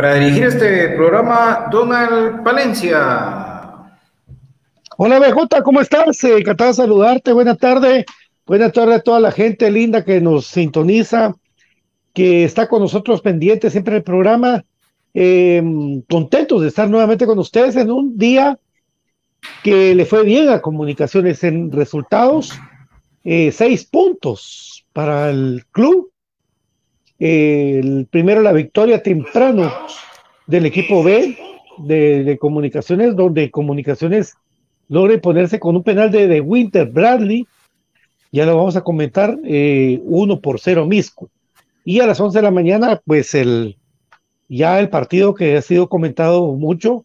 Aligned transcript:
Para 0.00 0.14
dirigir 0.14 0.44
este 0.44 0.88
programa, 0.96 1.68
Donald 1.70 2.42
Palencia. 2.42 3.90
Hola 4.96 5.18
BJ, 5.18 5.62
¿cómo 5.62 5.82
estás? 5.82 6.24
Eh, 6.24 6.38
encantado 6.38 6.70
de 6.70 6.74
saludarte, 6.74 7.34
buena 7.34 7.54
tarde. 7.54 8.06
Buenas 8.46 8.72
tardes 8.72 8.96
a 8.96 9.02
toda 9.02 9.20
la 9.20 9.30
gente 9.30 9.70
linda 9.70 10.02
que 10.02 10.22
nos 10.22 10.46
sintoniza, 10.46 11.34
que 12.14 12.44
está 12.44 12.66
con 12.66 12.80
nosotros 12.80 13.20
pendiente 13.20 13.68
siempre 13.68 13.96
el 13.96 14.02
programa. 14.02 14.64
Eh, 15.12 15.62
contentos 16.08 16.62
de 16.62 16.68
estar 16.68 16.88
nuevamente 16.88 17.26
con 17.26 17.38
ustedes 17.38 17.76
en 17.76 17.90
un 17.90 18.16
día 18.16 18.58
que 19.62 19.94
le 19.94 20.06
fue 20.06 20.24
bien 20.24 20.48
a 20.48 20.62
Comunicaciones 20.62 21.44
en 21.44 21.70
resultados. 21.70 22.58
Eh, 23.22 23.52
seis 23.52 23.84
puntos 23.84 24.86
para 24.94 25.28
el 25.28 25.66
club 25.72 26.09
el 27.20 28.08
primero 28.10 28.42
la 28.42 28.52
victoria 28.52 29.02
temprano 29.02 29.70
del 30.46 30.66
equipo 30.66 31.04
B 31.04 31.38
de, 31.78 32.38
Comunicaciones, 32.40 33.14
donde 33.14 33.50
Comunicaciones 33.50 34.34
logra 34.88 35.20
ponerse 35.20 35.60
con 35.60 35.76
un 35.76 35.82
penal 35.82 36.10
de, 36.10 36.40
Winter 36.40 36.88
Bradley, 36.88 37.46
ya 38.32 38.46
lo 38.46 38.56
vamos 38.56 38.76
a 38.76 38.82
comentar, 38.82 39.38
eh, 39.44 40.00
uno 40.04 40.40
por 40.40 40.58
cero 40.58 40.86
Misco. 40.86 41.30
Y 41.84 42.00
a 42.00 42.06
las 42.06 42.20
11 42.20 42.38
de 42.38 42.42
la 42.42 42.50
mañana, 42.50 43.00
pues 43.04 43.34
el 43.34 43.76
ya 44.50 44.80
el 44.80 44.88
partido 44.88 45.32
que 45.34 45.56
ha 45.56 45.62
sido 45.62 45.88
comentado 45.88 46.52
mucho 46.54 47.04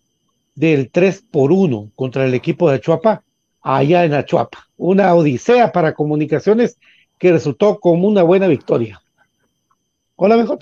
del 0.55 0.89
3 0.89 1.25
por 1.29 1.51
1 1.51 1.91
contra 1.95 2.25
el 2.25 2.33
equipo 2.33 2.69
de 2.69 2.77
Achuapa, 2.77 3.23
allá 3.61 4.03
en 4.03 4.15
Achuapa. 4.15 4.67
Una 4.77 5.13
odisea 5.13 5.71
para 5.71 5.93
comunicaciones 5.93 6.79
que 7.19 7.31
resultó 7.31 7.79
como 7.79 8.07
una 8.07 8.23
buena 8.23 8.47
victoria. 8.47 8.99
Hola, 10.17 10.37
BJ. 10.37 10.59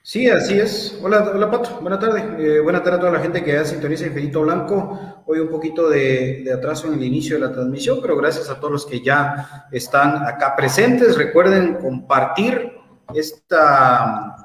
Sí, 0.00 0.30
así 0.30 0.58
es. 0.58 0.98
Hola, 1.02 1.32
hola 1.34 1.50
Pato. 1.50 1.80
Buenas 1.82 2.00
tardes. 2.00 2.24
Eh, 2.38 2.60
buenas 2.60 2.82
tardes 2.82 2.96
a 2.96 3.00
toda 3.00 3.12
la 3.12 3.20
gente 3.20 3.44
que 3.44 3.52
ya 3.52 3.62
sintoniza 3.62 4.06
Infinito 4.06 4.40
Blanco. 4.40 5.22
Hoy 5.26 5.40
un 5.40 5.50
poquito 5.50 5.90
de, 5.90 6.50
atraso 6.56 6.88
en 6.88 6.94
el 6.94 7.04
inicio 7.04 7.36
de 7.36 7.46
la 7.46 7.52
transmisión, 7.52 7.98
pero 8.00 8.16
gracias 8.16 8.48
a 8.48 8.58
todos 8.58 8.72
los 8.72 8.86
que 8.86 9.02
ya 9.02 9.68
están 9.70 10.26
acá 10.26 10.56
presentes. 10.56 11.18
Recuerden 11.18 11.74
compartir 11.74 12.72
esta, 13.14 14.36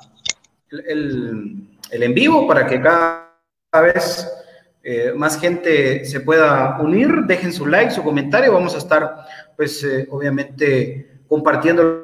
el, 0.70 1.70
en 1.90 2.14
vivo 2.14 2.46
para 2.46 2.68
que 2.68 2.82
cada 2.82 3.30
vez 3.82 4.30
eh, 4.84 5.14
más 5.16 5.40
gente 5.40 6.04
se 6.04 6.20
pueda 6.20 6.78
unir. 6.82 7.10
Dejen 7.26 7.54
su 7.54 7.68
like, 7.68 7.92
su 7.92 8.04
comentario. 8.04 8.52
Vamos 8.52 8.76
a 8.76 8.80
estar, 8.80 9.26
pues, 9.56 9.82
eh, 9.86 10.10
obviamente 10.12 11.22
compartiendo 11.30 12.03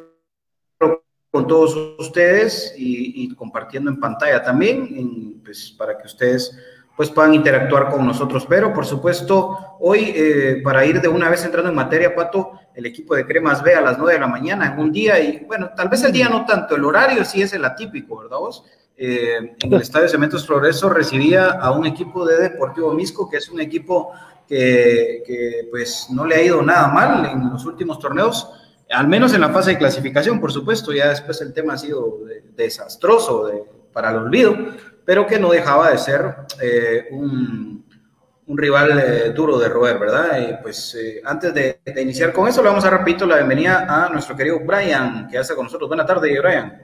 con 1.32 1.48
todos 1.48 1.76
ustedes 2.00 2.74
y, 2.78 3.34
compartiendo 3.36 3.92
en 3.92 4.00
pantalla 4.00 4.42
también, 4.44 5.42
pues, 5.44 5.74
para 5.78 5.98
que 5.98 6.08
ustedes 6.08 6.58
pues 7.00 7.10
puedan 7.12 7.34
interactuar 7.34 7.90
con 7.90 8.06
nosotros. 8.06 8.46
Pero, 8.50 8.74
por 8.74 8.86
supuesto, 8.86 9.78
hoy, 9.80 10.12
eh, 10.14 10.60
para 10.62 10.86
ir 10.86 11.00
de 11.00 11.08
una 11.08 11.30
vez 11.30 11.46
entrando 11.46 11.70
en 11.70 11.76
materia, 11.76 12.14
Pato, 12.14 12.52
el 12.76 12.86
equipo 12.86 13.16
de 13.16 13.26
Cremas 13.26 13.64
B 13.64 13.74
a 13.74 13.80
las 13.80 13.98
9 13.98 14.16
de 14.16 14.20
la 14.20 14.28
mañana 14.28 14.74
en 14.74 14.80
un 14.80 14.92
día, 14.92 15.18
y 15.18 15.46
bueno, 15.46 15.70
tal 15.74 15.88
vez 15.88 16.04
el 16.04 16.12
día 16.12 16.28
no 16.28 16.46
tanto, 16.46 16.76
el 16.76 16.84
horario 16.84 17.24
sí 17.24 17.42
es 17.42 17.54
el 17.54 17.64
atípico, 17.64 18.18
¿verdad 18.18 18.38
vos? 18.40 18.66
Eh, 18.98 19.56
en 19.64 19.74
el 19.74 19.82
Estadio 19.82 20.10
Cementos 20.10 20.46
Progreso 20.46 20.90
recibía 20.90 21.52
a 21.52 21.72
un 21.72 21.86
equipo 21.86 22.26
de 22.26 22.38
Deportivo 22.38 22.94
Misco, 22.94 23.30
que 23.30 23.38
es 23.38 23.48
un 23.48 23.62
equipo 23.62 24.12
que, 24.46 25.24
que 25.26 25.70
pues 25.72 26.08
no 26.10 26.26
le 26.26 26.36
ha 26.36 26.42
ido 26.42 26.62
nada 26.62 26.90
mal 26.90 27.26
en 27.28 27.50
los 27.50 27.66
últimos 27.66 27.98
torneos, 28.00 28.50
al 28.90 29.08
menos 29.08 29.34
en 29.34 29.42
la 29.42 29.50
fase 29.50 29.72
de 29.72 29.78
clasificación, 29.78 30.40
por 30.40 30.52
supuesto, 30.52 30.92
ya 30.92 31.10
después 31.10 31.42
el 31.42 31.54
tema 31.54 31.74
ha 31.74 31.78
sido 31.78 32.20
desastroso 32.56 33.52
para 33.94 34.12
el 34.12 34.18
olvido, 34.18 34.56
pero 35.06 35.28
que 35.28 35.40
no 35.40 35.52
dejaba 35.52 35.92
de 35.92 35.98
ser 35.98 36.36
eh, 36.62 37.08
un, 37.12 37.86
rival 38.48 39.00
eh, 39.00 39.32
duro 39.32 39.60
de 39.60 39.70
roer, 39.70 40.00
¿verdad? 40.00 40.60
Pues 40.64 40.96
eh, 40.96 41.22
antes 41.24 41.54
de, 41.54 41.80
iniciar 42.02 42.34
con 42.34 42.48
eso, 42.48 42.64
le 42.64 42.70
vamos 42.70 42.84
a 42.84 42.90
repito 42.90 43.28
la 43.28 43.36
bienvenida 43.36 43.86
a 43.88 44.10
nuestro 44.10 44.36
querido 44.36 44.60
Brian, 44.60 45.28
que 45.28 45.38
hace 45.38 45.54
con 45.54 45.66
nosotros. 45.66 45.88
Buenas 45.88 46.08
tardes, 46.08 46.36
Brian. 46.42 46.82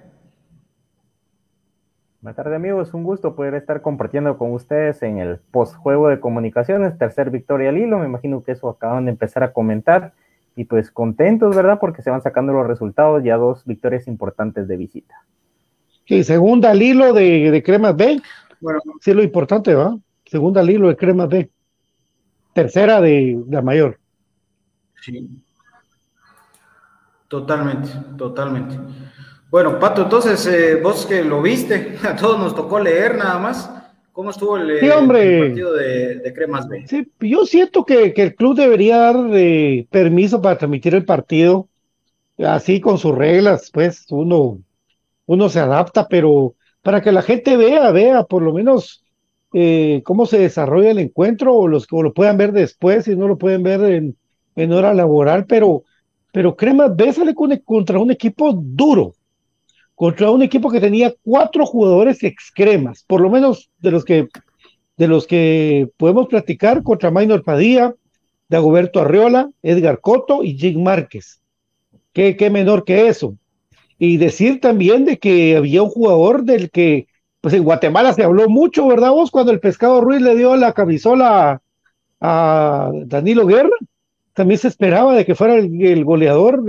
Buenas 2.22 2.36
tardes, 2.36 2.56
amigos. 2.56 2.94
Un 2.94 3.04
gusto 3.04 3.36
poder 3.36 3.56
estar 3.56 3.82
compartiendo 3.82 4.38
con 4.38 4.52
ustedes 4.54 5.02
en 5.02 5.18
el 5.18 5.38
postjuego 5.38 6.10
de 6.10 6.20
comunicaciones, 6.20 6.98
tercer 7.00 7.32
victoria 7.32 7.70
al 7.70 7.78
hilo. 7.78 7.98
Me 7.98 8.06
imagino 8.06 8.44
que 8.44 8.52
eso 8.52 8.70
acaban 8.70 9.06
de 9.06 9.12
empezar 9.12 9.44
a 9.44 9.54
comentar 9.54 10.14
y 10.56 10.66
pues 10.66 10.92
contentos, 10.92 11.56
¿verdad? 11.56 11.78
Porque 11.80 12.02
se 12.02 12.10
van 12.10 12.22
sacando 12.22 12.54
los 12.54 12.66
resultados, 12.66 13.24
ya 13.24 13.38
dos 13.38 13.66
victorias 13.66 14.08
importantes 14.08 14.68
de 14.68 14.78
visita. 14.78 15.16
Sí, 16.08 16.24
segunda 16.24 16.72
al 16.72 16.82
hilo 16.82 17.14
de, 17.14 17.52
de 17.52 17.64
Cremas 17.64 17.96
B. 17.96 18.22
Bueno, 18.62 18.80
sí, 19.02 19.14
lo 19.14 19.24
importante, 19.24 19.74
¿va? 19.74 19.98
Segunda 20.26 20.62
al 20.62 20.70
hilo 20.70 20.88
de 20.88 20.96
Cremas 20.96 21.30
B. 21.30 21.50
Tercera 22.54 23.02
de 23.02 23.44
la 23.50 23.62
mayor. 23.62 24.00
Sí. 25.02 25.44
Totalmente, 27.28 27.90
totalmente. 28.18 28.78
Bueno, 29.50 29.80
Pato, 29.80 30.04
entonces 30.04 30.46
eh, 30.48 30.80
vos 30.82 31.06
que 31.06 31.24
lo 31.24 31.42
viste, 31.42 31.98
a 32.04 32.16
todos 32.16 32.40
nos 32.40 32.56
tocó 32.56 32.80
leer 32.80 33.18
nada 33.18 33.40
más. 33.40 33.72
¿Cómo 34.16 34.30
estuvo 34.30 34.56
el, 34.56 34.80
partido 34.80 35.74
de, 35.74 36.32
Cremas 36.34 36.70
B? 36.70 36.88
Sí, 36.88 37.06
yo 37.20 37.46
siento 37.46 37.84
que, 37.84 38.14
el 38.16 38.36
club 38.36 38.56
debería 38.56 38.96
dar 38.96 39.18
eh, 39.34 39.86
permiso 39.92 40.42
para 40.42 40.58
transmitir 40.58 40.96
el 40.96 41.04
partido 41.04 41.68
así 42.38 42.80
con 42.80 42.98
sus 42.98 43.14
reglas, 43.14 43.70
pues 43.74 44.06
uno, 44.10 44.60
uno 45.26 45.50
se 45.50 45.60
adapta, 45.60 46.08
pero 46.08 46.56
para 46.82 47.02
que 47.02 47.12
la 47.12 47.24
gente 47.24 47.58
vea, 47.58 47.92
vea 47.92 48.24
por 48.24 48.42
lo 48.42 48.54
menos 48.54 49.04
eh, 49.54 50.02
cómo 50.06 50.26
se 50.26 50.40
desarrolla 50.40 50.92
el 50.92 51.00
encuentro 51.00 51.54
o 51.54 51.68
los 51.68 51.86
que 51.86 52.02
lo 52.02 52.14
puedan 52.14 52.38
ver 52.38 52.54
después 52.54 53.10
y 53.10 53.18
no 53.18 53.28
lo 53.28 53.38
pueden 53.38 53.64
ver 53.64 53.82
en, 53.84 54.16
en 54.56 54.72
hora 54.72 54.94
laboral, 54.94 55.46
pero, 55.46 55.84
pero 56.32 56.56
Cremas 56.56 56.96
B 56.96 57.12
sale 57.12 57.36
contra 57.66 58.00
un 58.00 58.12
equipo 58.12 58.54
duro, 58.54 59.14
contra 59.96 60.30
un 60.30 60.44
equipo 60.44 60.70
que 60.70 60.82
tenía 60.82 61.14
cuatro 61.24 61.66
jugadores 61.66 62.22
excremas, 62.24 63.04
por 63.08 63.22
lo 63.22 63.30
menos 63.30 63.70
de 63.80 63.92
los 63.92 64.04
que, 64.04 64.28
de 64.98 65.08
los 65.08 65.26
que 65.26 65.90
podemos 65.98 66.28
platicar, 66.28 66.84
contra 66.84 67.12
Maynor 67.12 67.44
Padilla, 67.44 67.96
Dagoberto 68.50 69.00
Arriola, 69.00 69.50
Edgar 69.64 70.02
Coto 70.02 70.44
y 70.44 70.58
Jim 70.58 70.84
Márquez. 70.84 71.42
¿Qué, 72.14 72.36
qué 72.36 72.50
menor 72.50 72.84
que 72.86 73.08
eso. 73.08 73.38
Y 73.98 74.18
decir 74.18 74.60
también 74.60 75.06
de 75.06 75.18
que 75.18 75.56
había 75.56 75.82
un 75.82 75.90
jugador 75.90 76.44
del 76.44 76.70
que, 76.70 77.08
pues 77.42 77.54
en 77.54 77.64
Guatemala 77.64 78.14
se 78.14 78.24
habló 78.24 78.50
mucho, 78.50 78.88
¿verdad 78.88 79.12
vos? 79.12 79.32
Cuando 79.32 79.52
el 79.52 79.62
Pescado 79.62 80.02
Ruiz 80.02 80.22
le 80.22 80.36
dio 80.36 80.56
la 80.58 80.74
camisola 80.74 81.62
a, 82.20 82.92
Danilo 83.06 83.46
Guerra, 83.46 83.76
también 84.34 84.60
se 84.60 84.68
esperaba 84.68 85.16
de 85.16 85.26
que 85.26 85.36
fuera 85.36 85.56
el, 85.56 85.82
el 85.82 86.04
goleador 86.04 86.64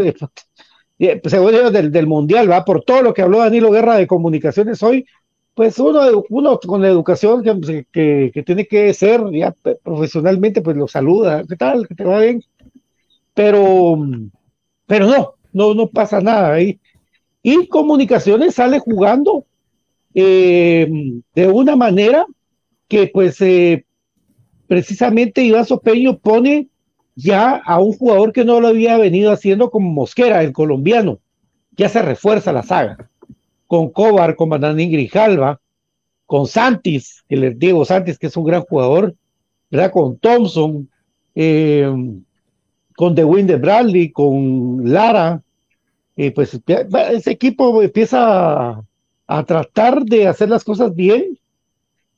de, 0.98 1.16
pues, 1.16 1.32
del, 1.32 1.92
del 1.92 2.06
Mundial, 2.06 2.50
va 2.50 2.64
por 2.64 2.82
todo 2.82 3.02
lo 3.02 3.14
que 3.14 3.22
habló 3.22 3.38
Danilo 3.38 3.70
Guerra 3.70 3.96
de 3.96 4.06
comunicaciones 4.06 4.82
hoy, 4.82 5.06
pues 5.54 5.78
uno, 5.78 6.24
uno 6.28 6.60
con 6.60 6.82
la 6.82 6.88
educación 6.88 7.42
que, 7.42 7.86
que, 7.90 8.30
que, 8.32 8.42
tiene 8.42 8.66
que 8.66 8.92
ser 8.92 9.22
ya 9.32 9.54
profesionalmente, 9.82 10.60
pues 10.60 10.76
lo 10.76 10.86
saluda, 10.86 11.44
¿qué 11.48 11.56
tal? 11.56 11.88
¿Que 11.88 11.94
te 11.94 12.04
va 12.04 12.20
bien? 12.20 12.42
Pero, 13.32 13.98
pero 14.86 15.06
no, 15.06 15.34
no, 15.52 15.74
no 15.74 15.88
pasa 15.88 16.20
nada 16.20 16.52
ahí. 16.52 16.78
Y 17.42 17.68
comunicaciones 17.68 18.54
sale 18.54 18.80
jugando 18.80 19.46
eh, 20.14 20.88
de 21.34 21.48
una 21.48 21.76
manera 21.76 22.26
que 22.88 23.10
pues 23.12 23.40
eh, 23.40 23.84
precisamente 24.66 25.42
Iván 25.42 25.64
Sopeño 25.64 26.18
pone 26.18 26.68
ya 27.16 27.56
a 27.56 27.80
un 27.80 27.94
jugador 27.94 28.32
que 28.32 28.44
no 28.44 28.60
lo 28.60 28.68
había 28.68 28.98
venido 28.98 29.32
haciendo 29.32 29.70
como 29.70 29.90
Mosquera, 29.90 30.44
el 30.44 30.52
colombiano. 30.52 31.18
Ya 31.76 31.88
se 31.88 32.02
refuerza 32.02 32.52
la 32.52 32.62
saga. 32.62 33.10
Con 33.66 33.90
Cobar, 33.90 34.36
con 34.36 34.50
Bananín 34.50 34.92
Grijalva, 34.92 35.58
con 36.26 36.46
Santis, 36.46 37.24
el 37.28 37.58
Diego 37.58 37.84
Santis, 37.84 38.18
que 38.18 38.28
es 38.28 38.36
un 38.36 38.44
gran 38.44 38.62
jugador, 38.62 39.14
¿verdad? 39.70 39.90
Con 39.90 40.18
Thompson, 40.18 40.88
eh, 41.34 41.90
con 42.94 43.14
The 43.14 43.24
Wind 43.24 43.48
de 43.48 43.56
Bradley, 43.56 44.10
con 44.10 44.92
Lara. 44.92 45.42
Eh, 46.16 46.30
pues 46.30 46.58
ese 47.12 47.30
equipo 47.30 47.82
empieza 47.82 48.70
a, 48.70 48.82
a 49.26 49.44
tratar 49.44 50.04
de 50.04 50.28
hacer 50.28 50.48
las 50.48 50.64
cosas 50.64 50.94
bien 50.94 51.38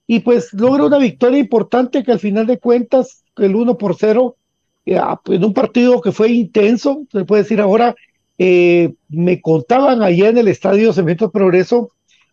y 0.06 0.20
pues 0.20 0.52
logra 0.54 0.86
una 0.86 0.98
victoria 0.98 1.38
importante 1.38 2.02
que 2.02 2.12
al 2.12 2.18
final 2.18 2.46
de 2.46 2.58
cuentas, 2.58 3.24
el 3.36 3.54
1 3.54 3.76
por 3.76 3.94
0 3.94 4.37
en 4.88 5.44
un 5.44 5.52
partido 5.54 6.00
que 6.00 6.12
fue 6.12 6.30
intenso, 6.30 7.02
se 7.12 7.24
puede 7.24 7.42
decir 7.42 7.60
ahora, 7.60 7.94
eh, 8.38 8.94
me 9.08 9.40
contaban 9.40 10.02
allá 10.02 10.28
en 10.28 10.38
el 10.38 10.48
estadio 10.48 10.92
Cemento 10.92 11.30
Progreso 11.30 11.90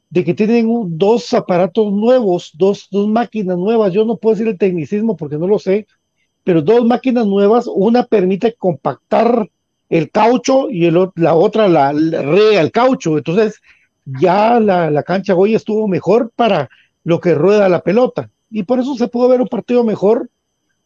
de 0.10 0.24
que 0.24 0.34
tienen 0.34 0.68
dos 0.98 1.34
aparatos 1.34 1.92
nuevos, 1.92 2.52
dos, 2.58 2.88
dos 2.92 3.08
máquinas 3.08 3.58
nuevas, 3.58 3.92
yo 3.92 4.06
no 4.06 4.18
puedo 4.18 4.36
decir 4.36 4.48
el 4.48 4.58
tecnicismo 4.58 5.18
porque 5.18 5.38
no 5.38 5.48
lo 5.48 5.60
sé, 5.60 5.88
pero 6.44 6.62
dos 6.62 6.86
máquinas 6.86 7.26
nuevas, 7.26 7.66
una 7.68 8.04
permite 8.04 8.54
compactar 8.54 9.50
el 9.90 10.12
caucho 10.12 10.70
y 10.70 10.86
el, 10.86 11.10
la 11.16 11.36
otra 11.36 11.68
la, 11.68 11.92
rea 11.92 12.62
el 12.62 12.72
caucho, 12.72 13.18
entonces 13.18 13.62
ya 14.06 14.60
la, 14.60 14.92
la 14.92 15.04
cancha 15.04 15.36
hoy 15.36 15.56
estuvo 15.56 15.88
mejor 15.88 16.32
para 16.36 16.70
lo 17.04 17.20
que 17.20 17.34
rueda 17.34 17.68
la 17.70 17.82
pelota. 17.82 18.30
Y 18.52 18.64
por 18.64 18.80
eso 18.80 18.96
se 18.96 19.08
pudo 19.08 19.28
ver 19.28 19.42
un 19.42 19.48
partido 19.48 19.84
mejor, 19.84 20.30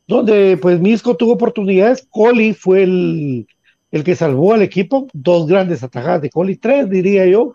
donde 0.10 0.58
pues 0.58 0.80
Misco 0.80 1.16
tuvo 1.16 1.34
oportunidades, 1.34 2.08
Coli 2.10 2.56
fue 2.56 2.82
el, 2.82 3.48
el 3.92 4.04
que 4.04 4.16
salvó 4.16 4.56
al 4.56 4.64
equipo, 4.64 5.08
dos 5.14 5.46
grandes 5.46 5.84
atajadas 5.84 6.24
de 6.24 6.32
Coli, 6.32 6.56
tres 6.56 6.90
diría 6.90 7.28
yo, 7.28 7.54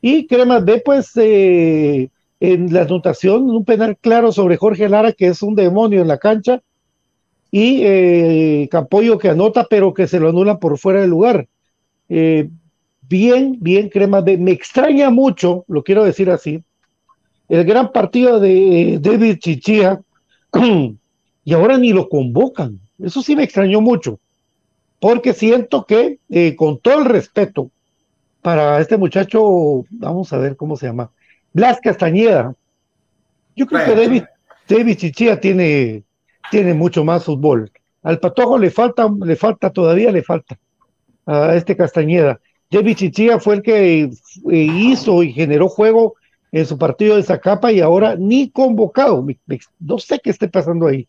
y 0.00 0.28
Cremas 0.28 0.64
B 0.64 0.80
pues 0.84 1.10
eh, 1.16 2.10
en 2.38 2.72
la 2.72 2.82
anotación, 2.82 3.50
un 3.50 3.64
penal 3.64 3.96
claro 4.00 4.30
sobre 4.30 4.56
Jorge 4.56 4.88
Lara, 4.88 5.10
que 5.10 5.26
es 5.26 5.42
un 5.42 5.56
demonio 5.56 6.00
en 6.00 6.06
la 6.06 6.18
cancha, 6.18 6.62
y 7.50 7.80
eh, 7.82 8.68
Campoyo 8.70 9.18
que 9.18 9.30
anota, 9.30 9.66
pero 9.68 9.92
que 9.94 10.06
se 10.06 10.20
lo 10.20 10.28
anula 10.28 10.60
por 10.60 10.78
fuera 10.78 11.00
del 11.00 11.10
lugar. 11.10 11.48
Eh, 12.08 12.48
bien, 13.02 13.58
bien, 13.60 13.88
Cremas 13.88 14.22
B. 14.22 14.38
Me 14.38 14.52
extraña 14.52 15.10
mucho, 15.10 15.64
lo 15.66 15.82
quiero 15.82 16.04
decir 16.04 16.30
así, 16.30 16.62
el 17.48 17.64
gran 17.64 17.90
partido 17.90 18.38
de 18.38 19.00
David 19.02 19.38
Chichía, 19.40 20.00
y 21.44 21.52
ahora 21.52 21.78
ni 21.78 21.92
lo 21.92 22.08
convocan. 22.08 22.80
Eso 22.98 23.22
sí 23.22 23.36
me 23.36 23.44
extrañó 23.44 23.80
mucho, 23.80 24.18
porque 25.00 25.32
siento 25.32 25.84
que, 25.84 26.18
eh, 26.30 26.56
con 26.56 26.78
todo 26.78 27.00
el 27.00 27.04
respeto 27.04 27.70
para 28.42 28.80
este 28.80 28.96
muchacho, 28.96 29.84
vamos 29.90 30.32
a 30.32 30.38
ver 30.38 30.56
cómo 30.56 30.76
se 30.76 30.86
llama, 30.86 31.10
Blas 31.52 31.80
Castañeda, 31.80 32.54
yo 33.56 33.66
creo 33.66 33.84
que 33.84 33.94
David, 33.94 34.24
David 34.68 34.96
Chichía 34.96 35.40
tiene, 35.40 36.02
tiene 36.50 36.74
mucho 36.74 37.04
más 37.04 37.24
fútbol. 37.24 37.70
Al 38.02 38.18
Patojo 38.18 38.58
le 38.58 38.70
falta, 38.70 39.08
le 39.24 39.36
falta, 39.36 39.70
todavía 39.70 40.10
le 40.10 40.22
falta 40.22 40.58
a 41.26 41.54
este 41.54 41.76
Castañeda. 41.76 42.40
David 42.70 42.96
Chichía 42.96 43.38
fue 43.38 43.56
el 43.56 43.62
que 43.62 44.02
eh, 44.02 44.10
hizo 44.50 45.22
y 45.22 45.32
generó 45.32 45.68
juego 45.68 46.14
en 46.52 46.66
su 46.66 46.76
partido 46.76 47.16
de 47.16 47.22
Zacapa 47.22 47.72
y 47.72 47.80
ahora 47.80 48.16
ni 48.16 48.50
convocado. 48.50 49.24
no 49.78 49.98
sé 49.98 50.20
qué 50.22 50.30
esté 50.30 50.48
pasando 50.48 50.86
ahí, 50.86 51.06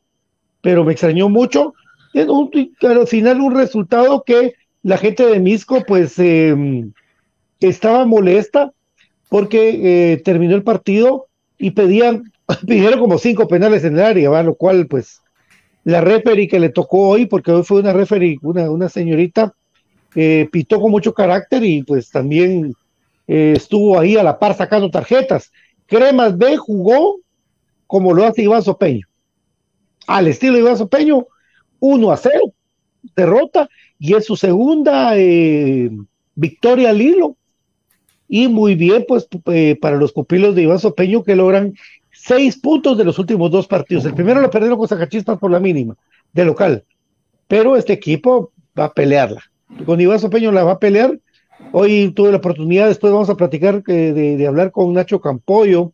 pero 0.66 0.84
me 0.84 0.94
extrañó 0.94 1.30
mucho. 1.30 1.76
Un, 2.16 2.50
al 2.82 3.06
final 3.06 3.40
un 3.40 3.54
resultado 3.54 4.24
que 4.26 4.56
la 4.82 4.98
gente 4.98 5.24
de 5.24 5.40
Misco 5.40 5.84
pues 5.88 6.18
em, 6.18 6.92
estaba 7.60 8.04
molesta 8.06 8.74
porque 9.30 10.14
eh, 10.14 10.18
terminó 10.24 10.56
el 10.56 10.64
partido 10.64 11.28
y 11.60 11.70
pedían, 11.70 12.32
pidieron 12.68 13.00
como 13.00 13.20
cinco 13.20 13.48
penales 13.48 13.84
en 13.84 13.94
el 13.94 14.04
área, 14.04 14.42
lo 14.42 14.56
cual 14.56 14.88
pues 14.88 15.22
la 15.84 16.02
referee 16.02 16.48
que 16.48 16.60
le 16.60 16.70
tocó 16.70 17.10
hoy, 17.10 17.28
porque 17.28 17.52
hoy 17.52 17.62
fue 17.62 17.82
una 17.82 17.94
referee, 17.94 18.40
una, 18.42 18.72
una 18.72 18.90
señorita, 18.90 19.54
eh, 20.16 20.50
pitó 20.52 20.82
con 20.82 20.90
mucho 20.90 21.14
carácter 21.14 21.64
y 21.64 21.84
pues 21.84 22.10
también 22.10 22.74
eh, 23.28 23.54
estuvo 23.56 24.00
ahí 24.00 24.18
a 24.18 24.24
la 24.24 24.40
par 24.40 24.56
sacando 24.56 24.90
tarjetas. 24.90 25.52
Cremas 25.86 26.36
B 26.36 26.58
jugó 26.58 27.20
como 27.86 28.16
lo 28.16 28.26
hace 28.26 28.42
Iván 28.42 28.64
Sopeño. 28.64 29.06
Al 30.08 30.28
estilo 30.28 30.54
de 30.54 30.60
Iván 30.60 30.78
Sopeño, 30.78 31.28
1 31.80 32.12
a 32.12 32.18
0, 32.18 32.54
derrota, 33.16 33.70
y 34.00 34.14
es 34.16 34.26
su 34.26 34.36
segunda 34.36 35.18
eh, 35.18 35.90
victoria 36.36 36.90
al 36.90 37.02
hilo. 37.02 37.36
Y 38.28 38.48
muy 38.48 38.76
bien, 38.76 39.06
pues, 39.08 39.28
eh, 39.48 39.78
para 39.80 39.98
los 39.98 40.12
pupilos 40.12 40.56
de 40.56 40.64
Iván 40.64 40.80
Sopeño 40.80 41.24
que 41.24 41.36
logran 41.36 41.74
seis 42.12 42.58
puntos 42.58 42.98
de 42.98 43.04
los 43.04 43.20
últimos 43.20 43.52
dos 43.52 43.68
partidos. 43.68 44.06
El 44.06 44.16
primero 44.16 44.42
lo 44.42 44.50
perdieron 44.50 44.78
con 44.78 44.88
Zacachispas 44.88 45.38
por 45.38 45.52
la 45.52 45.60
mínima, 45.60 45.96
de 46.34 46.46
local. 46.46 46.84
Pero 47.48 47.76
este 47.76 47.94
equipo 47.94 48.52
va 48.78 48.86
a 48.86 48.94
pelearla. 48.94 49.44
Con 49.86 50.02
Iván 50.02 50.20
Sopeño 50.20 50.52
la 50.52 50.64
va 50.64 50.74
a 50.74 50.80
pelear 50.80 51.20
Hoy 51.72 52.12
tuve 52.12 52.32
la 52.32 52.38
oportunidad, 52.38 52.88
después 52.88 53.12
vamos 53.12 53.30
a 53.30 53.36
platicar 53.36 53.84
eh, 53.88 54.14
de, 54.38 54.48
hablar 54.48 54.72
con 54.72 54.94
Nacho 54.94 55.20
Campoyo, 55.20 55.94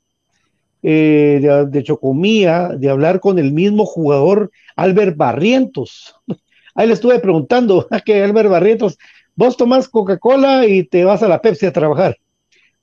eh, 0.84 1.66
de, 1.70 1.84
Chocomía, 1.84 2.70
de 2.70 2.90
hablar 2.90 3.20
con 3.20 3.38
el 3.38 3.52
mismo 3.54 3.86
jugador 3.86 4.52
Albert 4.76 5.16
Barrientos. 5.16 6.16
Ahí 6.76 6.88
le 6.88 6.94
estuve 6.94 7.20
preguntando 7.20 7.88
a 7.92 8.00
que 8.00 8.24
Albert 8.24 8.50
Barrientos, 8.50 8.98
vos 9.36 9.58
tomás 9.58 9.88
Coca-Cola 9.88 10.66
y 10.66 10.84
te 10.84 11.04
vas 11.06 11.24
a 11.24 11.28
la 11.28 11.42
Pepsi 11.42 11.66
a 11.66 11.74
trabajar. 11.74 12.18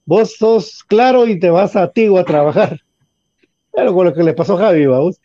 Vos 0.05 0.37
sos 0.37 0.85
claro 0.85 1.27
y 1.27 1.39
te 1.39 1.51
vas 1.51 1.77
a 1.77 1.91
Tigo 1.91 2.19
a 2.19 2.25
trabajar. 2.25 2.81
Pero 3.73 3.95
con 3.95 4.07
lo 4.07 4.15
que 4.15 4.23
le 4.23 4.35
pasó 4.35 4.55
a 4.57 4.61
Javi, 4.61 4.87
vamos. 4.87 5.21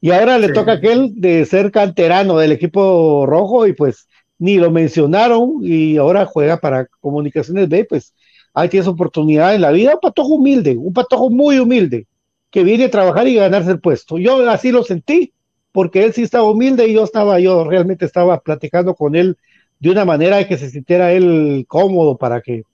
Y 0.00 0.10
ahora 0.10 0.38
le 0.38 0.52
toca 0.52 0.72
a 0.72 0.74
aquel 0.76 1.20
de 1.20 1.44
ser 1.44 1.72
canterano 1.72 2.38
del 2.38 2.52
equipo 2.52 3.26
rojo 3.26 3.66
y 3.66 3.72
pues 3.72 4.08
ni 4.38 4.56
lo 4.56 4.70
mencionaron 4.70 5.58
y 5.62 5.96
ahora 5.96 6.24
juega 6.24 6.58
para 6.58 6.86
Comunicaciones 7.00 7.68
B, 7.68 7.84
pues 7.84 8.14
ahí 8.60 8.68
tienes 8.68 8.88
oportunidad 8.88 9.54
en 9.54 9.60
la 9.60 9.70
vida, 9.70 9.94
un 9.94 10.00
patojo 10.00 10.34
humilde, 10.34 10.76
un 10.76 10.92
patojo 10.92 11.30
muy 11.30 11.58
humilde, 11.58 12.06
que 12.50 12.64
viene 12.64 12.84
a 12.84 12.90
trabajar 12.90 13.28
y 13.28 13.34
ganarse 13.34 13.70
el 13.70 13.80
puesto. 13.80 14.18
Yo 14.18 14.48
así 14.50 14.72
lo 14.72 14.82
sentí, 14.82 15.32
porque 15.70 16.04
él 16.04 16.12
sí 16.12 16.22
estaba 16.22 16.50
humilde 16.50 16.88
y 16.88 16.94
yo 16.94 17.04
estaba, 17.04 17.38
yo 17.38 17.64
realmente 17.64 18.04
estaba 18.04 18.40
platicando 18.40 18.94
con 18.94 19.14
él 19.14 19.36
de 19.78 19.90
una 19.90 20.04
manera 20.04 20.46
que 20.48 20.58
se 20.58 20.70
sintiera 20.70 21.12
él 21.12 21.66
cómodo 21.68 22.16
para 22.16 22.40
que 22.40 22.64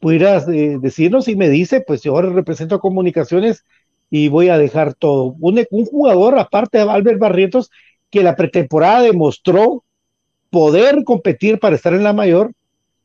pudieras 0.00 0.46
eh, 0.48 0.78
decirnos 0.80 1.28
y 1.28 1.36
me 1.36 1.48
dice, 1.48 1.80
pues 1.80 2.02
yo 2.02 2.12
ahora 2.12 2.28
represento 2.30 2.78
comunicaciones 2.80 3.64
y 4.10 4.28
voy 4.28 4.50
a 4.50 4.58
dejar 4.58 4.92
todo. 4.92 5.34
Un, 5.40 5.64
un 5.70 5.86
jugador, 5.86 6.38
aparte 6.38 6.78
de 6.78 6.90
Albert 6.90 7.18
Barrientos, 7.18 7.70
que 8.10 8.22
la 8.22 8.36
pretemporada 8.36 9.00
demostró 9.00 9.82
poder 10.50 11.04
competir 11.04 11.58
para 11.58 11.76
estar 11.76 11.94
en 11.94 12.04
la 12.04 12.12
mayor 12.12 12.52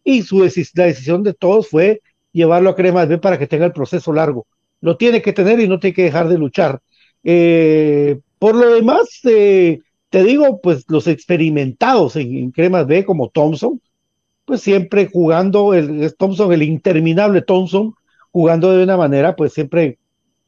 y 0.03 0.23
su 0.23 0.39
la 0.39 0.85
decisión 0.85 1.23
de 1.23 1.33
todos 1.33 1.67
fue 1.67 2.01
llevarlo 2.37 2.69
a 2.69 2.75
Cremas 2.75 3.07
B 3.09 3.17
para 3.17 3.37
que 3.37 3.47
tenga 3.47 3.65
el 3.65 3.73
proceso 3.73 4.13
largo. 4.13 4.47
Lo 4.79 4.95
tiene 4.95 5.21
que 5.21 5.33
tener 5.33 5.59
y 5.59 5.67
no 5.67 5.79
tiene 5.79 5.95
que 5.95 6.03
dejar 6.03 6.29
de 6.29 6.37
luchar. 6.37 6.79
Eh, 7.23 8.19
por 8.39 8.55
lo 8.55 8.73
demás, 8.73 9.07
eh, 9.25 9.79
te 10.09 10.23
digo, 10.23 10.61
pues 10.61 10.85
los 10.87 11.07
experimentados 11.07 12.15
en, 12.15 12.51
Cremas 12.51 12.87
B 12.87 13.03
como 13.03 13.29
Thompson, 13.29 13.81
pues 14.45 14.61
siempre 14.61 15.09
jugando, 15.11 15.73
el, 15.73 16.15
Thompson, 16.15 16.53
el 16.53 16.63
interminable 16.63 17.41
Thompson, 17.41 17.93
jugando 18.31 18.71
de 18.71 18.83
una 18.83 18.97
manera, 18.97 19.35
pues 19.35 19.53
siempre 19.53 19.97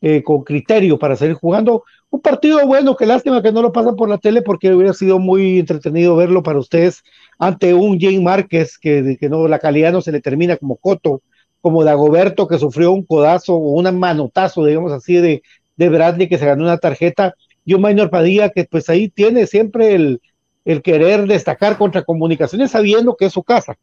eh, 0.01 0.23
con 0.23 0.43
criterio 0.43 0.97
para 0.97 1.15
seguir 1.17 1.35
jugando 1.35 1.83
un 2.11 2.21
partido 2.21 2.65
bueno, 2.65 2.95
qué 2.95 3.05
lástima 3.05 3.41
que 3.41 3.51
no 3.51 3.61
lo 3.61 3.71
pasan 3.71 3.95
por 3.95 4.09
la 4.09 4.17
tele 4.17 4.41
porque 4.41 4.73
hubiera 4.73 4.93
sido 4.93 5.19
muy 5.19 5.59
entretenido 5.59 6.15
verlo 6.15 6.41
para 6.41 6.57
ustedes 6.57 7.03
ante 7.37 7.73
un 7.73 7.99
Jane 7.99 8.21
Márquez 8.21 8.77
que, 8.77 9.17
que 9.19 9.29
no, 9.29 9.47
la 9.47 9.59
calidad 9.59 9.91
no 9.91 10.01
se 10.01 10.11
le 10.11 10.21
termina 10.21 10.57
como 10.57 10.77
Coto, 10.77 11.21
como 11.61 11.83
Dagoberto 11.83 12.47
que 12.47 12.57
sufrió 12.57 12.91
un 12.91 13.03
codazo 13.03 13.55
o 13.55 13.71
un 13.71 13.99
manotazo, 13.99 14.65
digamos 14.65 14.91
así, 14.91 15.15
de, 15.15 15.43
de 15.75 15.89
Bradley 15.89 16.29
que 16.29 16.37
se 16.37 16.45
ganó 16.45 16.63
una 16.63 16.77
tarjeta 16.77 17.35
y 17.65 17.73
un 17.73 17.81
Minor 17.81 18.09
Padilla 18.09 18.49
que 18.49 18.65
pues 18.65 18.89
ahí 18.89 19.09
tiene 19.09 19.45
siempre 19.47 19.93
el, 19.95 20.21
el 20.65 20.81
querer 20.81 21.27
destacar 21.27 21.77
contra 21.77 22.03
comunicaciones 22.03 22.71
sabiendo 22.71 23.15
que 23.15 23.25
es 23.25 23.33
su 23.33 23.43
casa. 23.43 23.77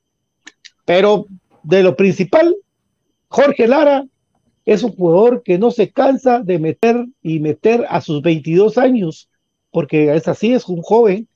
Pero 0.85 1.27
de 1.63 1.83
lo 1.83 1.97
principal, 1.97 2.55
Jorge 3.29 3.67
Lara 3.67 4.05
es 4.65 4.83
un 4.83 4.93
jugador 4.93 5.43
que 5.43 5.59
no 5.59 5.71
se 5.71 5.91
cansa 5.91 6.41
de 6.41 6.59
meter 6.59 7.07
y 7.23 7.41
meter 7.41 7.87
a 7.89 8.01
sus 8.01 8.23
22 8.23 8.79
años, 8.79 9.29
porque 9.71 10.15
es 10.15 10.27
así, 10.29 10.53
es 10.53 10.69
un 10.69 10.83
joven 10.83 11.29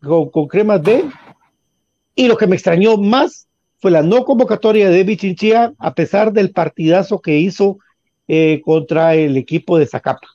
con, 0.00 0.48
cremas 0.48 0.82
B. 0.82 1.04
Y 2.14 2.28
lo 2.28 2.36
que 2.36 2.46
me 2.46 2.56
extrañó 2.56 2.96
más 2.96 3.46
fue 3.82 3.90
la 3.90 4.02
no 4.02 4.24
convocatoria 4.24 4.88
de 4.88 5.02
Bichinchía, 5.02 5.72
a 5.76 5.92
pesar 5.92 6.32
del 6.32 6.52
partidazo 6.52 7.20
que 7.20 7.36
hizo 7.38 7.78
eh, 8.28 8.62
contra 8.64 9.16
el 9.16 9.36
equipo 9.36 9.76
de 9.76 9.86
Zacapa. 9.86 10.28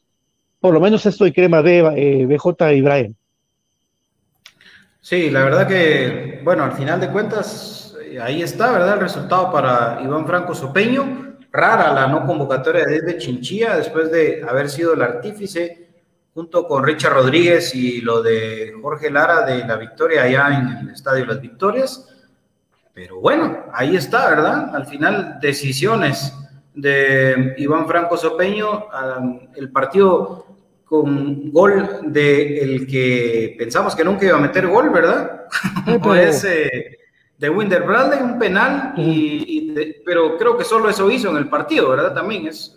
Por 0.60 0.74
lo 0.74 0.82
menos 0.82 1.06
esto 1.06 1.26
y 1.26 1.32
crema 1.32 1.62
B, 1.62 1.78
eh, 1.96 2.26
BJ 2.26 2.82
Brian. 2.82 3.16
Sí, 5.00 5.30
la 5.30 5.46
verdad 5.46 5.66
que, 5.66 6.42
bueno, 6.44 6.66
al 6.66 6.74
final 6.74 7.00
de 7.00 7.10
cuentas, 7.10 7.96
eh, 8.04 8.20
ahí 8.20 8.42
está, 8.42 8.70
¿verdad? 8.74 8.96
El 8.96 9.00
resultado 9.00 9.50
para 9.50 10.02
Iván 10.04 10.28
Franco 10.28 10.54
Sopeño 10.54 11.38
rara 11.50 11.94
la 11.94 12.08
no 12.08 12.26
convocatoria 12.26 12.84
desde 12.86 13.18
Chinchilla 13.18 13.78
después 13.78 14.12
de 14.12 14.44
haber 14.46 14.70
sido 14.70 14.94
el 14.94 15.02
artífice 15.02 15.88
junto 16.34 16.68
con 16.68 16.84
Richard 16.84 17.14
Rodríguez 17.14 17.74
y 17.74 18.02
lo 18.02 18.22
de 18.22 18.74
Jorge 18.82 19.10
Lara 19.10 19.46
de 19.46 19.66
la 19.66 19.78
victoria 19.78 20.24
allá 20.24 20.50
en 20.50 20.88
el 20.88 20.94
Estadio 20.94 21.26
Las 21.26 21.40
Victorias. 21.40 22.14
Pero 22.98 23.20
bueno, 23.20 23.66
ahí 23.74 23.96
está, 23.96 24.28
¿verdad? 24.28 24.76
Al 24.76 24.88
final, 24.88 25.38
decisiones 25.40 26.34
de 26.74 27.54
Iván 27.60 27.88
Franco 27.88 28.18
Sopeño, 28.18 28.88
el 29.56 29.72
partido 29.72 30.48
con 30.84 31.52
gol 31.52 32.00
de 32.06 32.60
el 32.60 32.88
que 32.88 33.54
pensamos 33.56 33.96
que 33.96 34.04
nunca 34.04 34.26
iba 34.26 34.38
a 34.38 34.42
meter 34.42 34.66
gol, 34.66 34.90
¿verdad? 34.90 35.46
pues 36.02 36.42
de 36.42 37.50
Winder 37.52 37.84
Bradley, 37.84 38.20
un 38.20 38.40
penal, 38.40 38.96
y, 38.98 39.76
pero 40.04 40.36
creo 40.36 40.58
que 40.58 40.64
solo 40.64 40.90
eso 40.90 41.12
hizo 41.12 41.30
en 41.30 41.38
el 41.38 41.50
partido, 41.50 41.92
¿verdad? 41.92 42.16
También 42.16 42.48
es, 42.48 42.76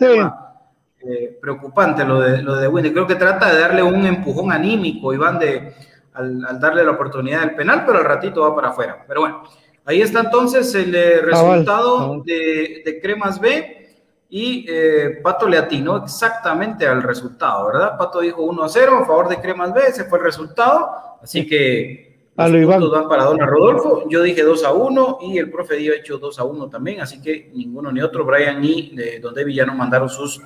eh, 0.00 1.38
preocupante 1.42 2.06
lo 2.06 2.20
de, 2.20 2.40
lo 2.40 2.56
de 2.56 2.68
Winder. 2.68 2.94
Creo 2.94 3.06
que 3.06 3.16
trata 3.16 3.52
de 3.52 3.60
darle 3.60 3.82
un 3.82 4.06
empujón 4.06 4.50
anímico, 4.50 5.12
Iván, 5.12 5.38
de, 5.38 5.74
al, 6.18 6.60
darle 6.60 6.84
la 6.84 6.90
oportunidad 6.90 7.40
del 7.40 7.54
penal, 7.54 7.84
pero 7.86 7.98
al 7.98 8.04
ratito 8.04 8.42
va 8.42 8.54
para 8.54 8.68
afuera. 8.68 9.04
Pero 9.06 9.20
bueno, 9.20 9.42
Ahí 9.88 10.02
está 10.02 10.20
entonces 10.20 10.74
el 10.74 10.94
eh, 10.94 11.22
resultado 11.22 12.22
De, 12.22 12.82
de, 12.84 13.00
Cremas 13.00 13.40
B 13.40 13.96
y 14.28 14.66
eh, 14.68 15.18
Pato 15.22 15.48
le 15.48 15.56
atinó 15.56 16.04
exactamente 16.04 16.86
al 16.86 17.02
resultado, 17.02 17.68
¿verdad? 17.68 17.96
Pato 17.96 18.20
dijo 18.20 18.42
1 18.42 18.64
a 18.64 18.68
0 18.68 18.98
a 19.00 19.06
favor 19.06 19.28
de 19.28 19.40
Cremas 19.40 19.72
B, 19.72 19.80
ese 19.88 20.04
fue 20.04 20.18
el 20.18 20.26
resultado, 20.26 20.90
así 21.22 21.46
que 21.46 22.28
a 22.36 22.46
los 22.48 22.70
puntos 22.70 22.90
van 22.90 23.08
para 23.08 23.24
Don 23.24 23.38
Rodolfo, 23.38 24.04
yo 24.10 24.20
dije 24.22 24.42
2 24.42 24.64
a 24.64 24.72
1 24.74 25.18
y 25.22 25.38
el 25.38 25.50
profe 25.50 25.76
dio 25.76 25.94
hecho 25.94 26.18
2 26.18 26.38
a 26.38 26.44
1 26.44 26.68
también, 26.68 27.00
así 27.00 27.22
que 27.22 27.50
ninguno 27.54 27.90
ni 27.90 28.02
otro, 28.02 28.26
Brian 28.26 28.60
ni 28.60 28.92
eh, 28.98 29.20
Don 29.20 29.32
David 29.32 29.54
ya 29.54 29.64
no 29.64 29.74
mandaron 29.74 30.10
sus 30.10 30.38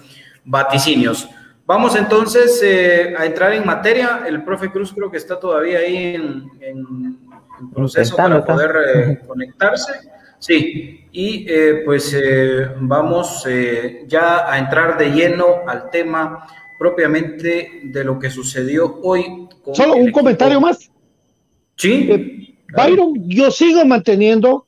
vaticinios. 0.45 1.29
Vamos 1.73 1.97
entonces 1.97 2.61
eh, 2.63 3.15
a 3.17 3.25
entrar 3.25 3.55
en 3.55 3.65
materia. 3.65 4.25
El 4.29 4.45
profe 4.45 4.71
Cruz 4.71 4.93
creo 4.93 5.11
que 5.11 5.17
está 5.17 5.41
todavía 5.41 5.79
ahí 5.79 6.17
en, 6.61 7.19
proceso 7.75 8.15
para 8.15 8.45
poder 8.45 8.73
eh, 8.95 9.19
conectarse. 9.27 9.93
Sí, 10.39 11.07
y 11.11 11.47
eh, 11.49 11.81
pues 11.87 12.15
vamos 12.79 13.49
ya 14.07 14.53
a 14.53 14.59
entrar 14.59 14.99
de 14.99 15.13
lleno 15.13 15.67
al 15.67 15.89
tema 15.89 16.47
propiamente 16.79 17.81
de 17.85 18.05
lo 18.05 18.19
que 18.19 18.29
sucedió 18.29 19.01
hoy. 19.03 19.49
Solo 19.73 19.95
un 19.95 20.13
comentario 20.13 20.61
más. 20.61 20.91
Sí. 21.77 22.55
Byron, 22.77 23.15
yo 23.31 23.51
sigo 23.51 23.83
manteniendo 23.87 24.67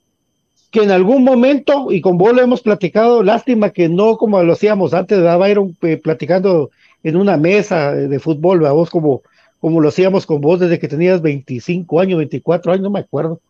que 0.71 0.83
en 0.83 0.91
algún 0.91 1.23
momento, 1.23 1.93
y 1.93 2.01
con 2.01 2.17
vos 2.17 2.33
lo 2.33 2.41
hemos 2.41 2.63
platicado, 2.63 3.23
lástima 3.23 3.69
que 3.69 3.91
no 3.91 4.17
como 4.17 4.43
lo 4.43 4.55
hacíamos 4.55 4.95
antes, 4.95 5.19
¿verdad, 5.19 5.39
Byron? 5.39 5.77
platicando 6.03 6.71
en 7.05 7.17
una 7.17 7.37
mesa 7.37 7.93
de 7.93 8.19
fútbol, 8.19 8.61
vos 8.61 8.91
como, 8.91 9.23
como 9.61 9.81
lo 9.81 9.91
hacíamos 9.91 10.27
con 10.27 10.41
vos 10.41 10.59
desde 10.59 10.79
que 10.79 10.89
tenías 10.89 11.23
25 11.23 12.01
años, 12.01 12.19
24 12.19 12.73
años, 12.73 12.83
no 12.83 12.91
me 12.91 13.01
acuerdo. 13.01 13.41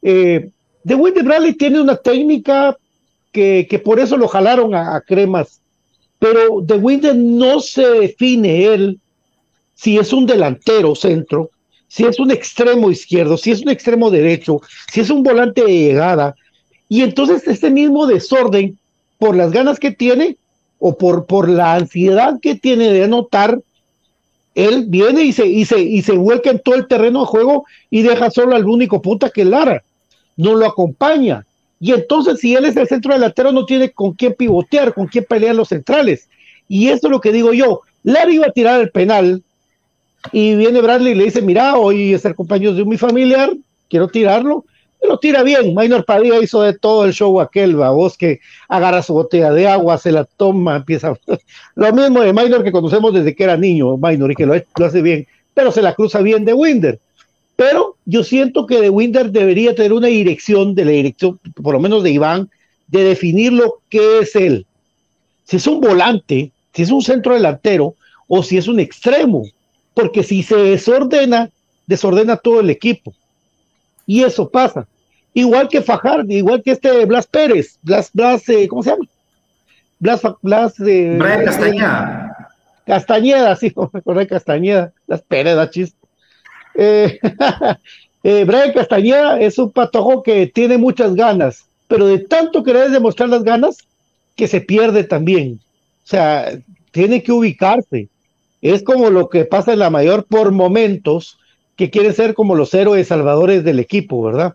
Eh, 0.00 0.48
de 0.84 0.94
Wendy 0.94 1.20
Bradley 1.20 1.54
tiene 1.54 1.80
una 1.80 1.96
técnica 1.96 2.76
que, 3.32 3.66
que 3.68 3.78
por 3.80 4.00
eso 4.00 4.16
lo 4.16 4.28
jalaron 4.28 4.74
a, 4.74 5.00
cremas, 5.02 5.60
pero 6.18 6.60
de 6.62 6.76
Winder 6.76 7.16
no 7.16 7.60
se 7.60 7.86
define 7.88 8.66
él 8.66 9.00
si 9.74 9.98
es 9.98 10.12
un 10.12 10.26
delantero 10.26 10.94
centro, 10.94 11.50
si 11.88 12.04
es 12.04 12.18
un 12.20 12.30
extremo 12.30 12.90
izquierdo, 12.90 13.36
si 13.36 13.50
es 13.50 13.62
un 13.62 13.70
extremo 13.70 14.10
derecho, 14.10 14.60
si 14.92 15.00
es 15.00 15.10
un 15.10 15.22
volante 15.22 15.64
de 15.64 15.72
llegada, 15.72 16.34
y 16.88 17.02
entonces 17.02 17.46
este 17.48 17.70
mismo 17.70 18.06
desorden, 18.06 18.78
por 19.18 19.36
las 19.36 19.52
ganas 19.52 19.78
que 19.78 19.90
tiene 19.90 20.36
o 20.80 20.96
por, 20.96 21.26
por 21.26 21.48
la 21.48 21.74
ansiedad 21.74 22.40
que 22.40 22.56
tiene 22.56 22.90
de 22.90 23.04
anotar, 23.04 23.60
él 24.54 24.86
viene 24.88 25.22
y 25.22 25.32
se, 25.32 25.46
y, 25.46 25.64
se, 25.64 25.78
y 25.80 26.02
se 26.02 26.12
vuelca 26.12 26.50
en 26.50 26.58
todo 26.58 26.74
el 26.74 26.88
terreno 26.88 27.20
de 27.20 27.26
juego 27.26 27.66
y 27.90 28.02
deja 28.02 28.30
solo 28.30 28.56
al 28.56 28.66
único 28.66 29.00
punta 29.00 29.30
que 29.30 29.42
es 29.42 29.46
Lara. 29.46 29.84
No 30.36 30.54
lo 30.54 30.66
acompaña. 30.66 31.46
Y 31.78 31.92
entonces, 31.92 32.40
si 32.40 32.56
él 32.56 32.64
es 32.64 32.76
el 32.76 32.88
centro 32.88 33.12
delantero, 33.12 33.52
no 33.52 33.66
tiene 33.66 33.90
con 33.90 34.12
quién 34.14 34.34
pivotear, 34.34 34.92
con 34.92 35.06
quién 35.06 35.24
pelear 35.28 35.54
los 35.54 35.68
centrales. 35.68 36.28
Y 36.66 36.88
eso 36.88 37.06
es 37.06 37.10
lo 37.10 37.20
que 37.20 37.32
digo 37.32 37.52
yo. 37.52 37.82
Lara 38.02 38.32
iba 38.32 38.46
a 38.46 38.52
tirar 38.52 38.80
el 38.80 38.90
penal 38.90 39.42
y 40.32 40.56
viene 40.56 40.80
Bradley 40.80 41.12
y 41.12 41.16
le 41.16 41.24
dice: 41.24 41.42
Mira, 41.42 41.76
hoy 41.76 42.14
es 42.14 42.24
el 42.24 42.34
compañero 42.34 42.74
de 42.74 42.84
mi 42.84 42.96
familiar, 42.96 43.52
quiero 43.88 44.08
tirarlo 44.08 44.64
lo 45.08 45.18
tira 45.18 45.42
bien. 45.42 45.74
Maynor 45.74 46.04
Padilla 46.04 46.42
hizo 46.42 46.62
de 46.62 46.74
todo 46.74 47.04
el 47.04 47.12
show 47.12 47.40
aquel, 47.40 47.76
vos 47.76 48.16
que 48.16 48.40
agarra 48.68 49.02
su 49.02 49.14
botella 49.14 49.52
de 49.52 49.66
agua, 49.66 49.98
se 49.98 50.12
la 50.12 50.24
toma, 50.24 50.76
empieza. 50.76 51.14
lo 51.74 51.92
mismo 51.92 52.20
de 52.20 52.32
Maynor 52.32 52.62
que 52.62 52.72
conocemos 52.72 53.14
desde 53.14 53.34
que 53.34 53.44
era 53.44 53.56
niño, 53.56 53.96
Maynor, 53.96 54.32
y 54.32 54.34
que 54.34 54.46
lo, 54.46 54.54
hace 54.84 55.02
bien, 55.02 55.26
pero 55.54 55.72
se 55.72 55.82
la 55.82 55.94
cruza 55.94 56.20
bien 56.20 56.44
de 56.44 56.52
Winder. 56.52 56.98
Pero 57.56 57.96
yo 58.06 58.24
siento 58.24 58.66
que 58.66 58.80
de 58.80 58.88
Winder 58.88 59.30
debería 59.30 59.74
tener 59.74 59.92
una 59.92 60.08
dirección, 60.08 60.74
de 60.74 60.84
la 60.84 60.92
dirección, 60.92 61.38
por 61.62 61.74
lo 61.74 61.80
menos 61.80 62.02
de 62.02 62.10
Iván, 62.10 62.48
de 62.88 63.04
definir 63.04 63.52
lo 63.52 63.80
que 63.88 64.20
es 64.20 64.34
él. 64.34 64.66
Si 65.44 65.56
es 65.56 65.66
un 65.66 65.80
volante, 65.80 66.52
si 66.72 66.82
es 66.82 66.90
un 66.90 67.02
centro 67.02 67.34
delantero 67.34 67.94
o 68.28 68.42
si 68.42 68.56
es 68.56 68.68
un 68.68 68.80
extremo, 68.80 69.44
porque 69.94 70.22
si 70.22 70.42
se 70.42 70.56
desordena, 70.56 71.50
desordena 71.86 72.36
todo 72.36 72.60
el 72.60 72.70
equipo. 72.70 73.12
Y 74.10 74.24
eso 74.24 74.50
pasa. 74.50 74.88
Igual 75.34 75.68
que 75.68 75.82
Fajardo, 75.82 76.32
igual 76.32 76.64
que 76.64 76.72
este 76.72 77.06
Blas 77.06 77.28
Pérez, 77.28 77.78
Blas, 77.80 78.10
Blas, 78.12 78.48
eh, 78.48 78.66
¿cómo 78.66 78.82
se 78.82 78.90
llama? 78.90 79.04
Blas, 80.00 80.20
Blas, 80.42 80.80
eh, 80.80 81.14
Brian 81.16 81.44
Castañeda. 81.44 82.36
Castañeda, 82.84 83.54
sí, 83.54 83.70
corre 84.04 84.26
Castañeda, 84.26 84.92
Blas 85.06 85.22
Pérez, 85.22 85.54
da 85.54 85.70
chiste. 85.70 85.96
Eh, 86.74 87.20
eh, 88.24 88.44
Brian 88.44 88.72
Castañeda 88.72 89.38
es 89.38 89.56
un 89.58 89.70
patojo 89.70 90.24
que 90.24 90.48
tiene 90.48 90.76
muchas 90.76 91.14
ganas, 91.14 91.66
pero 91.86 92.08
de 92.08 92.18
tanto 92.18 92.64
querer 92.64 92.90
demostrar 92.90 93.28
las 93.28 93.44
ganas, 93.44 93.78
que 94.34 94.48
se 94.48 94.60
pierde 94.60 95.04
también. 95.04 95.60
O 96.04 96.08
sea, 96.08 96.50
tiene 96.90 97.22
que 97.22 97.30
ubicarse. 97.30 98.08
Es 98.60 98.82
como 98.82 99.08
lo 99.08 99.28
que 99.28 99.44
pasa 99.44 99.72
en 99.72 99.78
la 99.78 99.88
mayor 99.88 100.24
por 100.24 100.50
momentos, 100.50 101.38
que 101.80 101.88
quieren 101.88 102.12
ser 102.12 102.34
como 102.34 102.54
los 102.54 102.74
héroes 102.74 103.08
salvadores 103.08 103.64
del 103.64 103.78
equipo, 103.78 104.22
¿verdad? 104.22 104.52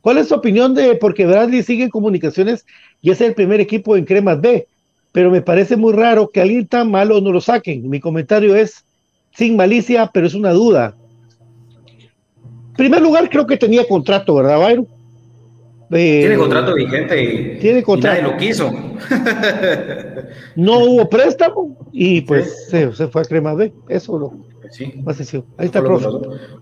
¿Cuál 0.00 0.18
es 0.18 0.28
su 0.28 0.36
opinión 0.36 0.72
de, 0.72 0.94
porque 0.94 1.26
Bradley 1.26 1.64
sigue 1.64 1.82
en 1.82 1.90
comunicaciones 1.90 2.64
y 3.02 3.10
es 3.10 3.20
el 3.20 3.34
primer 3.34 3.58
equipo 3.58 3.96
en 3.96 4.04
Cremas 4.04 4.40
B, 4.40 4.68
pero 5.10 5.32
me 5.32 5.42
parece 5.42 5.76
muy 5.76 5.92
raro 5.92 6.30
que 6.30 6.40
alguien 6.40 6.68
tan 6.68 6.92
malo 6.92 7.20
no 7.20 7.32
lo 7.32 7.40
saquen? 7.40 7.90
Mi 7.90 7.98
comentario 7.98 8.54
es 8.54 8.84
sin 9.34 9.56
malicia, 9.56 10.08
pero 10.14 10.28
es 10.28 10.34
una 10.34 10.52
duda. 10.52 10.94
En 12.68 12.76
primer 12.76 13.02
lugar, 13.02 13.28
creo 13.28 13.48
que 13.48 13.56
tenía 13.56 13.84
contrato, 13.84 14.36
¿verdad, 14.36 14.60
Byron? 14.60 14.86
Eh, 15.90 16.20
tiene 16.20 16.36
contrato 16.36 16.72
vigente 16.72 17.24
y, 17.24 17.58
tiene 17.58 17.82
contrato. 17.82 18.16
nadie 18.16 18.32
lo 18.32 18.38
quiso. 18.38 18.72
no 20.54 20.84
hubo 20.84 21.08
préstamo 21.08 21.76
y 21.90 22.20
pues 22.20 22.68
se, 22.68 22.92
se, 22.94 23.08
fue 23.08 23.22
a 23.22 23.24
Cremas 23.24 23.56
B, 23.56 23.72
eso 23.88 24.16
lo, 24.16 24.49
Sí. 24.70 25.02
Ahí 25.58 25.66
está, 25.66 25.82
profe. 25.82 26.06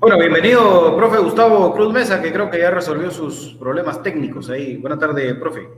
Bueno, 0.00 0.18
bienvenido, 0.18 0.96
profe 0.96 1.18
Gustavo 1.18 1.72
Cruz 1.74 1.92
Mesa, 1.92 2.22
que 2.22 2.32
creo 2.32 2.50
que 2.50 2.58
ya 2.58 2.70
resolvió 2.70 3.10
sus 3.10 3.54
problemas 3.58 4.02
técnicos 4.02 4.48
ahí. 4.48 4.78
Buenas 4.78 4.98
tardes, 4.98 5.34
profe. 5.36 5.68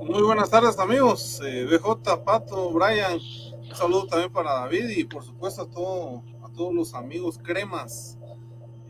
Muy 0.00 0.22
buenas 0.22 0.50
tardes, 0.50 0.78
amigos. 0.78 1.40
Eh, 1.46 1.64
BJ, 1.64 2.22
Pato, 2.24 2.70
Brian. 2.72 3.14
Un 3.14 3.74
saludo 3.74 4.06
también 4.06 4.30
para 4.30 4.52
David 4.52 4.90
y, 4.90 5.04
por 5.04 5.24
supuesto, 5.24 5.62
a, 5.62 5.70
todo, 5.70 6.22
a 6.42 6.52
todos 6.52 6.74
los 6.74 6.94
amigos 6.94 7.40
cremas. 7.42 8.18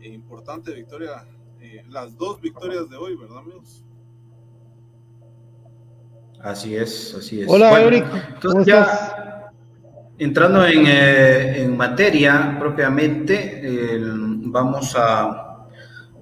Eh, 0.01 0.09
importante 0.09 0.73
victoria, 0.73 1.25
eh, 1.61 1.83
las 1.87 2.17
dos 2.17 2.41
victorias 2.41 2.89
de 2.89 2.97
hoy, 2.97 3.15
¿verdad, 3.15 3.37
amigos? 3.37 3.85
Así 6.41 6.75
es, 6.75 7.15
así 7.17 7.41
es. 7.41 7.49
Hola, 7.49 7.81
Eric. 7.81 8.05
Entonces 8.35 8.65
ya. 8.65 9.44
Entrando 10.17 10.65
eh, 10.65 11.61
en, 11.61 11.75
materia 11.75 12.55
propiamente, 12.57 13.99
vamos 14.45 14.95
a... 14.97 15.41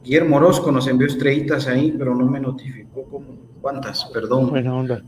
Guillermo 0.04 0.38
Orozco 0.38 0.72
nos 0.72 0.88
envió 0.88 1.08
estrellitas 1.08 1.68
ahí, 1.68 1.94
pero 1.98 2.14
no 2.14 2.26
me 2.26 2.40
notificó 2.40 3.06
cómo, 3.06 3.38
cuántas, 3.62 4.06
perdón. 4.06 4.52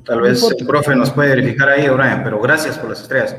Tal 0.05 0.21
vez 0.21 0.55
el 0.57 0.65
profe 0.65 0.95
nos 0.95 1.09
puede 1.09 1.35
verificar 1.35 1.67
ahí, 1.67 1.89
Brian, 1.89 2.23
pero 2.23 2.39
gracias 2.39 2.77
por 2.77 2.89
las 2.91 3.01
estrellas. 3.01 3.35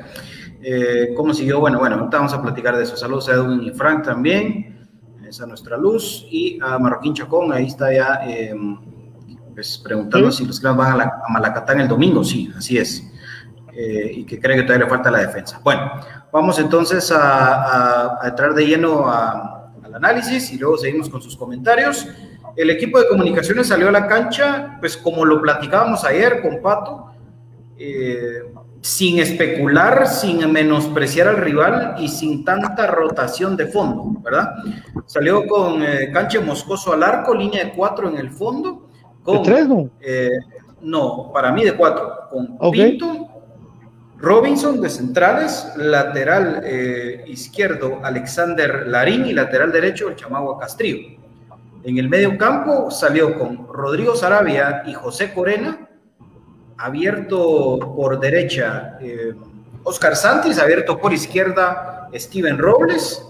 Eh, 0.63 1.15
¿Cómo 1.17 1.33
siguió? 1.33 1.61
Bueno, 1.61 1.79
bueno, 1.79 1.97
ahorita 1.97 2.17
vamos 2.19 2.35
a 2.35 2.43
platicar 2.43 2.77
de 2.77 2.83
eso. 2.83 2.97
Saludos 2.97 3.29
a 3.29 3.35
Edwin 3.35 3.63
y 3.63 3.71
Frank 3.71 4.05
también, 4.05 4.89
esa 5.27 5.47
nuestra 5.47 5.79
luz, 5.79 6.27
y 6.31 6.59
a 6.61 6.79
Marroquín 6.79 7.15
Chacón, 7.15 7.53
ahí 7.53 7.67
está 7.67 7.93
ya 7.95 8.21
em, 8.27 8.79
pues, 9.55 9.79
preguntando 9.79 10.31
si 10.31 10.45
los 10.45 10.61
clans 10.61 10.77
van 10.77 11.01
a, 11.01 11.05
a 11.05 11.33
Malacatán 11.33 11.81
el 11.81 11.89
domingo. 11.89 12.25
Sí, 12.25 12.53
así 12.55 12.77
es. 12.77 13.03
Eh, 13.79 14.11
y 14.11 14.25
que 14.25 14.41
cree 14.41 14.57
que 14.57 14.63
todavía 14.63 14.87
le 14.87 14.91
falta 14.91 15.11
la 15.11 15.19
defensa. 15.19 15.61
Bueno, 15.63 15.93
vamos 16.33 16.59
entonces 16.59 17.13
a, 17.15 18.19
entrar 18.25 18.55
de 18.55 18.67
lleno 18.67 19.07
al 19.07 19.95
análisis 19.95 20.51
y 20.51 20.57
luego 20.57 20.79
seguimos 20.79 21.11
con 21.11 21.21
sus 21.21 21.37
comentarios. 21.37 22.09
El 22.57 22.71
equipo 22.71 22.99
de 22.99 23.07
comunicaciones 23.07 23.67
salió 23.67 23.91
a 23.91 23.93
la 23.93 24.07
cancha, 24.07 24.79
pues 24.81 24.97
como 24.97 25.27
lo 25.27 25.43
platicábamos 25.43 26.05
ayer 26.05 26.41
con 26.41 26.63
Pato, 26.63 27.11
eh, 27.77 28.45
sin 28.81 29.19
especular, 29.19 30.07
sin 30.07 30.51
menospreciar 30.51 31.29
al 31.29 31.37
rival 31.37 31.97
y 31.99 32.09
sin 32.09 32.47
tanta 32.47 32.87
rotación 32.87 33.59
de 33.59 33.67
fondo, 33.67 34.23
¿verdad? 34.23 34.55
Salió 35.05 35.47
con 35.47 35.83
eh, 35.83 36.11
Canche 36.15 36.41
Moscoso 36.41 36.95
al 36.95 37.03
arco, 37.03 37.35
línea 37.35 37.63
de 37.63 37.73
cuatro 37.73 38.09
en 38.09 38.17
el 38.17 38.31
fondo. 38.31 38.89
Con, 39.23 39.43
¿De 39.43 39.51
tres, 39.51 39.69
no? 39.69 39.91
no, 40.81 41.31
para 41.31 41.53
mí 41.53 41.63
de 41.63 41.77
cuatro. 41.77 42.11
Con 42.31 42.71
Pinto, 42.71 43.26
Robinson 44.19 44.81
de 44.81 44.89
centrales, 44.89 45.73
lateral 45.77 46.63
eh, 46.65 47.25
izquierdo 47.27 48.01
Alexander 48.03 48.87
Larín 48.87 49.27
y 49.27 49.35
lateral 49.35 49.71
derecho 49.71 50.09
el 50.09 50.17
Chamagua 50.17 50.59
Castrillo. 50.59 51.19
En 51.85 51.99
el 51.99 52.09
medio 52.09 52.37
campo 52.39 52.91
salió 52.91 53.39
con 53.39 53.69
Rodrigo 53.69 54.17
Sarabia 54.17 54.83
y 54.87 54.95
José 54.95 55.33
Corena, 55.35 55.89
abierto 56.79 57.79
por 57.95 58.19
derecha 58.19 58.99
eh, 59.01 59.35
Oscar 59.85 60.17
Santis, 60.17 60.59
abierto 60.59 60.99
por 60.99 61.13
izquierda 61.13 62.09
Steven 62.15 62.59
Robles, 62.59 63.23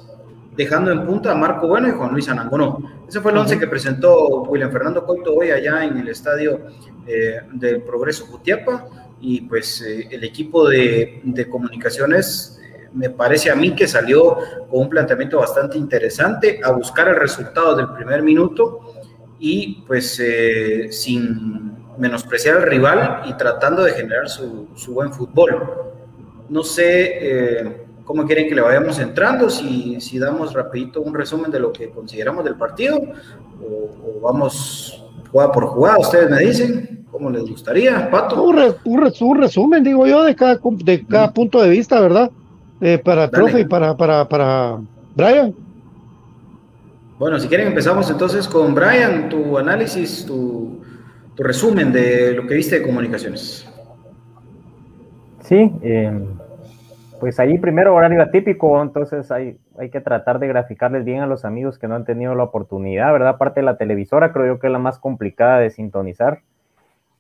dejando 0.57 0.93
en 0.93 1.05
punta 1.05 1.33
a 1.33 1.35
Marco 1.35 1.67
Bueno 1.67 1.89
y 1.89 1.93
Juan 1.93 2.13
Luis 2.13 2.29
Anangonó. 2.29 2.79
Ese 3.09 3.21
fue 3.21 3.33
el 3.33 3.39
once 3.39 3.59
que 3.59 3.67
presentó 3.67 4.43
William 4.45 4.71
Fernando 4.71 5.05
Coito 5.05 5.35
hoy 5.35 5.51
allá 5.51 5.85
en 5.85 5.99
el 5.99 6.09
estadio 6.09 6.61
eh, 7.07 7.41
del 7.53 7.83
Progreso 7.83 8.27
Jutiapa 8.27 9.06
y 9.21 9.43
pues 9.43 9.81
eh, 9.83 10.09
el 10.11 10.25
equipo 10.25 10.69
de, 10.69 11.21
de 11.25 11.49
comunicaciones 11.49 12.61
eh, 12.63 12.89
me 12.93 13.11
parece 13.11 13.51
a 13.51 13.55
mí 13.55 13.75
que 13.75 13.87
salió 13.87 14.37
con 14.71 14.83
un 14.83 14.89
planteamiento 14.89 15.39
bastante 15.39 15.79
interesante 15.79 16.61
a 16.63 16.71
buscar 16.73 17.09
el 17.09 17.17
resultado 17.17 17.75
del 17.77 17.89
primer 17.93 18.23
minuto 18.23 18.95
y 19.39 19.83
pues 19.87 20.23
sin 20.91 21.77
menospreciar 21.99 22.57
al 22.57 22.63
rival 22.63 23.23
y 23.27 23.35
tratando 23.35 23.85
de 23.85 23.93
generar 23.93 24.29
su, 24.29 24.69
su 24.75 24.95
buen 24.95 25.13
fútbol. 25.13 25.93
No 26.49 26.63
sé 26.63 27.87
cómo 28.07 28.25
quieren 28.25 28.49
que 28.49 28.55
le 28.55 28.63
vayamos 28.63 28.99
entrando, 28.99 29.51
si, 29.51 30.01
si 30.01 30.19
damos 30.19 30.55
rapidito 30.55 31.03
un 31.03 31.13
resumen 31.13 31.51
de 31.51 31.61
lo 31.61 31.73
que 31.73 31.91
consideramos 31.91 32.45
del 32.45 32.55
partido 32.55 32.99
o, 33.61 34.21
vamos 34.23 35.06
jugada 35.37 35.53
por 35.53 35.67
jugada, 35.67 35.99
ustedes 35.99 36.31
me 36.31 36.39
dicen, 36.39 37.05
¿cómo 37.11 37.29
les 37.29 37.43
gustaría, 37.43 38.11
Pato? 38.11 38.43
Un, 38.43 39.37
resumen, 39.37 39.85
digo 39.85 40.07
yo, 40.07 40.25
de 40.25 40.35
cada, 40.35 40.59
de 40.63 41.05
cada 41.05 41.31
punto 41.33 41.61
de 41.61 41.69
vista, 41.69 42.01
¿verdad? 42.01 42.31
Eh, 42.81 42.97
para 42.97 43.29
Trofe 43.29 43.61
y 43.61 43.65
para, 43.67 43.95
para, 43.95 44.27
para 44.27 44.79
Brian. 45.15 45.55
Bueno, 47.19 47.39
si 47.39 47.49
quieren 47.49 47.69
empezamos 47.69 48.11
entonces 48.11 48.49
con 48.49 48.75
Brian, 48.75 49.29
tu 49.29 49.59
análisis, 49.59 50.25
tu, 50.25 50.81
tu 51.35 51.43
resumen 51.43 51.93
de 51.93 52.33
lo 52.33 52.47
que 52.47 52.55
viste 52.55 52.81
de 52.81 52.87
comunicaciones. 52.87 53.67
Sí, 55.45 55.71
eh, 55.83 56.19
pues 57.21 57.39
ahí 57.41 57.59
primero 57.59 57.95
horario 57.95 58.23
atípico, 58.23 58.81
entonces 58.83 59.31
hay, 59.31 59.59
hay 59.79 59.91
que 59.91 60.01
tratar 60.01 60.39
de 60.39 60.49
graficarles 60.49 61.05
bien 61.05 61.21
a 61.21 61.27
los 61.27 61.45
amigos 61.45 61.79
que 61.79 61.89
no 61.89 61.95
han 61.95 62.05
tenido 62.05 62.35
la 62.35 62.45
oportunidad, 62.45 63.13
¿verdad? 63.13 63.31
Aparte 63.31 63.61
de 63.61 63.67
la 63.67 63.77
televisora, 63.77 64.33
creo 64.33 64.47
yo 64.47 64.59
que 64.59 64.67
es 64.67 64.73
la 64.73 64.79
más 64.79 64.99
complicada 64.99 65.59
de 65.59 65.71
sintonizar. 65.71 66.41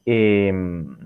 Em, 0.04 0.96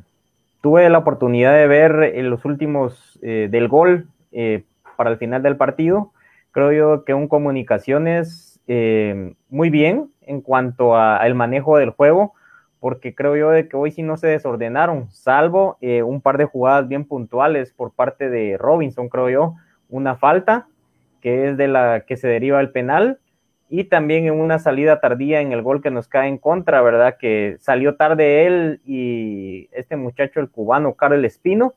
tuve 0.61 0.89
la 0.91 0.99
oportunidad 0.99 1.55
de 1.55 1.67
ver 1.67 2.13
en 2.15 2.31
los 2.31 2.45
últimos 2.45 3.19
eh, 3.23 3.49
del 3.51 3.69
gol 3.69 4.09
eh, 4.33 4.65
para 4.97 5.11
el 5.11 5.17
final 5.17 5.43
del 5.43 5.57
partido. 5.57 6.13
Creo 6.53 6.73
yo 6.73 7.05
que 7.05 7.15
un 7.15 7.29
comunicaciones 7.29 8.61
eh, 8.67 9.35
muy 9.49 9.71
bien 9.71 10.11
en 10.23 10.41
cuanto 10.41 10.97
al 10.97 11.35
manejo 11.35 11.77
del 11.79 11.91
juego 11.91 12.35
porque 12.81 13.15
creo 13.15 13.37
yo 13.37 13.51
de 13.51 13.69
que 13.69 13.77
hoy 13.77 13.93
sí 13.93 14.03
no 14.03 14.17
se 14.17 14.27
desordenaron, 14.27 15.11
salvo 15.11 15.77
eh, 15.81 16.03
un 16.03 16.21
par 16.21 16.39
de 16.39 16.47
jugadas 16.47 16.89
bien 16.89 17.05
puntuales 17.05 17.73
por 17.73 17.93
parte 17.93 18.31
de 18.31 18.57
Robinson, 18.59 19.09
creo 19.09 19.29
yo, 19.29 19.55
una 19.89 20.17
falta 20.17 20.67
que 21.21 21.49
es 21.49 21.57
de 21.57 21.69
la 21.69 22.05
que 22.07 22.17
se 22.17 22.27
deriva 22.27 22.61
el 22.61 22.71
penal 22.71 23.19
y 23.69 23.85
también 23.85 24.27
en 24.27 24.41
una 24.41 24.59
salida 24.59 24.99
tardía 25.01 25.41
en 25.41 25.53
el 25.53 25.63
gol 25.63 25.83
que 25.83 25.91
nos 25.91 26.09
cae 26.09 26.29
en 26.29 26.39
contra, 26.39 26.83
¿verdad? 26.83 27.17
Que 27.19 27.57
salió 27.61 27.95
tarde 27.95 28.47
él 28.47 28.81
y 28.85 29.69
este 29.73 29.97
muchacho, 29.97 30.41
el 30.41 30.51
cubano, 30.51 30.95
Carl 30.95 31.25
Espino, 31.25 31.75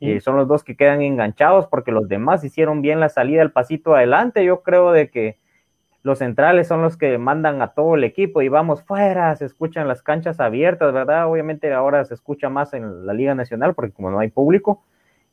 y 0.00 0.20
son 0.20 0.36
los 0.36 0.46
dos 0.46 0.64
que 0.64 0.76
quedan 0.76 1.00
enganchados 1.00 1.66
porque 1.66 1.90
los 1.90 2.08
demás 2.08 2.44
hicieron 2.44 2.82
bien 2.82 3.00
la 3.00 3.08
salida, 3.08 3.40
el 3.40 3.52
pasito 3.52 3.94
adelante, 3.94 4.44
yo 4.44 4.62
creo 4.62 4.92
de 4.92 5.08
que 5.08 5.38
los 6.04 6.18
centrales 6.18 6.68
son 6.68 6.82
los 6.82 6.98
que 6.98 7.16
mandan 7.16 7.62
a 7.62 7.68
todo 7.68 7.94
el 7.94 8.04
equipo 8.04 8.42
y 8.42 8.50
vamos 8.50 8.82
fuera, 8.82 9.34
se 9.36 9.46
escuchan 9.46 9.88
las 9.88 10.02
canchas 10.02 10.38
abiertas, 10.38 10.92
¿verdad? 10.92 11.26
Obviamente 11.26 11.72
ahora 11.72 12.04
se 12.04 12.12
escucha 12.12 12.50
más 12.50 12.74
en 12.74 13.06
la 13.06 13.14
Liga 13.14 13.34
Nacional 13.34 13.74
porque 13.74 13.92
como 13.92 14.10
no 14.10 14.18
hay 14.18 14.28
público, 14.28 14.82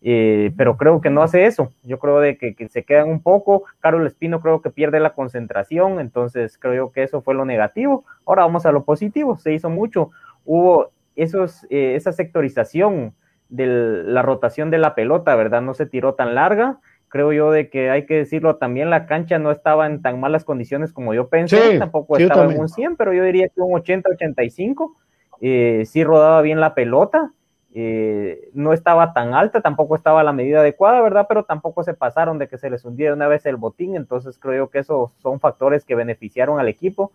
eh, 0.01 0.53
pero 0.55 0.77
creo 0.77 1.01
que 1.01 1.09
no 1.09 1.23
hace 1.23 1.45
eso. 1.45 1.73
Yo 1.83 1.99
creo 1.99 2.21
de 2.21 2.37
que, 2.37 2.55
se 2.69 2.83
quedan 2.83 3.09
un 3.09 3.21
poco. 3.21 3.65
Carlos 3.81 4.07
Espino 4.07 4.39
creo 4.39 4.61
que 4.61 4.69
pierde 4.69 5.01
la 5.01 5.13
concentración, 5.13 5.99
entonces 5.99 6.57
creo 6.57 6.93
que 6.93 7.03
eso 7.03 7.21
fue 7.21 7.35
lo 7.35 7.43
negativo. 7.43 8.05
Ahora 8.25 8.43
vamos 8.43 8.65
a 8.65 8.71
lo 8.71 8.85
positivo, 8.85 9.37
se 9.37 9.51
hizo 9.53 9.69
mucho. 9.69 10.11
Hubo 10.45 10.91
esos, 11.17 11.65
eh, 11.69 11.95
esa 11.95 12.13
sectorización 12.13 13.13
de 13.49 13.65
la 14.05 14.21
rotación 14.21 14.71
de 14.71 14.77
la 14.77 14.95
pelota, 14.95 15.35
¿verdad? 15.35 15.61
No 15.61 15.73
se 15.73 15.85
tiró 15.85 16.13
tan 16.13 16.33
larga 16.33 16.79
creo 17.11 17.33
yo 17.33 17.51
de 17.51 17.69
que 17.69 17.89
hay 17.89 18.05
que 18.05 18.15
decirlo 18.15 18.55
también, 18.55 18.89
la 18.89 19.05
cancha 19.05 19.37
no 19.37 19.51
estaba 19.51 19.85
en 19.85 20.01
tan 20.01 20.21
malas 20.21 20.45
condiciones 20.45 20.93
como 20.93 21.13
yo 21.13 21.27
pensé, 21.27 21.77
tampoco 21.77 22.17
estaba 22.17 22.45
en 22.45 22.57
un 22.57 22.69
100, 22.69 22.95
pero 22.95 23.13
yo 23.13 23.25
diría 23.25 23.49
que 23.49 23.59
un 23.59 23.73
80-85, 23.73 24.95
eh, 25.41 25.83
sí 25.85 26.05
rodaba 26.05 26.41
bien 26.41 26.61
la 26.61 26.73
pelota, 26.73 27.33
eh, 27.73 28.49
no 28.53 28.71
estaba 28.71 29.11
tan 29.11 29.33
alta, 29.33 29.59
tampoco 29.59 29.95
estaba 29.95 30.21
a 30.21 30.23
la 30.23 30.31
medida 30.31 30.61
adecuada, 30.61 31.01
¿verdad? 31.01 31.25
Pero 31.27 31.43
tampoco 31.43 31.83
se 31.83 31.93
pasaron 31.93 32.37
de 32.37 32.47
que 32.47 32.57
se 32.57 32.69
les 32.69 32.85
hundiera 32.85 33.13
una 33.13 33.27
vez 33.27 33.45
el 33.45 33.57
botín, 33.57 33.97
entonces 33.97 34.37
creo 34.39 34.65
yo 34.65 34.69
que 34.69 34.79
esos 34.79 35.11
son 35.21 35.41
factores 35.41 35.83
que 35.83 35.95
beneficiaron 35.95 36.61
al 36.61 36.69
equipo, 36.69 37.11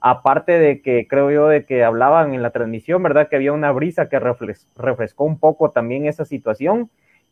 aparte 0.00 0.60
de 0.60 0.80
que 0.80 1.08
creo 1.08 1.32
yo 1.32 1.48
de 1.48 1.64
que 1.64 1.82
hablaban 1.82 2.34
en 2.34 2.42
la 2.42 2.50
transmisión, 2.50 3.02
¿verdad? 3.02 3.28
Que 3.28 3.34
había 3.34 3.52
una 3.52 3.72
brisa 3.72 4.08
que 4.08 4.20
refrescó 4.20 5.24
un 5.24 5.40
poco 5.40 5.72
también 5.72 6.06
esa 6.06 6.24
situación, 6.24 6.88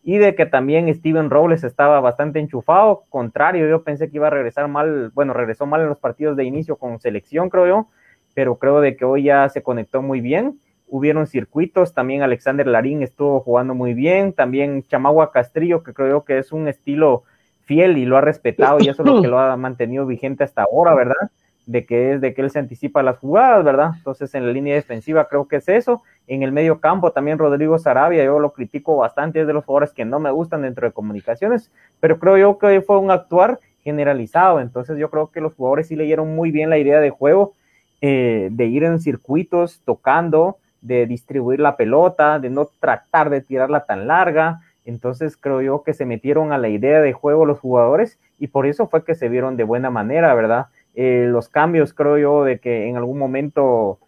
y 0.08 0.16
de 0.16 0.34
que 0.34 0.46
también 0.46 0.88
Steven 0.94 1.28
Robles 1.28 1.64
estaba 1.64 2.00
bastante 2.00 2.38
enchufado, 2.38 3.04
contrario, 3.10 3.68
yo 3.68 3.84
pensé 3.84 4.08
que 4.08 4.16
iba 4.16 4.28
a 4.28 4.30
regresar 4.30 4.66
mal, 4.66 5.10
bueno, 5.10 5.34
regresó 5.34 5.66
mal 5.66 5.82
en 5.82 5.88
los 5.90 5.98
partidos 5.98 6.34
de 6.34 6.44
inicio 6.44 6.76
con 6.76 6.98
selección, 6.98 7.50
creo 7.50 7.66
yo, 7.66 7.88
pero 8.32 8.56
creo 8.56 8.80
de 8.80 8.96
que 8.96 9.04
hoy 9.04 9.24
ya 9.24 9.46
se 9.50 9.62
conectó 9.62 10.00
muy 10.00 10.22
bien, 10.22 10.60
hubieron 10.86 11.26
circuitos, 11.26 11.92
también 11.92 12.22
Alexander 12.22 12.66
Larín 12.66 13.02
estuvo 13.02 13.40
jugando 13.40 13.74
muy 13.74 13.92
bien, 13.92 14.32
también 14.32 14.82
Chamagua 14.86 15.30
Castrillo, 15.30 15.82
que 15.82 15.92
creo 15.92 16.08
yo 16.08 16.24
que 16.24 16.38
es 16.38 16.52
un 16.52 16.68
estilo 16.68 17.24
fiel 17.64 17.98
y 17.98 18.06
lo 18.06 18.16
ha 18.16 18.22
respetado 18.22 18.78
y 18.80 18.88
eso 18.88 19.02
es 19.02 19.10
lo 19.10 19.20
que 19.20 19.28
lo 19.28 19.38
ha 19.38 19.58
mantenido 19.58 20.06
vigente 20.06 20.42
hasta 20.42 20.62
ahora, 20.62 20.94
¿verdad? 20.94 21.30
De 21.68 21.84
que 21.84 22.14
es 22.14 22.22
de 22.22 22.32
que 22.32 22.40
él 22.40 22.50
se 22.50 22.58
anticipa 22.58 23.02
las 23.02 23.18
jugadas, 23.18 23.62
¿verdad? 23.62 23.90
Entonces 23.98 24.34
en 24.34 24.46
la 24.46 24.52
línea 24.52 24.74
defensiva 24.74 25.28
creo 25.28 25.46
que 25.46 25.56
es 25.56 25.68
eso. 25.68 26.02
En 26.26 26.42
el 26.42 26.50
medio 26.50 26.80
campo 26.80 27.12
también 27.12 27.36
Rodrigo 27.36 27.78
Sarabia, 27.78 28.24
yo 28.24 28.40
lo 28.40 28.54
critico 28.54 28.96
bastante, 28.96 29.42
es 29.42 29.46
de 29.46 29.52
los 29.52 29.66
jugadores 29.66 29.92
que 29.92 30.06
no 30.06 30.18
me 30.18 30.30
gustan 30.30 30.62
dentro 30.62 30.88
de 30.88 30.94
comunicaciones, 30.94 31.70
pero 32.00 32.18
creo 32.18 32.38
yo 32.38 32.58
que 32.58 32.80
fue 32.80 32.98
un 32.98 33.10
actuar 33.10 33.60
generalizado, 33.84 34.60
entonces 34.60 34.96
yo 34.96 35.10
creo 35.10 35.30
que 35.30 35.42
los 35.42 35.54
jugadores 35.54 35.88
sí 35.88 35.96
leyeron 35.96 36.34
muy 36.34 36.50
bien 36.50 36.70
la 36.70 36.78
idea 36.78 37.00
de 37.00 37.10
juego, 37.10 37.52
eh, 38.00 38.48
de 38.50 38.64
ir 38.64 38.84
en 38.84 38.98
circuitos 38.98 39.82
tocando, 39.84 40.56
de 40.80 41.06
distribuir 41.06 41.60
la 41.60 41.76
pelota, 41.76 42.38
de 42.38 42.48
no 42.48 42.70
tratar 42.80 43.28
de 43.28 43.42
tirarla 43.42 43.84
tan 43.84 44.06
larga, 44.06 44.60
entonces 44.86 45.36
creo 45.36 45.60
yo 45.60 45.82
que 45.82 45.92
se 45.92 46.06
metieron 46.06 46.50
a 46.50 46.56
la 46.56 46.70
idea 46.70 47.02
de 47.02 47.12
juego 47.12 47.44
los 47.44 47.58
jugadores 47.58 48.18
y 48.38 48.46
por 48.46 48.66
eso 48.66 48.88
fue 48.88 49.04
que 49.04 49.14
se 49.14 49.28
vieron 49.28 49.58
de 49.58 49.64
buena 49.64 49.90
manera, 49.90 50.34
¿verdad? 50.34 50.68
Eh, 51.00 51.28
los 51.28 51.48
cambios, 51.48 51.94
creo 51.94 52.18
yo, 52.18 52.42
de 52.42 52.58
que 52.58 52.88
en 52.88 52.96
algún 52.96 53.20
momento 53.20 54.00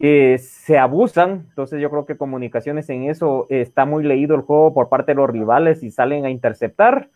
eh, 0.00 0.36
se 0.40 0.76
abusan. 0.76 1.46
Entonces 1.50 1.80
yo 1.80 1.90
creo 1.90 2.06
que 2.06 2.16
comunicaciones 2.16 2.90
en 2.90 3.04
eso 3.04 3.46
está 3.50 3.84
muy 3.84 4.02
leído 4.02 4.34
el 4.34 4.40
juego 4.40 4.74
por 4.74 4.88
parte 4.88 5.12
de 5.12 5.16
los 5.18 5.30
rivales 5.30 5.84
y 5.84 5.92
salen 5.92 6.24
a 6.24 6.30
interceptar. 6.30 7.08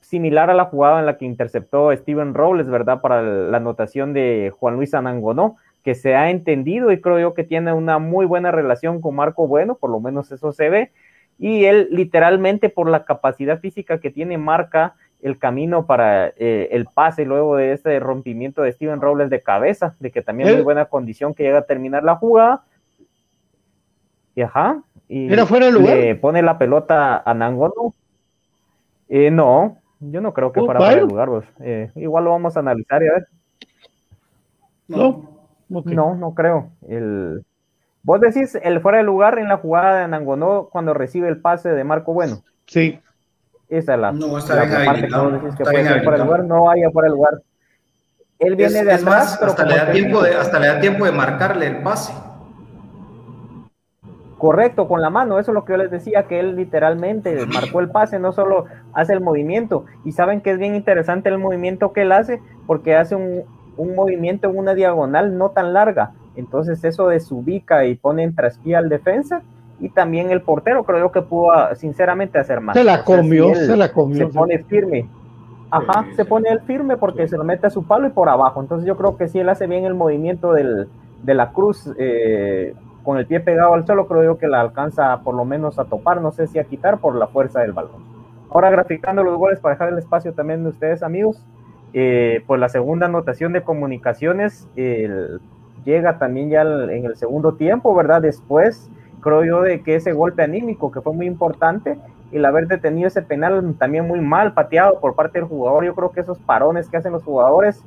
Similar 0.00 0.50
a 0.50 0.54
la 0.54 0.64
jugada 0.64 0.98
en 0.98 1.06
la 1.06 1.18
que 1.18 1.24
interceptó 1.24 1.94
Steven 1.96 2.34
Robles, 2.34 2.66
¿verdad? 2.66 3.00
Para 3.00 3.22
la 3.22 3.58
anotación 3.58 4.12
de 4.12 4.52
Juan 4.58 4.74
Luis 4.74 4.92
Anangonó, 4.92 5.54
que 5.84 5.94
se 5.94 6.16
ha 6.16 6.28
entendido 6.28 6.90
y 6.90 7.00
creo 7.00 7.20
yo 7.20 7.32
que 7.32 7.44
tiene 7.44 7.72
una 7.74 8.00
muy 8.00 8.26
buena 8.26 8.50
relación 8.50 9.00
con 9.00 9.14
Marco 9.14 9.46
Bueno, 9.46 9.76
por 9.76 9.90
lo 9.90 10.00
menos 10.00 10.32
eso 10.32 10.50
se 10.50 10.68
ve. 10.68 10.90
Y 11.38 11.66
él 11.66 11.86
literalmente 11.92 12.70
por 12.70 12.90
la 12.90 13.04
capacidad 13.04 13.60
física 13.60 14.00
que 14.00 14.10
tiene 14.10 14.36
marca 14.36 14.96
el 15.22 15.38
camino 15.38 15.86
para 15.86 16.28
eh, 16.28 16.68
el 16.72 16.86
pase 16.86 17.24
luego 17.24 17.56
de 17.56 17.72
ese 17.72 17.98
rompimiento 18.00 18.62
de 18.62 18.72
Steven 18.72 19.00
Robles 19.00 19.30
de 19.30 19.42
cabeza, 19.42 19.96
de 19.98 20.10
que 20.10 20.22
también 20.22 20.52
muy 20.52 20.62
buena 20.62 20.86
condición 20.86 21.34
que 21.34 21.44
llega 21.44 21.58
a 21.58 21.66
terminar 21.66 22.04
la 22.04 22.16
jugada. 22.16 22.64
Y 24.34 24.42
ajá. 24.42 24.82
Y 25.08 25.32
¿Era 25.32 25.46
fuera 25.46 25.66
de 25.66 25.72
lugar? 25.72 25.96
Le 25.96 26.14
pone 26.16 26.42
la 26.42 26.58
pelota 26.58 27.22
a 27.24 27.34
Nangono. 27.34 27.94
Eh, 29.08 29.30
no, 29.30 29.78
yo 30.00 30.20
no 30.20 30.34
creo 30.34 30.52
que 30.52 30.60
fuera 30.60 30.80
fuera 30.80 30.96
de 30.96 31.02
lugar. 31.02 31.28
Pues. 31.28 31.46
Eh, 31.60 31.90
igual 31.96 32.24
lo 32.24 32.30
vamos 32.30 32.56
a 32.56 32.60
analizar 32.60 33.02
y 33.02 33.08
a 33.08 33.12
ver. 33.12 33.28
No, 34.88 35.48
no, 35.68 36.14
no 36.14 36.34
creo. 36.34 36.70
El... 36.88 37.44
Vos 38.02 38.20
decís 38.20 38.56
el 38.62 38.80
fuera 38.80 38.98
de 38.98 39.04
lugar 39.04 39.38
en 39.38 39.48
la 39.48 39.56
jugada 39.56 40.00
de 40.00 40.08
Nangonó 40.08 40.68
cuando 40.70 40.94
recibe 40.94 41.28
el 41.28 41.40
pase 41.40 41.70
de 41.70 41.82
Marco 41.82 42.12
Bueno. 42.12 42.42
Sí. 42.66 43.00
Esa 43.68 43.94
es 43.94 44.00
la, 44.00 44.12
no, 44.12 44.38
está 44.38 44.64
la 44.64 44.84
parte 44.84 45.02
que 45.02 45.56
que 45.56 45.64
puede 45.64 46.02
por 46.02 46.14
el 46.14 46.22
lugar, 46.22 46.44
no 46.44 46.64
vaya 46.64 46.90
por 46.90 47.04
el 47.04 47.12
lugar. 47.12 47.42
Él 48.38 48.54
viene 48.54 48.84
de 48.84 48.92
atrás, 48.92 49.40
hasta, 49.42 49.64
le 49.64 49.76
da 49.76 49.90
tiempo 49.90 50.22
de, 50.22 50.34
hasta 50.34 50.60
le 50.60 50.66
da 50.68 50.80
tiempo 50.80 51.04
de 51.04 51.12
marcarle 51.12 51.66
el 51.66 51.82
pase. 51.82 52.12
Correcto, 54.38 54.86
con 54.86 55.00
la 55.00 55.08
mano, 55.08 55.38
eso 55.38 55.50
es 55.50 55.54
lo 55.54 55.64
que 55.64 55.72
yo 55.72 55.78
les 55.78 55.90
decía, 55.90 56.24
que 56.24 56.38
él 56.38 56.54
literalmente 56.54 57.46
marcó 57.46 57.80
el 57.80 57.90
pase, 57.90 58.18
no 58.18 58.32
solo 58.32 58.66
hace 58.92 59.14
el 59.14 59.20
movimiento. 59.20 59.86
Y 60.04 60.12
saben 60.12 60.42
que 60.42 60.50
es 60.50 60.58
bien 60.58 60.74
interesante 60.74 61.30
el 61.30 61.38
movimiento 61.38 61.92
que 61.92 62.02
él 62.02 62.12
hace, 62.12 62.42
porque 62.66 62.94
hace 62.94 63.16
un, 63.16 63.44
un 63.76 63.94
movimiento 63.94 64.48
en 64.50 64.58
una 64.58 64.74
diagonal 64.74 65.38
no 65.38 65.50
tan 65.50 65.72
larga. 65.72 66.12
Entonces 66.36 66.84
eso 66.84 67.08
desubica 67.08 67.86
y 67.86 67.94
pone 67.94 68.22
en 68.22 68.34
traspié 68.34 68.76
al 68.76 68.90
defensa 68.90 69.42
y 69.78 69.90
también 69.90 70.30
el 70.30 70.40
portero 70.42 70.84
creo 70.84 71.00
yo 71.00 71.12
que 71.12 71.22
pudo 71.22 71.52
ah, 71.52 71.74
sinceramente 71.74 72.38
hacer 72.38 72.60
más. 72.60 72.76
Se 72.76 72.84
la 72.84 73.04
comió, 73.04 73.54
se 73.54 73.76
la 73.76 73.92
comió. 73.92 74.26
Se 74.26 74.32
pone 74.32 74.58
firme. 74.64 75.08
Ajá, 75.70 76.06
se 76.14 76.24
pone 76.24 76.48
el 76.48 76.60
firme 76.60 76.96
porque 76.96 77.28
se 77.28 77.36
lo 77.36 77.44
mete 77.44 77.66
a 77.66 77.70
su 77.70 77.84
palo 77.84 78.06
y 78.06 78.10
por 78.10 78.28
abajo. 78.28 78.60
Entonces 78.60 78.86
yo 78.86 78.96
creo 78.96 79.16
que 79.16 79.28
si 79.28 79.40
él 79.40 79.48
hace 79.48 79.66
bien 79.66 79.84
el 79.84 79.94
movimiento 79.94 80.52
del, 80.52 80.88
de 81.22 81.34
la 81.34 81.52
cruz 81.52 81.90
eh, 81.98 82.74
con 83.02 83.18
el 83.18 83.26
pie 83.26 83.40
pegado 83.40 83.74
al 83.74 83.84
suelo, 83.84 84.06
creo 84.06 84.24
yo 84.24 84.38
que 84.38 84.48
la 84.48 84.60
alcanza 84.60 85.20
por 85.22 85.34
lo 85.34 85.44
menos 85.44 85.78
a 85.78 85.84
topar, 85.84 86.22
no 86.22 86.32
sé 86.32 86.46
si 86.46 86.58
a 86.58 86.64
quitar 86.64 86.98
por 86.98 87.16
la 87.16 87.26
fuerza 87.26 87.60
del 87.60 87.72
balón. 87.72 88.16
Ahora 88.50 88.70
graficando 88.70 89.22
los 89.22 89.36
goles 89.36 89.58
para 89.60 89.74
dejar 89.74 89.88
el 89.90 89.98
espacio 89.98 90.32
también 90.32 90.62
de 90.62 90.70
ustedes 90.70 91.02
amigos, 91.02 91.44
eh, 91.92 92.42
pues 92.46 92.60
la 92.60 92.68
segunda 92.68 93.06
anotación 93.06 93.52
de 93.52 93.62
comunicaciones 93.62 94.68
llega 95.84 96.18
también 96.18 96.48
ya 96.48 96.62
en 96.62 97.04
el 97.04 97.16
segundo 97.16 97.54
tiempo, 97.54 97.94
¿verdad? 97.94 98.22
Después 98.22 98.90
creo 99.26 99.44
yo 99.44 99.62
de 99.62 99.82
que 99.82 99.96
ese 99.96 100.12
golpe 100.12 100.44
anímico 100.44 100.92
que 100.92 101.00
fue 101.00 101.12
muy 101.12 101.26
importante 101.26 101.98
y 102.30 102.36
el 102.36 102.44
haber 102.44 102.68
detenido 102.68 103.08
ese 103.08 103.22
penal 103.22 103.74
también 103.76 104.06
muy 104.06 104.20
mal 104.20 104.54
pateado 104.54 105.00
por 105.00 105.16
parte 105.16 105.40
del 105.40 105.48
jugador, 105.48 105.84
yo 105.84 105.96
creo 105.96 106.12
que 106.12 106.20
esos 106.20 106.38
parones 106.38 106.88
que 106.88 106.96
hacen 106.96 107.10
los 107.10 107.24
jugadores, 107.24 107.82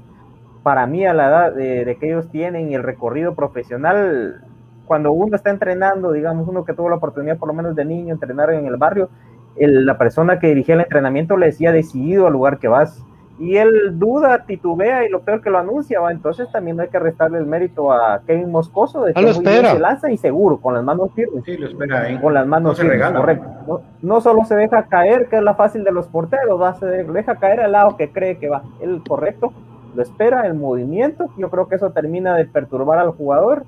para 0.63 0.85
mí 0.85 1.05
a 1.05 1.13
la 1.13 1.27
edad 1.29 1.53
de, 1.53 1.95
que 1.97 2.07
ellos 2.07 2.29
tienen 2.29 2.69
y 2.69 2.75
el 2.75 2.83
recorrido 2.83 3.35
profesional, 3.35 4.43
cuando 4.85 5.13
uno 5.13 5.33
está 5.33 5.49
entrenando, 5.49 6.11
digamos, 6.11 6.45
uno 6.45 6.65
que 6.65 6.73
tuvo 6.73 6.89
la 6.89 6.97
oportunidad 6.97 7.37
por 7.37 7.47
lo 7.47 7.53
menos 7.53 7.73
de 7.73 7.85
niño 7.85 8.13
entrenar 8.13 8.51
en 8.51 8.65
el 8.65 8.75
barrio, 8.75 9.09
la 9.55 9.97
persona 9.97 10.39
que 10.39 10.47
dirigía 10.47 10.75
el 10.75 10.81
entrenamiento 10.81 11.37
le 11.37 11.45
decía 11.45 11.71
decidido 11.71 12.27
al 12.27 12.33
lugar 12.33 12.59
que 12.59 12.67
vas, 12.67 13.01
y 13.39 13.55
él 13.55 13.97
duda, 13.97 14.43
titubea 14.45 15.05
y 15.05 15.09
lo 15.09 15.21
peor 15.21 15.41
que 15.41 15.49
lo 15.49 15.59
anuncia, 15.59 16.01
¿va? 16.01 16.11
entonces 16.11 16.51
también 16.51 16.79
hay 16.81 16.89
que 16.89 16.99
restarle 16.99 17.37
el 17.37 17.45
mérito 17.45 17.91
a 17.91 18.21
Kevin 18.27 18.51
Moscoso 18.51 19.03
de 19.03 19.13
que 19.13 19.33
se 19.33 19.79
lanza 19.79 20.11
y 20.11 20.17
seguro, 20.17 20.57
con 20.57 20.73
las 20.73 20.83
manos 20.83 21.11
firmes. 21.15 21.45
Sí, 21.45 21.55
lo 21.55 21.67
espera, 21.67 22.09
¿eh? 22.09 22.19
Con 22.19 22.33
las 22.33 22.45
manos 22.45 22.77
no 22.77 22.89
firmes, 22.89 23.11
correcto. 23.11 23.81
No, 24.01 24.19
solo 24.19 24.43
se 24.43 24.55
deja 24.55 24.83
caer, 24.87 25.27
que 25.29 25.37
es 25.37 25.41
la 25.41 25.55
fácil 25.55 25.85
de 25.85 25.91
los 25.91 26.07
porteros, 26.07 26.61
va, 26.61 26.73
se 26.75 26.85
deja 26.85 27.37
caer 27.37 27.61
al 27.61 27.71
lado 27.71 27.95
que 27.95 28.11
cree 28.11 28.37
que 28.37 28.49
va. 28.49 28.63
Él, 28.81 29.01
correcto, 29.07 29.53
lo 29.95 30.01
espera, 30.01 30.45
el 30.45 30.55
movimiento, 30.55 31.29
yo 31.37 31.49
creo 31.49 31.69
que 31.69 31.75
eso 31.75 31.91
termina 31.91 32.35
de 32.35 32.45
perturbar 32.45 32.99
al 32.99 33.11
jugador 33.11 33.63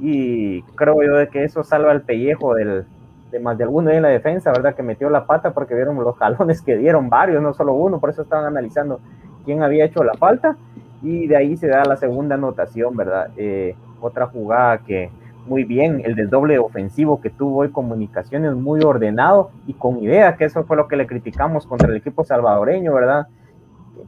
y 0.00 0.62
creo 0.74 1.00
yo 1.00 1.14
de 1.14 1.28
que 1.28 1.44
eso 1.44 1.62
salva 1.62 1.92
el 1.92 2.02
pellejo 2.02 2.54
del, 2.54 2.86
de 3.32 3.40
más 3.40 3.58
de 3.58 3.64
alguno 3.64 3.90
en 3.90 4.02
la 4.02 4.08
defensa, 4.08 4.52
¿verdad? 4.52 4.74
Que 4.74 4.82
metió 4.82 5.10
la 5.10 5.26
pata 5.26 5.52
porque 5.52 5.74
vieron 5.74 5.96
los 5.96 6.16
jalones 6.16 6.62
que 6.62 6.76
dieron 6.76 7.08
varios, 7.08 7.42
no 7.42 7.54
solo 7.54 7.72
uno, 7.72 7.98
por 7.98 8.10
eso 8.10 8.22
estaban 8.22 8.44
analizando 8.44 9.00
quién 9.44 9.62
había 9.62 9.86
hecho 9.86 10.04
la 10.04 10.14
falta 10.14 10.56
y 11.02 11.26
de 11.26 11.36
ahí 11.36 11.56
se 11.56 11.66
da 11.66 11.84
la 11.84 11.96
segunda 11.96 12.36
anotación, 12.36 12.96
¿verdad? 12.96 13.30
Eh, 13.36 13.74
otra 14.00 14.26
jugada 14.26 14.78
que 14.78 15.10
muy 15.46 15.64
bien, 15.64 16.02
el 16.04 16.14
del 16.14 16.30
doble 16.30 16.58
ofensivo 16.58 17.20
que 17.20 17.30
tuvo 17.30 17.60
hoy 17.60 17.70
comunicaciones 17.70 18.54
muy 18.54 18.80
ordenado 18.84 19.50
y 19.66 19.72
con 19.72 19.98
idea, 19.98 20.36
que 20.36 20.44
eso 20.44 20.62
fue 20.64 20.76
lo 20.76 20.86
que 20.86 20.96
le 20.96 21.08
criticamos 21.08 21.66
contra 21.66 21.88
el 21.88 21.96
equipo 21.96 22.22
salvadoreño, 22.22 22.94
¿verdad? 22.94 23.26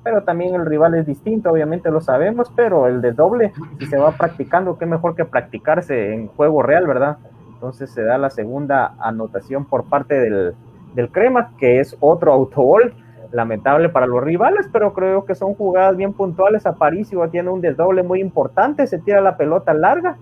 Pero 0.04 0.22
también 0.22 0.54
el 0.54 0.66
rival 0.66 0.94
es 0.94 1.06
distinto, 1.06 1.50
obviamente 1.50 1.90
lo 1.90 2.00
sabemos, 2.00 2.52
pero 2.54 2.86
el 2.86 3.00
de 3.00 3.12
doble, 3.12 3.52
si 3.80 3.86
se 3.86 3.96
va 3.96 4.12
practicando, 4.12 4.78
qué 4.78 4.86
mejor 4.86 5.16
que 5.16 5.24
practicarse 5.24 6.14
en 6.14 6.28
juego 6.28 6.62
real, 6.62 6.86
¿verdad? 6.86 7.18
Entonces 7.64 7.88
se 7.92 8.04
da 8.04 8.18
la 8.18 8.28
segunda 8.28 8.94
anotación 8.98 9.64
por 9.64 9.84
parte 9.84 10.20
del, 10.20 10.52
del 10.94 11.08
Crema, 11.08 11.52
que 11.56 11.80
es 11.80 11.96
otro 11.98 12.30
autogol, 12.30 12.92
lamentable 13.32 13.88
para 13.88 14.06
los 14.06 14.22
rivales, 14.22 14.68
pero 14.70 14.92
creo 14.92 15.24
que 15.24 15.34
son 15.34 15.54
jugadas 15.54 15.96
bien 15.96 16.12
puntuales. 16.12 16.66
Aparicio 16.66 17.26
tiene 17.30 17.48
un 17.48 17.62
desdoble 17.62 18.02
muy 18.02 18.20
importante, 18.20 18.86
se 18.86 18.98
tira 18.98 19.22
la 19.22 19.38
pelota 19.38 19.72
larga, 19.72 20.18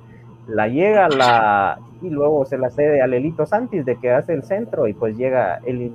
la 0.47 0.69
llega 0.69 1.09
la 1.09 1.81
y 2.01 2.11
luego 2.11 2.45
se 2.45 2.59
la 2.59 2.71
cede 2.71 3.03
a 3.03 3.09
Lelito 3.09 3.45
Santis 3.45 3.85
de 3.85 3.97
que 3.97 4.13
hace 4.13 4.35
el 4.35 4.45
centro 4.45 4.87
y 4.87 4.93
pues 4.93 5.17
llega 5.17 5.57
el, 5.67 5.95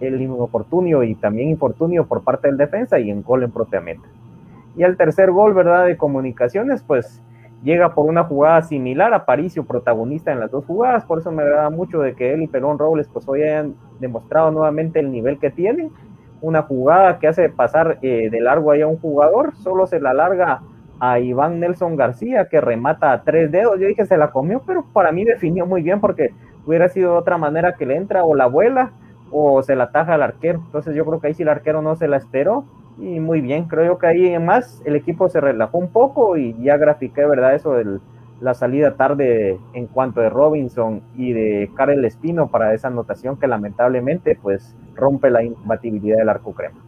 el 0.00 0.22
inoportunio 0.22 1.02
y 1.02 1.14
también 1.14 1.50
infortunio 1.50 2.06
por 2.06 2.22
parte 2.24 2.48
del 2.48 2.56
defensa 2.56 2.98
y 2.98 3.10
en 3.10 3.22
gol 3.22 3.42
en 3.42 3.50
propia 3.50 3.82
meta. 3.82 4.08
Y 4.78 4.82
el 4.82 4.96
tercer 4.96 5.30
gol, 5.30 5.52
¿verdad? 5.52 5.84
De 5.84 5.98
comunicaciones, 5.98 6.82
pues 6.82 7.20
llega 7.62 7.94
por 7.94 8.06
una 8.06 8.24
jugada 8.24 8.62
similar 8.62 9.12
a 9.14 9.24
Paricio, 9.24 9.64
protagonista 9.64 10.32
en 10.32 10.40
las 10.40 10.50
dos 10.50 10.64
jugadas, 10.64 11.04
por 11.04 11.18
eso 11.18 11.32
me 11.32 11.42
agrada 11.42 11.70
mucho 11.70 12.00
de 12.00 12.14
que 12.14 12.32
él 12.32 12.42
y 12.42 12.46
Perón 12.46 12.78
Robles 12.78 13.08
pues 13.12 13.26
hoy 13.28 13.42
hayan 13.42 13.74
demostrado 13.98 14.50
nuevamente 14.50 15.00
el 15.00 15.10
nivel 15.10 15.38
que 15.38 15.50
tienen, 15.50 15.90
una 16.40 16.62
jugada 16.62 17.18
que 17.18 17.28
hace 17.28 17.48
pasar 17.48 17.98
eh, 18.02 18.28
de 18.30 18.40
largo 18.40 18.70
ahí 18.70 18.82
a 18.82 18.86
un 18.86 18.98
jugador, 18.98 19.54
solo 19.56 19.86
se 19.86 20.00
la 20.00 20.12
larga 20.12 20.62
a 20.98 21.18
Iván 21.18 21.60
Nelson 21.60 21.96
García 21.96 22.48
que 22.48 22.60
remata 22.60 23.12
a 23.12 23.22
tres 23.22 23.50
dedos, 23.50 23.78
yo 23.80 23.86
dije 23.86 24.06
se 24.06 24.16
la 24.16 24.30
comió, 24.30 24.62
pero 24.66 24.84
para 24.92 25.12
mí 25.12 25.24
definió 25.24 25.66
muy 25.66 25.82
bien 25.82 26.00
porque 26.00 26.32
hubiera 26.66 26.88
sido 26.88 27.12
de 27.12 27.18
otra 27.18 27.38
manera 27.38 27.74
que 27.74 27.86
le 27.86 27.96
entra 27.96 28.24
o 28.24 28.34
la 28.34 28.46
vuela 28.46 28.92
o 29.30 29.62
se 29.62 29.76
la 29.76 29.84
ataja 29.84 30.14
al 30.14 30.22
arquero, 30.22 30.62
entonces 30.64 30.94
yo 30.94 31.04
creo 31.04 31.20
que 31.20 31.28
ahí 31.28 31.34
si 31.34 31.42
el 31.42 31.48
arquero 31.48 31.82
no 31.82 31.96
se 31.96 32.08
la 32.08 32.16
esperó, 32.16 32.64
y 32.98 33.20
muy 33.20 33.40
bien, 33.40 33.64
creo 33.64 33.98
que 33.98 34.06
ahí 34.06 34.26
en 34.28 34.44
más 34.46 34.80
el 34.84 34.96
equipo 34.96 35.28
se 35.28 35.40
relajó 35.40 35.78
un 35.78 35.88
poco 35.88 36.36
y 36.36 36.56
ya 36.62 36.76
grafiqué, 36.76 37.26
¿verdad? 37.26 37.54
Eso 37.54 37.74
de 37.74 37.98
la 38.40 38.54
salida 38.54 38.96
tarde 38.96 39.58
en 39.74 39.86
cuanto 39.86 40.20
de 40.20 40.30
Robinson 40.30 41.02
y 41.16 41.32
de 41.32 41.70
Karel 41.74 42.04
Espino 42.04 42.48
para 42.48 42.74
esa 42.74 42.88
anotación 42.88 43.36
que 43.36 43.46
lamentablemente 43.46 44.38
pues 44.40 44.74
rompe 44.94 45.30
la 45.30 45.42
imbatibilidad 45.42 46.18
del 46.18 46.28
arco 46.28 46.52
crema 46.52 46.78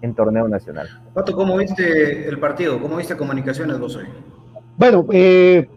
en 0.00 0.14
torneo 0.14 0.48
nacional. 0.48 0.88
Pato, 1.14 1.34
¿cómo 1.34 1.56
viste 1.56 2.28
el 2.28 2.38
partido? 2.38 2.80
¿Cómo 2.80 2.96
viste 2.96 3.16
comunicaciones 3.16 3.78
vos 3.78 3.96
hoy? 3.96 4.04
Bueno, 4.76 5.06
eh, 5.12 5.68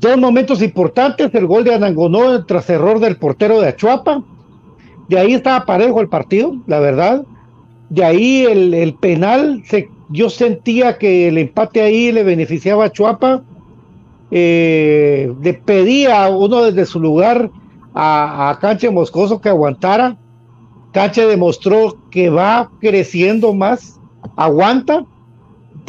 dos 0.00 0.16
momentos 0.16 0.62
importantes, 0.62 1.32
el 1.34 1.46
gol 1.46 1.64
de 1.64 1.74
Anangonó 1.74 2.44
tras 2.46 2.68
error 2.68 2.98
del 3.00 3.16
portero 3.16 3.60
de 3.60 3.68
Achuapa. 3.68 4.22
De 5.08 5.18
ahí 5.18 5.34
estaba 5.34 5.64
parejo 5.64 6.00
el 6.00 6.08
partido, 6.08 6.56
la 6.66 6.80
verdad 6.80 7.24
de 7.90 8.04
ahí 8.04 8.44
el, 8.44 8.94
penal, 8.94 9.62
se, 9.64 9.90
yo 10.10 10.28
sentía 10.30 10.98
que 10.98 11.28
el 11.28 11.38
empate 11.38 11.82
ahí 11.82 12.12
le 12.12 12.22
beneficiaba 12.22 12.86
a 12.86 12.92
Chuapa. 12.92 13.42
Eh, 14.30 15.32
le 15.42 15.54
pedía 15.54 16.24
a 16.24 16.28
uno 16.28 16.62
desde 16.64 16.84
su 16.84 17.00
lugar 17.00 17.50
a, 17.94 18.50
a 18.50 18.58
Canche 18.58 18.90
Moscoso 18.90 19.40
que 19.40 19.48
aguantara. 19.48 20.18
Canche 20.92 21.26
demostró 21.26 21.96
que 22.10 22.28
va 22.28 22.70
creciendo 22.80 23.54
más, 23.54 23.98
aguanta, 24.36 25.04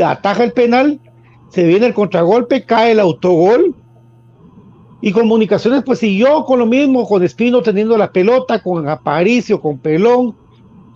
ataja 0.04 0.44
el 0.44 0.54
penal, 0.54 1.00
se 1.50 1.66
viene 1.66 1.88
el 1.88 1.94
contragolpe, 1.94 2.64
cae 2.64 2.92
el 2.92 3.00
autogol. 3.00 3.76
Y 5.02 5.14
comunicaciones, 5.14 5.84
pues 5.86 6.00
siguió 6.00 6.44
con 6.44 6.60
lo 6.60 6.66
mismo, 6.66 7.08
con 7.08 7.24
Espino 7.24 7.62
teniendo 7.62 7.98
la 7.98 8.12
pelota, 8.12 8.62
con 8.62 8.90
Aparicio, 8.90 9.62
con 9.62 9.78
Pelón, 9.78 10.36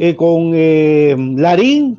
eh, 0.06 0.18
con 0.18 0.52
eh, 0.54 1.16
Larín, 1.18 1.98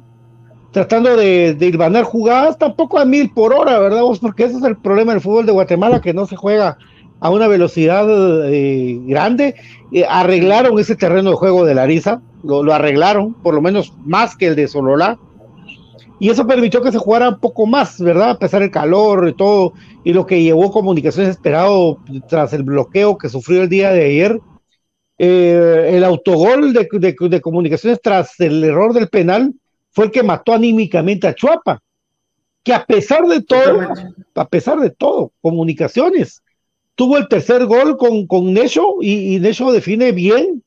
tratando 0.73 1.17
de, 1.17 1.55
de 1.55 1.67
irvanar 1.67 2.05
jugadas, 2.05 2.59
tampoco 2.59 2.99
a 2.99 3.07
mil 3.07 3.31
por 3.31 3.55
hora, 3.55 3.79
¿verdad? 3.79 4.03
Porque 4.21 4.45
ese 4.45 4.59
es 4.59 4.63
el 4.63 4.77
problema 4.77 5.13
del 5.13 5.23
fútbol 5.23 5.47
de 5.47 5.53
Guatemala, 5.53 6.03
que 6.03 6.13
no 6.13 6.27
se 6.27 6.37
juega 6.37 6.77
a 7.21 7.31
una 7.31 7.49
velocidad 7.49 8.07
eh, 8.53 9.01
grande. 9.07 9.55
arreglaron 10.07 10.79
ese 10.79 10.97
terreno 10.97 11.31
de 11.31 11.37
juego 11.37 11.65
de 11.65 11.75
Larisa, 11.75 12.21
lo, 12.43 12.63
lo, 12.63 12.75
arreglaron, 12.75 13.33
por 13.33 13.55
lo 13.55 13.63
menos 13.63 13.95
más 14.05 14.37
que 14.37 14.49
el 14.49 14.55
de 14.55 14.69
Sololá. 14.69 15.19
Y 16.21 16.29
eso 16.29 16.47
permitió 16.47 16.83
que 16.83 16.93
se 16.93 16.99
jugara 16.99 17.31
un 17.31 17.39
poco 17.39 17.67
más, 17.67 17.99
¿verdad? 17.99 18.33
A 18.33 18.39
pesar 18.39 18.61
del 18.61 18.71
calor 18.71 19.27
y 19.31 19.33
todo, 19.33 19.73
y 20.05 20.13
lo 20.13 20.27
que 20.27 20.43
llevó 20.43 20.71
comunicaciones 20.71 21.31
esperado 21.31 21.97
tras 22.29 22.53
el 22.53 22.65
bloqueo 22.65 23.17
que 23.17 23.31
sufrió 23.31 23.63
el 23.63 23.71
día 23.71 23.93
de 23.93 24.05
ayer 24.05 24.41
eh, 25.19 25.91
el 25.93 26.05
autogol 26.05 26.73
de, 26.73 27.41
comunicaciones 27.41 28.01
tras 28.03 28.39
el 28.41 28.65
error 28.65 28.93
del 28.93 29.09
penal 29.09 29.53
fue 29.91 30.07
el 30.07 30.11
que 30.11 30.23
mató 30.23 30.53
anímicamente 30.53 31.27
a 31.27 31.35
Chuapa, 31.35 31.81
que 32.63 32.75
a 32.75 32.85
pesar 32.85 33.27
de 33.27 33.43
todo, 33.43 33.81
a 34.35 34.49
pesar 34.49 34.81
de 34.81 34.91
todo, 34.91 35.33
comunicaciones, 35.41 36.43
tuvo 36.95 37.17
el 37.17 37.29
tercer 37.29 37.67
gol 37.67 37.97
con, 37.97 38.27
con 38.27 38.53
Necho 38.53 38.97
y, 39.01 39.37
y 39.37 39.41
Necho 39.41 39.71
define 39.71 40.13
bien, 40.13 40.63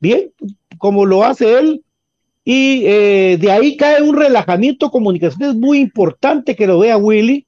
bien, 0.00 0.32
como 0.78 1.06
lo 1.06 1.24
hace 1.24 1.58
él, 1.58 1.82
y 2.44 2.84
eh, 2.86 3.38
de 3.40 3.50
ahí 3.52 3.76
cae 3.76 4.02
un 4.02 4.16
relajamiento 4.16 4.90
comunicaciones 4.90 5.54
muy 5.54 5.78
importante 5.78 6.56
que 6.56 6.66
lo 6.66 6.80
vea 6.80 6.96
Willy, 6.96 7.46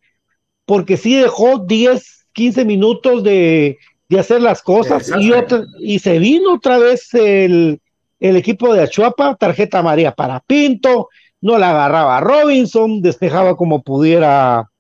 porque 0.66 0.96
sí 0.96 1.16
dejó 1.16 1.58
10, 1.58 2.26
15 2.32 2.64
minutos 2.64 3.24
de, 3.24 3.78
de 4.08 4.18
hacer 4.18 4.42
las 4.42 4.62
cosas. 4.62 5.10
Y, 5.18 5.32
y 5.80 5.98
se 5.98 6.18
vino 6.18 6.54
otra 6.54 6.78
vez 6.78 7.12
el, 7.14 7.80
el 8.20 8.36
equipo 8.36 8.72
de 8.74 8.82
Achuapa, 8.82 9.36
tarjeta 9.36 9.82
María 9.82 10.12
para 10.12 10.40
Pinto, 10.40 11.08
no 11.40 11.58
la 11.58 11.70
agarraba 11.70 12.20
Robinson, 12.20 13.02
despejaba 13.02 13.56
como 13.56 13.82
pudiera 13.82 14.70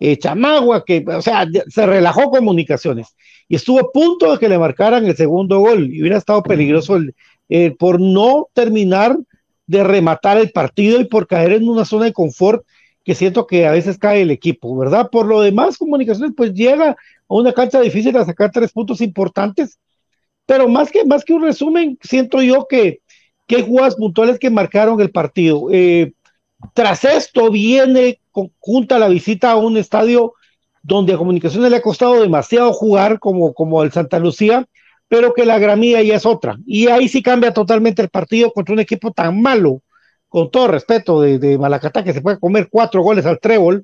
eh, 0.00 0.16
Chamagua, 0.16 0.84
que, 0.84 1.04
o 1.06 1.22
sea, 1.22 1.46
se 1.68 1.86
relajó 1.86 2.30
comunicaciones. 2.30 3.14
Y 3.48 3.56
estuvo 3.56 3.80
a 3.80 3.92
punto 3.92 4.32
de 4.32 4.38
que 4.38 4.48
le 4.48 4.58
marcaran 4.58 5.06
el 5.06 5.16
segundo 5.16 5.58
gol. 5.60 5.92
Y 5.92 6.00
hubiera 6.00 6.18
estado 6.18 6.42
peligroso 6.42 6.96
el, 7.48 7.76
por 7.76 8.00
no 8.00 8.48
terminar 8.52 9.16
de 9.66 9.84
rematar 9.84 10.38
el 10.38 10.50
partido 10.50 11.00
y 11.00 11.04
por 11.04 11.26
caer 11.26 11.52
en 11.52 11.68
una 11.68 11.84
zona 11.84 12.06
de 12.06 12.12
confort 12.12 12.64
que 13.08 13.14
siento 13.14 13.46
que 13.46 13.66
a 13.66 13.70
veces 13.70 13.96
cae 13.96 14.20
el 14.20 14.30
equipo, 14.30 14.76
¿verdad? 14.76 15.08
Por 15.10 15.24
lo 15.24 15.40
demás, 15.40 15.78
comunicaciones 15.78 16.34
pues 16.36 16.52
llega 16.52 16.90
a 16.90 16.96
una 17.28 17.54
cancha 17.54 17.80
difícil 17.80 18.14
a 18.18 18.26
sacar 18.26 18.50
tres 18.52 18.70
puntos 18.70 19.00
importantes, 19.00 19.78
pero 20.44 20.68
más 20.68 20.90
que, 20.90 21.06
más 21.06 21.24
que 21.24 21.32
un 21.32 21.42
resumen, 21.42 21.98
siento 22.02 22.42
yo 22.42 22.66
que, 22.68 23.00
que 23.46 23.62
jugadas 23.62 23.96
puntuales 23.96 24.38
que 24.38 24.50
marcaron 24.50 25.00
el 25.00 25.10
partido. 25.10 25.68
Eh, 25.72 26.12
tras 26.74 27.02
esto 27.02 27.50
viene 27.50 28.20
junta 28.58 28.98
la 28.98 29.08
visita 29.08 29.52
a 29.52 29.56
un 29.56 29.78
estadio 29.78 30.34
donde 30.82 31.14
a 31.14 31.16
Comunicaciones 31.16 31.70
le 31.70 31.78
ha 31.78 31.80
costado 31.80 32.20
demasiado 32.20 32.74
jugar 32.74 33.18
como, 33.20 33.54
como 33.54 33.82
el 33.82 33.90
Santa 33.90 34.18
Lucía, 34.18 34.66
pero 35.08 35.32
que 35.32 35.46
la 35.46 35.58
gramía 35.58 36.02
ya 36.02 36.16
es 36.16 36.26
otra. 36.26 36.58
Y 36.66 36.88
ahí 36.88 37.08
sí 37.08 37.22
cambia 37.22 37.54
totalmente 37.54 38.02
el 38.02 38.10
partido 38.10 38.52
contra 38.52 38.74
un 38.74 38.80
equipo 38.80 39.12
tan 39.12 39.40
malo, 39.40 39.80
con 40.28 40.50
todo 40.50 40.68
respeto 40.68 41.20
de, 41.20 41.38
de 41.38 41.58
Malacatá, 41.58 42.04
que 42.04 42.12
se 42.12 42.20
puede 42.20 42.38
comer 42.38 42.68
cuatro 42.70 43.02
goles 43.02 43.26
al 43.26 43.40
trébol 43.40 43.82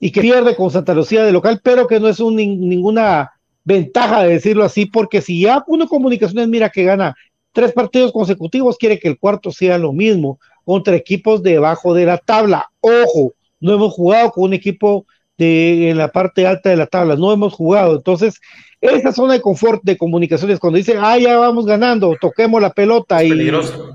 y 0.00 0.12
que 0.12 0.20
pierde 0.20 0.56
con 0.56 0.70
Santa 0.70 0.94
Lucía 0.94 1.24
de 1.24 1.32
local, 1.32 1.60
pero 1.62 1.86
que 1.86 2.00
no 2.00 2.08
es 2.08 2.20
un, 2.20 2.36
ninguna 2.36 3.32
ventaja 3.64 4.22
de 4.22 4.34
decirlo 4.34 4.64
así, 4.64 4.86
porque 4.86 5.20
si 5.20 5.42
ya 5.42 5.64
uno 5.66 5.88
comunicaciones 5.88 6.48
mira 6.48 6.70
que 6.70 6.84
gana 6.84 7.14
tres 7.52 7.72
partidos 7.72 8.12
consecutivos, 8.12 8.78
quiere 8.78 8.98
que 8.98 9.08
el 9.08 9.18
cuarto 9.18 9.50
sea 9.50 9.78
lo 9.78 9.92
mismo 9.92 10.38
contra 10.64 10.94
equipos 10.94 11.42
debajo 11.42 11.94
de 11.94 12.06
la 12.06 12.18
tabla. 12.18 12.70
Ojo, 12.80 13.34
no 13.60 13.74
hemos 13.74 13.92
jugado 13.92 14.30
con 14.30 14.44
un 14.44 14.54
equipo 14.54 15.06
de, 15.36 15.90
en 15.90 15.98
la 15.98 16.08
parte 16.08 16.46
alta 16.46 16.70
de 16.70 16.76
la 16.76 16.86
tabla, 16.86 17.16
no 17.16 17.32
hemos 17.32 17.52
jugado. 17.54 17.96
Entonces, 17.96 18.40
esa 18.80 19.12
zona 19.12 19.34
de 19.34 19.40
confort 19.40 19.82
de 19.82 19.96
comunicaciones, 19.96 20.58
cuando 20.58 20.76
dicen, 20.76 20.98
ah, 21.00 21.18
ya 21.18 21.36
vamos 21.38 21.66
ganando, 21.66 22.16
toquemos 22.20 22.62
la 22.62 22.72
pelota 22.72 23.20
es 23.20 23.26
y 23.26 23.30
peligroso. 23.30 23.94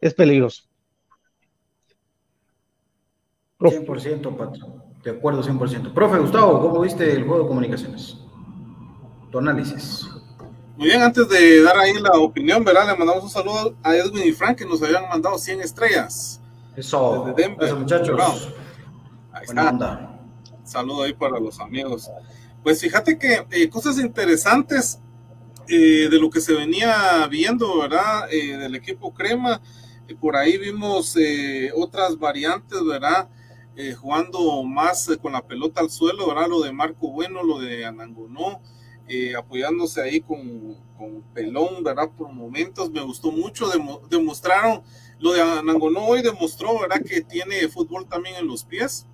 es 0.00 0.14
peligroso. 0.14 0.64
100%, 3.70 4.36
Pato. 4.36 4.82
De 5.04 5.10
acuerdo, 5.10 5.42
100%. 5.42 5.92
Profe 5.92 6.18
Gustavo, 6.18 6.60
¿cómo 6.60 6.80
viste 6.80 7.10
el 7.12 7.24
juego 7.24 7.42
de 7.42 7.48
comunicaciones? 7.48 8.18
Tu 9.30 9.38
análisis. 9.38 10.08
Muy 10.76 10.88
bien, 10.88 11.02
antes 11.02 11.28
de 11.28 11.62
dar 11.62 11.76
ahí 11.76 11.94
la 11.94 12.12
opinión, 12.12 12.64
¿verdad? 12.64 12.86
Le 12.86 12.96
mandamos 12.96 13.24
un 13.24 13.30
saludo 13.30 13.74
a 13.82 13.94
Edwin 13.96 14.26
y 14.26 14.32
Frank 14.32 14.58
que 14.58 14.64
nos 14.64 14.82
habían 14.82 15.08
mandado 15.08 15.38
100 15.38 15.60
estrellas. 15.60 16.40
Eso, 16.76 17.24
Desde 17.26 17.42
Denver. 17.42 17.66
eso 17.68 17.78
muchachos. 17.78 18.48
Ahí 19.32 19.46
Buena 19.46 19.62
está. 19.62 19.72
onda. 19.72 20.20
Saludo 20.64 21.02
ahí 21.02 21.12
para 21.12 21.38
los 21.38 21.60
amigos. 21.60 22.10
Pues 22.62 22.80
fíjate 22.80 23.18
que 23.18 23.44
eh, 23.50 23.68
cosas 23.68 23.98
interesantes 23.98 25.00
eh, 25.68 26.08
de 26.10 26.18
lo 26.18 26.30
que 26.30 26.40
se 26.40 26.54
venía 26.54 27.26
viendo, 27.28 27.80
¿verdad? 27.80 28.32
Eh, 28.32 28.56
del 28.56 28.74
equipo 28.74 29.12
Crema. 29.12 29.60
Por 30.20 30.36
ahí 30.36 30.58
vimos 30.58 31.16
otras 31.74 32.18
variantes, 32.18 32.84
¿verdad? 32.84 33.28
Eh, 33.74 33.94
jugando 33.94 34.62
más 34.64 35.08
eh, 35.08 35.16
con 35.16 35.32
la 35.32 35.46
pelota 35.46 35.80
al 35.80 35.90
suelo, 35.90 36.26
¿verdad? 36.28 36.48
Lo 36.48 36.60
de 36.60 36.72
Marco 36.72 37.10
Bueno, 37.10 37.42
lo 37.42 37.58
de 37.58 37.86
Anangonó, 37.86 38.60
eh, 39.08 39.34
apoyándose 39.34 40.02
ahí 40.02 40.20
con, 40.20 40.76
con 40.98 41.22
Pelón, 41.32 41.82
¿verdad? 41.82 42.10
Por 42.16 42.30
momentos 42.32 42.90
me 42.90 43.00
gustó 43.00 43.32
mucho, 43.32 43.68
demo- 43.70 44.02
demostraron, 44.10 44.82
lo 45.18 45.32
de 45.32 45.40
Anangonó 45.40 46.04
hoy 46.04 46.20
demostró, 46.22 46.78
¿verdad? 46.80 47.02
Que 47.02 47.22
tiene 47.22 47.66
fútbol 47.68 48.06
también 48.06 48.36
en 48.36 48.46
los 48.46 48.64
pies, 48.64 49.06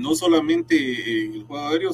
no 0.00 0.14
solamente 0.16 0.74
eh, 0.76 1.30
el 1.32 1.44
juego 1.44 1.68
aéreo 1.68 1.90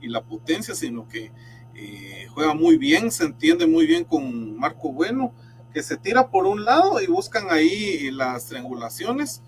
y 0.00 0.08
la 0.08 0.22
potencia, 0.24 0.74
sino 0.74 1.06
que 1.08 1.30
eh, 1.74 2.26
juega 2.34 2.52
muy 2.52 2.78
bien, 2.78 3.12
se 3.12 3.24
entiende 3.24 3.66
muy 3.66 3.86
bien 3.86 4.04
con 4.04 4.56
Marco 4.56 4.92
Bueno, 4.92 5.32
que 5.72 5.84
se 5.84 5.96
tira 5.96 6.30
por 6.30 6.46
un 6.46 6.64
lado 6.64 7.00
y 7.00 7.06
buscan 7.06 7.46
ahí 7.50 8.06
eh, 8.08 8.12
las 8.12 8.46
triangulaciones. 8.46 9.42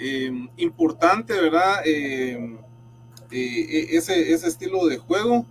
Eh, 0.00 0.32
importante, 0.56 1.34
¿verdad? 1.34 1.82
Eh, 1.84 2.58
eh, 3.30 3.88
ese, 3.90 4.32
ese 4.32 4.48
estilo 4.48 4.86
de 4.86 4.98
juego, 4.98 5.46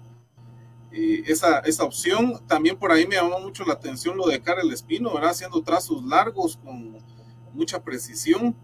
eh, 0.92 1.24
esa, 1.28 1.60
esa 1.60 1.84
opción. 1.84 2.40
También 2.48 2.78
por 2.78 2.92
ahí 2.92 3.08
me 3.08 3.16
llamó 3.16 3.40
mucho 3.40 3.64
la 3.66 3.74
atención 3.74 4.18
lo 4.18 4.28
de 4.28 4.42
Karel 4.42 4.72
Espino, 4.72 5.14
¿verdad? 5.14 5.32
Haciendo 5.32 5.62
trazos 5.64 6.04
largos 6.04 6.58
con 6.58 6.98
mucha 7.54 7.84
precisión. 7.84 8.56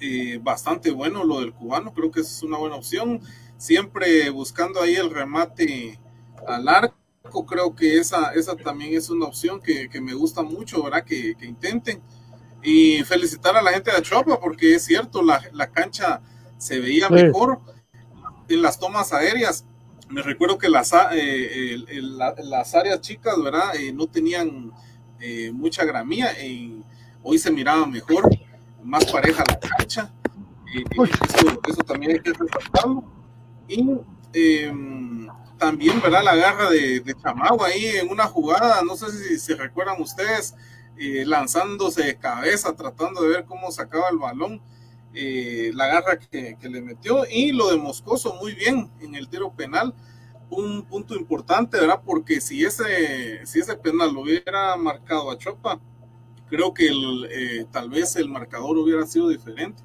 Eh, 0.00 0.38
bastante 0.42 0.90
bueno 0.90 1.24
lo 1.24 1.40
del 1.40 1.54
cubano, 1.54 1.94
creo 1.94 2.10
que 2.10 2.20
es 2.20 2.42
una 2.42 2.58
buena 2.58 2.76
opción. 2.76 3.20
Siempre 3.56 4.28
buscando 4.30 4.82
ahí 4.82 4.94
el 4.96 5.10
remate 5.10 5.98
al 6.46 6.68
arco, 6.68 7.46
creo 7.46 7.74
que 7.74 7.98
esa, 7.98 8.32
esa 8.34 8.56
también 8.56 8.94
es 8.94 9.08
una 9.10 9.26
opción 9.26 9.60
que, 9.60 9.88
que 9.88 10.00
me 10.00 10.14
gusta 10.14 10.42
mucho, 10.42 10.82
¿verdad? 10.82 11.04
Que, 11.04 11.34
que 11.36 11.46
intenten. 11.46 12.02
Y 12.68 13.04
felicitar 13.04 13.56
a 13.56 13.62
la 13.62 13.70
gente 13.70 13.92
de 13.92 14.02
Chopa 14.02 14.40
porque 14.40 14.74
es 14.74 14.84
cierto, 14.84 15.22
la, 15.22 15.40
la 15.52 15.68
cancha 15.70 16.20
se 16.58 16.80
veía 16.80 17.06
Sí. 17.06 17.14
mejor 17.14 17.60
en 18.48 18.60
las 18.60 18.78
tomas 18.78 19.12
aéreas. 19.12 19.64
Me 20.08 20.20
recuerdo 20.22 20.58
que 20.58 20.68
las, 20.68 20.92
eh, 21.12 21.76
la- 21.88 22.34
las 22.38 22.74
áreas 22.74 23.00
chicas, 23.00 23.34
¿verdad? 23.42 23.74
Eh, 23.76 23.92
no 23.92 24.06
tenían 24.08 24.72
eh, 25.20 25.50
mucha 25.52 25.84
gramía. 25.84 26.32
y 26.44 26.82
hoy 27.22 27.38
se 27.38 27.50
miraba 27.50 27.86
mejor, 27.86 28.28
más 28.84 29.04
pareja 29.06 29.42
la 29.48 29.58
cancha. 29.58 30.12
Uy. 30.98 31.08
eso, 31.10 31.60
eso 31.68 31.82
también 31.82 32.12
hay 32.12 32.20
que 32.20 32.32
resaltarlo. 32.32 33.04
Y 33.68 33.84
eh, 34.32 34.72
también, 35.58 36.00
¿verdad? 36.02 36.22
La 36.24 36.36
garra 36.36 36.68
de, 36.70 37.00
de 37.00 37.14
Chamagua 37.14 37.68
ahí 37.68 37.86
en 37.86 38.10
una 38.10 38.24
jugada, 38.26 38.82
no 38.82 38.96
sé 38.96 39.10
si 39.10 39.38
se 39.38 39.54
recuerdan 39.54 40.00
ustedes, 40.02 40.54
eh, 40.98 41.24
lanzándose 41.26 42.04
de 42.04 42.18
cabeza, 42.18 42.74
tratando 42.74 43.22
de 43.22 43.28
ver 43.28 43.44
cómo 43.44 43.70
sacaba 43.70 44.08
el 44.10 44.18
balón, 44.18 44.62
eh, 45.14 45.70
la 45.74 45.86
garra 45.86 46.18
que, 46.18 46.56
le 46.60 46.80
metió 46.82 47.24
y 47.30 47.52
lo 47.52 47.70
de 47.70 47.78
Moscoso 47.78 48.34
muy 48.34 48.54
bien 48.54 48.90
en 49.00 49.14
el 49.14 49.28
tiro 49.28 49.52
penal. 49.52 49.94
Un 50.50 50.84
punto 50.84 51.14
importante, 51.16 51.78
¿verdad? 51.80 52.02
Porque 52.04 52.40
si 52.40 52.64
ese, 52.64 53.44
si 53.46 53.60
ese 53.60 53.76
penal 53.76 54.12
lo 54.12 54.20
hubiera 54.20 54.76
marcado 54.76 55.30
a 55.30 55.38
Chopa, 55.38 55.80
creo 56.48 56.72
que 56.72 56.88
eh, 57.30 57.66
tal 57.72 57.90
vez 57.90 58.14
el 58.16 58.28
marcador 58.28 58.78
hubiera 58.78 59.06
sido 59.06 59.28
diferente. 59.28 59.82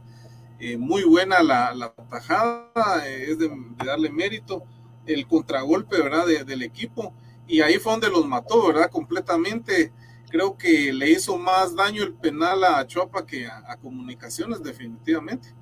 Eh, 0.59 0.77
muy 0.77 1.03
buena 1.03 1.41
la, 1.41 1.73
la 1.73 1.91
tajada, 2.09 3.07
es 3.07 3.39
de, 3.39 3.49
darle 3.83 4.11
mérito. 4.11 4.63
El 5.05 5.27
contragolpe, 5.27 5.97
¿verdad? 5.99 6.27
De- 6.27 6.43
del 6.43 6.61
equipo. 6.61 7.13
Y 7.47 7.61
ahí 7.61 7.79
fue 7.79 7.93
donde 7.93 8.09
los 8.09 8.27
mató, 8.27 8.67
¿verdad? 8.67 8.91
Completamente. 8.91 9.91
Creo 10.31 10.57
que 10.57 10.93
le 10.93 11.09
hizo 11.11 11.37
más 11.37 11.75
daño 11.75 12.03
el 12.03 12.13
penal 12.13 12.63
a 12.63 12.85
Chopa 12.87 13.25
que 13.25 13.47
a, 13.47 13.63
a 13.67 13.77
Comunicaciones, 13.77 14.63
definitivamente. 14.63 15.53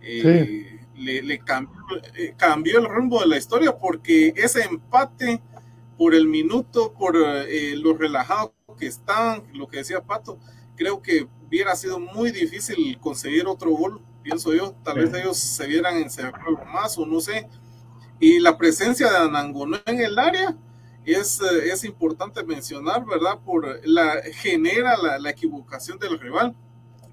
Eh, 0.00 0.80
le, 0.96 1.22
le 1.22 1.38
cambió, 1.38 1.80
eh, 2.14 2.34
cambió 2.36 2.78
el 2.78 2.86
rumbo 2.86 3.20
de 3.20 3.26
la 3.26 3.36
historia 3.36 3.76
porque 3.76 4.32
ese 4.36 4.62
empate 4.64 5.40
por 5.96 6.14
el 6.14 6.26
minuto, 6.28 6.92
por 6.92 7.16
eh, 7.16 7.74
lo 7.76 7.94
relajado 7.96 8.54
que 8.78 8.86
están, 8.86 9.44
lo 9.54 9.66
que 9.68 9.78
decía 9.78 10.02
Pato, 10.02 10.38
creo 10.76 11.00
que 11.00 11.26
hubiera 11.46 11.74
sido 11.76 11.98
muy 12.00 12.32
difícil 12.32 12.98
conseguir 12.98 13.46
otro 13.46 13.70
gol, 13.70 14.02
pienso 14.22 14.52
yo. 14.54 14.72
Tal 14.84 14.96
vez 14.98 15.10
Sí. 15.10 15.16
ellos 15.20 15.36
se 15.38 15.66
vieran 15.66 15.96
encerrado 15.96 16.58
más 16.72 16.98
o 16.98 17.06
no 17.06 17.20
sé. 17.20 17.46
Y 18.20 18.40
la 18.40 18.56
presencia 18.58 19.10
de 19.10 19.16
Anangonó 19.18 19.78
en 19.86 20.00
el 20.00 20.18
área 20.18 20.56
es, 21.04 21.40
eh, 21.40 21.70
es 21.72 21.84
importante 21.84 22.42
mencionar, 22.44 23.04
¿verdad? 23.04 23.38
Por 23.44 23.80
la 23.86 24.22
genera 24.34 24.96
la, 24.96 25.18
la 25.18 25.30
equivocación 25.30 25.98
del 25.98 26.18
rival. 26.18 26.54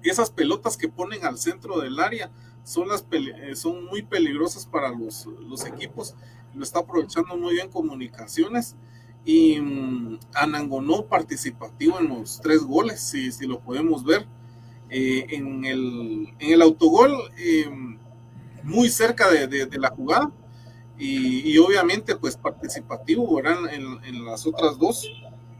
Esas 0.02 0.30
pelotas 0.30 0.76
que 0.76 0.88
ponen 0.88 1.24
al 1.24 1.38
centro 1.38 1.80
del 1.80 2.00
área 2.00 2.30
son, 2.64 2.88
las 2.88 3.04
eh, 3.12 3.54
son 3.56 3.84
muy 3.86 4.02
peligrosas 4.02 4.66
para 4.66 4.90
los, 4.90 5.26
los 5.26 5.64
equipos. 5.66 6.14
Lo 6.54 6.62
está 6.64 6.80
aprovechando 6.80 7.36
muy 7.36 7.54
bien 7.54 7.70
comunicaciones. 7.70 8.76
Y 9.24 9.60
mm, 9.60 10.18
Anangonó 10.34 11.06
participativo 11.06 12.00
en 12.00 12.08
los 12.08 12.40
tres 12.40 12.62
goles, 12.62 13.00
si, 13.00 13.30
si 13.32 13.46
lo 13.46 13.60
podemos 13.60 14.04
ver. 14.04 14.26
Eh, 14.90 15.26
en, 15.30 15.64
el, 15.64 16.34
en 16.38 16.52
el 16.52 16.62
autogol, 16.62 17.12
eh, 17.38 17.70
muy 18.62 18.88
cerca 18.90 19.30
de, 19.30 19.46
de- 19.46 19.66
de 19.66 19.78
la 19.78 19.90
jugada. 19.90 20.30
Y, 21.04 21.50
y 21.50 21.58
obviamente, 21.58 22.14
pues 22.14 22.36
participativo, 22.36 23.34
¿verdad? 23.34 23.72
En, 23.74 23.84
en 24.04 24.24
las 24.24 24.46
otras 24.46 24.78
dos. 24.78 25.04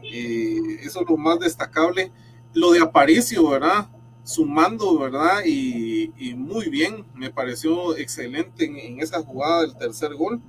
Eh, 0.01 0.79
eso 0.81 1.01
es 1.01 1.09
lo 1.09 1.17
más 1.17 1.37
destacable. 1.39 2.11
Lo 2.53 2.71
de 2.71 2.79
Aparicio, 2.79 3.49
¿verdad? 3.49 3.89
Sumando, 4.23 4.97
¿verdad? 4.97 5.43
Y, 5.45 6.13
y 6.17 6.33
muy 6.33 6.69
bien, 6.69 7.05
me 7.13 7.29
pareció 7.29 7.97
excelente 7.97 8.63
en, 8.65 8.77
en 8.77 9.01
esa 9.01 9.21
jugada 9.21 9.63
del 9.63 9.75
tercer 9.75 10.13
gol. 10.15 10.39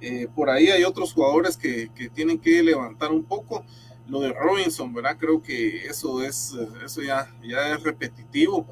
Eh, 0.00 0.28
por 0.32 0.48
ahí 0.48 0.68
hay 0.68 0.84
otros 0.84 1.12
jugadores 1.12 1.56
que, 1.56 1.90
que 1.92 2.08
tienen 2.08 2.38
que 2.38 2.62
levantar 2.62 3.10
un 3.10 3.24
poco. 3.24 3.64
Lo 4.06 4.20
de 4.20 4.32
Robinson, 4.32 4.94
¿verdad? 4.94 5.16
Creo 5.18 5.42
que 5.42 5.86
eso 5.86 6.22
es, 6.22 6.54
eso 6.84 7.02
ya, 7.02 7.34
ya 7.42 7.74
es 7.74 7.82
repetitivo. 7.82 8.64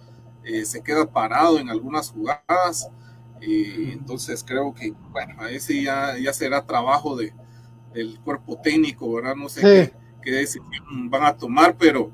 Eh, 0.45 0.65
se 0.65 0.83
queda 0.83 1.11
parado 1.11 1.59
en 1.59 1.69
algunas 1.69 2.11
jugadas. 2.13 2.89
Eh, 3.47 3.91
entonces 3.93 4.43
creo 4.43 4.73
que, 4.73 4.93
bueno, 5.11 5.35
ahí 5.39 5.61
sí 5.61 5.85
ya, 5.85 6.17
ya 6.19 6.33
será 6.33 6.65
trabajo 6.65 7.17
de, 7.17 7.33
del 7.93 8.19
cuerpo 8.21 8.59
técnico, 8.63 9.13
¿verdad? 9.13 9.35
No 9.37 9.49
sé 9.49 9.61
Sí. 9.61 9.91
qué, 9.91 9.97
qué 10.23 10.31
decisión 10.33 11.11
van 11.11 11.25
a 11.25 11.37
tomar, 11.37 11.77
pero 11.77 12.11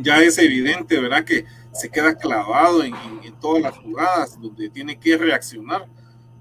ya 0.00 0.22
es 0.22 0.38
evidente, 0.38 1.00
¿verdad? 1.00 1.24
Que 1.24 1.44
se 1.72 1.88
queda 1.90 2.14
clavado 2.14 2.82
en, 2.84 2.94
en- 2.94 3.24
en 3.24 3.34
todas 3.40 3.62
las 3.62 3.76
jugadas 3.78 4.40
donde 4.40 4.68
tiene 4.70 4.98
que 4.98 5.16
reaccionar. 5.16 5.86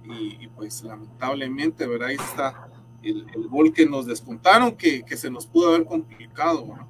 Y, 0.06 0.38
y, 0.44 0.48
pues 0.56 0.84
lamentablemente, 0.84 1.86
¿verdad? 1.88 2.10
Ahí 2.10 2.16
está 2.16 2.70
el, 3.04 3.26
el 3.36 3.48
gol 3.50 3.74
que 3.74 3.86
nos 3.86 4.06
descontaron, 4.06 4.76
que, 4.76 5.04
que 5.04 5.18
se 5.18 5.30
nos 5.30 5.46
pudo 5.46 5.70
haber 5.74 5.86
complicado, 5.86 6.66
¿verdad? 6.68 6.86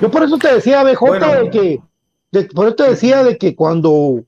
Yo 0.00 0.10
por 0.10 0.22
eso 0.24 0.36
te 0.38 0.52
decía, 0.54 0.82
BJ, 0.82 1.42
de 1.42 1.50
que, 1.50 1.80
por 2.54 2.66
eso 2.66 2.74
te 2.76 2.90
decía 2.90 3.22
de 3.22 3.38
que 3.38 3.54
cuando, 3.54 4.24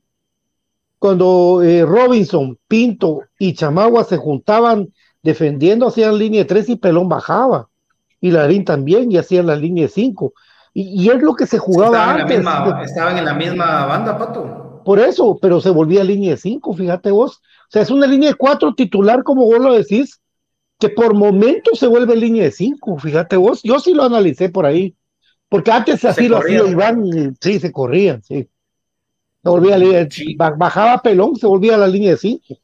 cuando 0.98 1.62
eh, 1.62 1.84
Robinson, 1.84 2.58
Pinto 2.68 3.22
y 3.38 3.54
Chamagua 3.54 4.04
se 4.04 4.16
juntaban 4.16 4.92
defendiendo, 5.22 5.88
hacían 5.88 6.18
línea 6.18 6.40
de 6.40 6.46
tres 6.46 6.68
y 6.68 6.76
Pelón 6.76 7.08
bajaba. 7.08 7.68
Y 8.20 8.30
Larín 8.30 8.64
también, 8.64 9.12
y 9.12 9.18
hacían 9.18 9.46
la 9.46 9.56
línea 9.56 9.84
de 9.84 9.90
cinco. 9.90 10.32
Y, 10.72 11.08
es 11.08 11.22
lo 11.22 11.34
que 11.34 11.46
se 11.46 11.58
jugaba 11.58 12.14
antes. 12.14 12.44
estaban 12.84 13.16
en 13.16 13.24
la 13.24 13.34
misma 13.34 13.86
banda, 13.86 14.18
Pato. 14.18 14.82
Por 14.84 15.00
eso, 15.00 15.38
pero 15.40 15.60
se 15.60 15.70
volvía 15.70 16.04
línea 16.04 16.32
de 16.32 16.36
cinco, 16.36 16.74
fíjate 16.74 17.10
vos. 17.10 17.36
O 17.36 17.70
sea, 17.70 17.82
es 17.82 17.90
una 17.90 18.06
línea 18.06 18.30
de 18.30 18.34
cuatro 18.34 18.74
titular, 18.74 19.22
como 19.22 19.46
vos 19.46 19.58
lo 19.58 19.72
decís, 19.72 20.20
que 20.78 20.90
por 20.90 21.14
momentos 21.14 21.78
se 21.78 21.86
vuelve 21.86 22.14
línea 22.14 22.44
de 22.44 22.52
cinco, 22.52 22.98
fíjate 22.98 23.36
vos. 23.36 23.62
Yo 23.62 23.80
sí 23.80 23.94
lo 23.94 24.04
analicé 24.04 24.48
por 24.48 24.66
ahí. 24.66 24.94
Porque 25.48 25.70
antes 25.70 26.04
así 26.04 26.28
lo 26.28 26.38
hacía 26.38 26.66
Iván, 26.66 27.36
sí, 27.40 27.58
se 27.58 27.72
corrían, 27.72 28.22
sí. 28.22 28.48
Se 29.46 29.50
volvía 29.50 30.08
bajaba 30.56 31.00
pelón, 31.00 31.36
se 31.36 31.46
volvía 31.46 31.76
a 31.76 31.78
la 31.78 31.86
línea 31.86 32.10
de 32.10 32.16
cinco. 32.16 32.58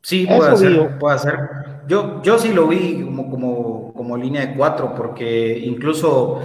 Sí, 0.00 0.26
puede 0.26 0.56
ser, 0.56 0.98
puede 0.98 1.18
ser. 1.18 1.38
Yo, 1.86 2.22
yo 2.22 2.38
sí 2.38 2.54
lo 2.54 2.68
vi 2.68 3.02
como, 3.04 3.28
como, 3.30 3.92
como 3.92 4.16
línea 4.16 4.46
de 4.46 4.54
cuatro, 4.54 4.94
porque 4.94 5.58
incluso 5.58 6.40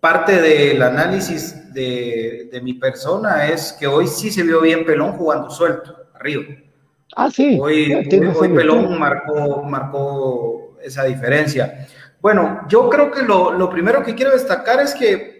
parte 0.00 0.40
del 0.40 0.80
análisis 0.82 1.70
de, 1.74 2.48
de, 2.50 2.60
mi 2.62 2.72
persona 2.72 3.46
es 3.46 3.76
que 3.78 3.86
hoy 3.86 4.06
sí 4.06 4.30
se 4.30 4.42
vio 4.42 4.62
bien 4.62 4.86
Pelón 4.86 5.12
jugando 5.12 5.50
suelto, 5.50 5.94
arriba. 6.14 6.44
Ah, 7.14 7.30
sí. 7.30 7.58
Hoy, 7.60 7.92
hoy, 7.92 8.48
Pelón 8.54 8.98
marcó, 8.98 9.62
marcó 9.64 10.78
esa 10.82 11.04
diferencia. 11.04 11.86
Bueno, 12.22 12.62
yo 12.70 12.88
creo 12.88 13.10
que 13.10 13.20
lo, 13.20 13.52
lo, 13.52 13.68
primero 13.68 14.02
que 14.02 14.14
quiero 14.14 14.32
destacar 14.32 14.80
es 14.80 14.94
que 14.94 15.35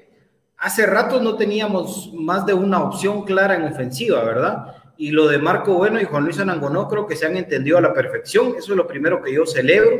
hace 0.59 0.87
rato 0.87 1.21
no 1.21 1.37
teníamos 1.37 2.13
más 2.15 2.47
de 2.47 2.55
una 2.55 2.83
opción 2.83 3.25
clara 3.25 3.57
en 3.57 3.65
ofensiva, 3.65 4.23
¿verdad? 4.25 4.75
Y 4.97 5.11
lo 5.11 5.29
de 5.29 5.39
Marco 5.39 5.75
Bueno 5.75 6.01
y 6.01 6.05
Juan 6.05 6.25
Luis 6.25 6.39
Anangonó 6.39 6.89
creo 6.89 7.07
que 7.07 7.17
se 7.17 7.27
han 7.27 7.37
entendido 7.37 7.79
a 7.79 7.83
la 7.83 7.93
perfección. 7.93 8.55
Eso 8.57 8.73
es 8.73 8.77
lo 8.77 8.87
primero 8.87 9.23
que 9.23 9.33
yo 9.33 9.45
celebro, 9.45 9.99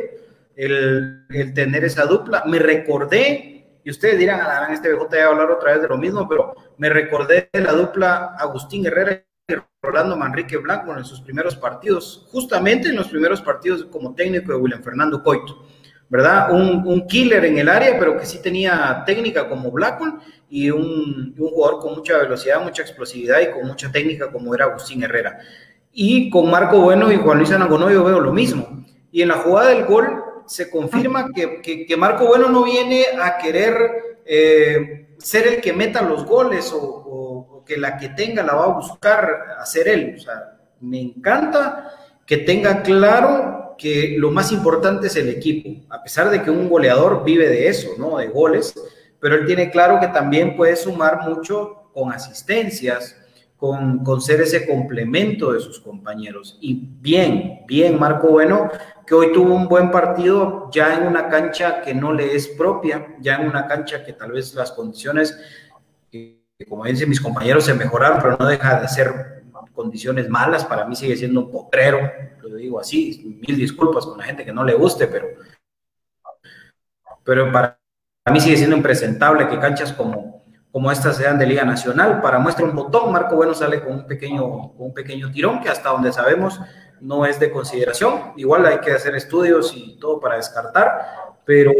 el, 0.55 1.25
tener 1.53 1.85
esa 1.85 2.05
dupla. 2.05 2.43
Me 2.47 2.57
recordé, 2.57 3.79
y 3.83 3.89
ustedes 3.89 4.17
dirán, 4.17 4.41
ah, 4.41 4.69
este 4.71 4.91
BJ 4.93 5.17
va 5.17 5.23
a 5.23 5.27
hablar 5.27 5.51
otra 5.51 5.73
vez 5.73 5.81
de 5.81 5.87
lo 5.87 5.97
mismo, 5.97 6.27
pero 6.27 6.55
me 6.77 6.89
recordé 6.89 7.49
de 7.53 7.61
la 7.61 7.73
dupla 7.73 8.35
Agustín 8.39 8.85
Herrera 8.87 9.23
y 9.47 9.53
Rolando 9.83 10.17
Manrique 10.17 10.57
Blanco 10.57 10.97
en 10.97 11.05
sus 11.05 11.21
primeros 11.21 11.55
partidos, 11.55 12.27
justamente 12.31 12.89
en 12.89 12.95
los 12.95 13.07
primeros 13.07 13.41
partidos 13.41 13.85
como 13.85 14.15
técnico 14.15 14.51
de 14.51 14.57
William 14.57 14.83
Fernando 14.83 15.23
Coito 15.23 15.63
¿verdad? 16.09 16.51
Un, 16.51 17.05
killer 17.07 17.43
en 17.45 17.57
el 17.57 17.69
área, 17.69 17.97
pero 17.99 18.17
que 18.17 18.25
sí 18.25 18.41
tenía 18.41 19.03
técnica 19.05 19.47
como 19.49 19.71
Blackburn 19.71 20.19
y 20.49 20.69
un, 20.69 21.35
jugador 21.37 21.79
con 21.81 21.95
mucha 21.95 22.17
velocidad, 22.17 22.61
mucha 22.61 22.81
explosividad 22.81 23.41
y 23.41 23.51
con 23.51 23.67
mucha 23.67 23.91
técnica 23.91 24.31
como 24.31 24.53
era 24.55 24.65
Agustín 24.65 25.03
Herrera. 25.03 25.39
Y 25.91 26.29
con 26.29 26.49
Marco 26.49 26.79
Bueno 26.79 27.11
y 27.11 27.17
Juan 27.17 27.39
Luis 27.39 27.51
Anagono 27.51 27.91
yo 27.91 28.03
veo 28.03 28.19
lo 28.19 28.31
mismo. 28.31 28.85
Y 29.11 29.21
en 29.21 29.29
la 29.29 29.35
jugada 29.35 29.69
del 29.69 29.85
gol 29.85 30.23
se 30.45 30.69
confirma 30.69 31.27
que, 31.33 31.95
Marco 31.97 32.27
Bueno 32.27 32.49
no 32.49 32.63
viene 32.63 33.05
a 33.21 33.37
querer 33.37 33.75
eh, 34.25 35.07
ser 35.17 35.47
el 35.47 35.61
que 35.61 35.73
meta 35.73 36.01
los 36.01 36.25
goles 36.25 36.71
o, 36.71 36.79
o 36.79 37.63
que 37.65 37.77
la 37.77 37.97
que 37.97 38.09
tenga 38.09 38.43
la 38.43 38.53
va 38.53 38.65
a 38.65 38.75
buscar 38.75 39.57
hacer 39.59 39.87
él. 39.87 40.15
O 40.17 40.19
sea, 40.19 40.57
me 40.79 41.01
encanta 41.01 41.91
que 42.25 42.37
tenga 42.37 42.81
claro 42.81 43.66
que 43.77 44.15
lo 44.17 44.31
más 44.31 44.51
importante 44.51 45.07
es 45.07 45.15
el 45.15 45.29
equipo, 45.29 45.85
a 45.89 46.03
pesar 46.03 46.29
de 46.29 46.41
que 46.41 46.49
un 46.49 46.69
goleador 46.69 47.23
vive 47.23 47.47
de 47.47 47.67
eso, 47.67 47.89
¿no? 47.97 48.17
De 48.17 48.27
goles, 48.27 48.73
pero 49.19 49.35
él 49.35 49.45
tiene 49.45 49.69
claro 49.69 49.99
que 49.99 50.07
también 50.07 50.55
puede 50.55 50.75
sumar 50.75 51.27
mucho 51.27 51.89
con 51.93 52.11
asistencias, 52.11 53.15
con, 53.57 54.03
con 54.03 54.21
ser 54.21 54.41
ese 54.41 54.67
complemento 54.67 55.51
de 55.51 55.59
sus 55.59 55.79
compañeros. 55.79 56.57
Y 56.61 56.89
bien, 57.01 57.61
bien, 57.67 57.99
Marco 57.99 58.27
Bueno, 58.27 58.69
que 59.05 59.15
hoy 59.15 59.31
tuvo 59.33 59.55
un 59.55 59.67
buen 59.67 59.89
partido 59.89 60.69
ya 60.71 60.95
en 60.95 61.07
una 61.07 61.29
cancha 61.29 61.81
que 61.81 61.93
no 61.93 62.13
le 62.13 62.35
es 62.35 62.47
propia, 62.49 63.15
ya 63.19 63.37
en 63.37 63.47
una 63.47 63.65
cancha 63.65 64.03
que 64.03 64.13
tal 64.13 64.33
vez 64.33 64.53
las 64.53 64.71
condiciones, 64.71 65.39
como 66.67 66.85
dicen 66.85 67.09
mis 67.09 67.21
compañeros, 67.21 67.65
se 67.65 67.73
mejoraron, 67.73 68.19
pero 68.21 68.37
no 68.37 68.45
deja 68.45 68.81
de 68.81 68.87
ser 68.87 69.36
condiciones 69.77 70.27
malas, 70.27 70.65
para 70.65 70.85
mí 70.85 70.95
sigue 70.95 71.15
siendo 71.15 71.41
un 71.41 71.51
potrero, 71.51 71.99
lo 72.41 72.55
digo 72.55 72.79
así, 72.79 73.39
mil 73.47 73.55
disculpas 73.55 74.07
con 74.07 74.17
la 74.17 74.23
gente 74.23 74.43
que 74.43 74.51
no 74.51 74.63
le 74.63 74.73
guste, 74.73 75.05
pero, 75.05 75.27
pero 77.23 77.51
para 77.51 77.77
mí 78.31 78.39
sigue 78.39 78.57
siendo 78.57 78.75
impresentable 78.75 79.47
que 79.47 79.59
canchas 79.59 79.93
como, 79.93 80.43
como 80.71 80.91
estas 80.91 81.17
sean 81.17 81.37
de 81.37 81.45
Liga 81.45 81.63
Nacional. 81.63 82.21
Para 82.21 82.39
muestra 82.39 82.65
un 82.65 82.75
botón, 82.75 83.11
Marco 83.11 83.35
Bueno 83.35 83.53
sale 83.53 83.81
con 83.81 83.93
un 83.93 84.07
pequeño, 84.07 84.73
con 84.75 84.87
un 84.87 84.93
pequeño 84.95 85.31
tirón 85.31 85.61
que 85.61 85.69
hasta 85.69 85.89
donde 85.89 86.11
sabemos 86.11 86.59
no 86.99 87.25
es 87.27 87.39
de 87.39 87.51
consideración. 87.51 88.33
Igual 88.35 88.65
hay 88.65 88.79
que 88.79 88.91
hacer 88.91 89.15
estudios 89.15 89.73
y 89.75 89.99
todo 89.99 90.19
para 90.19 90.37
descartar, 90.37 91.01
pero 91.45 91.71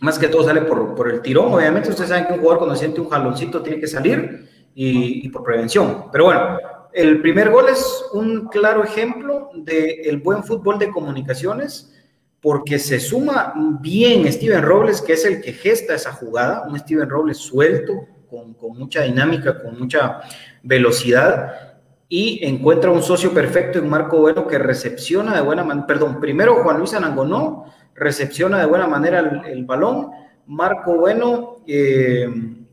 más 0.00 0.18
que 0.18 0.28
todo 0.28 0.44
sale 0.44 0.62
por, 0.62 0.94
por 0.94 1.10
el 1.10 1.20
tirón. 1.20 1.52
Obviamente 1.52 1.90
ustedes 1.90 2.08
saben 2.08 2.26
que 2.26 2.32
un 2.32 2.38
jugador 2.40 2.58
cuando 2.58 2.76
siente 2.76 3.02
un 3.02 3.10
jaloncito 3.10 3.62
tiene 3.62 3.78
que 3.78 3.86
salir 3.86 4.70
y, 4.74 5.26
y 5.26 5.28
por 5.28 5.42
prevención. 5.42 6.06
Pero 6.10 6.24
bueno, 6.24 6.58
el 6.96 7.20
primer 7.20 7.50
gol 7.50 7.68
es 7.68 8.06
un 8.14 8.48
claro 8.48 8.82
ejemplo 8.82 9.50
del 9.54 10.16
buen 10.16 10.42
fútbol 10.42 10.78
de 10.78 10.90
comunicaciones, 10.90 11.92
porque 12.40 12.78
se 12.78 12.98
suma 13.00 13.52
bien 13.82 14.32
Steven 14.32 14.62
Robles, 14.62 15.02
que 15.02 15.12
es 15.12 15.26
el 15.26 15.42
que 15.42 15.52
gesta 15.52 15.94
esa 15.94 16.14
jugada, 16.14 16.62
un 16.66 16.78
Steven 16.78 17.06
Robles 17.06 17.36
suelto, 17.36 17.92
con, 18.30 18.56
mucha 18.78 19.02
dinámica, 19.02 19.60
con 19.62 19.78
mucha 19.78 20.20
velocidad, 20.62 21.80
y 22.08 22.42
encuentra 22.46 22.90
un 22.90 23.02
socio 23.02 23.34
perfecto 23.34 23.78
en 23.78 23.90
Marco 23.90 24.20
Bueno 24.20 24.46
que 24.46 24.58
recepciona 24.58 25.36
de 25.36 25.42
buena 25.42 25.64
manera, 25.64 25.86
perdón, 25.86 26.18
primero 26.18 26.62
Juan 26.62 26.78
Luis 26.78 26.94
Anangonó 26.94 27.66
recepciona 27.94 28.58
de 28.58 28.66
buena 28.66 28.86
manera 28.86 29.42
el, 29.44 29.66
balón, 29.66 30.12
Marco 30.46 30.94
Bueno 30.96 31.56
eh, 31.66 32.26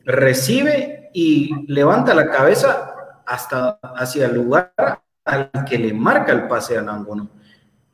recibe 0.06 1.10
y 1.14 1.66
levanta 1.68 2.14
la 2.14 2.30
cabeza 2.30 2.93
hasta 3.26 3.80
hacia 3.96 4.26
el 4.26 4.36
lugar 4.36 4.74
al 5.26 5.52
que 5.68 5.78
le 5.78 5.94
marca 5.94 6.32
el 6.32 6.48
pase 6.48 6.78
a 6.78 6.82
Nangono. 6.82 7.30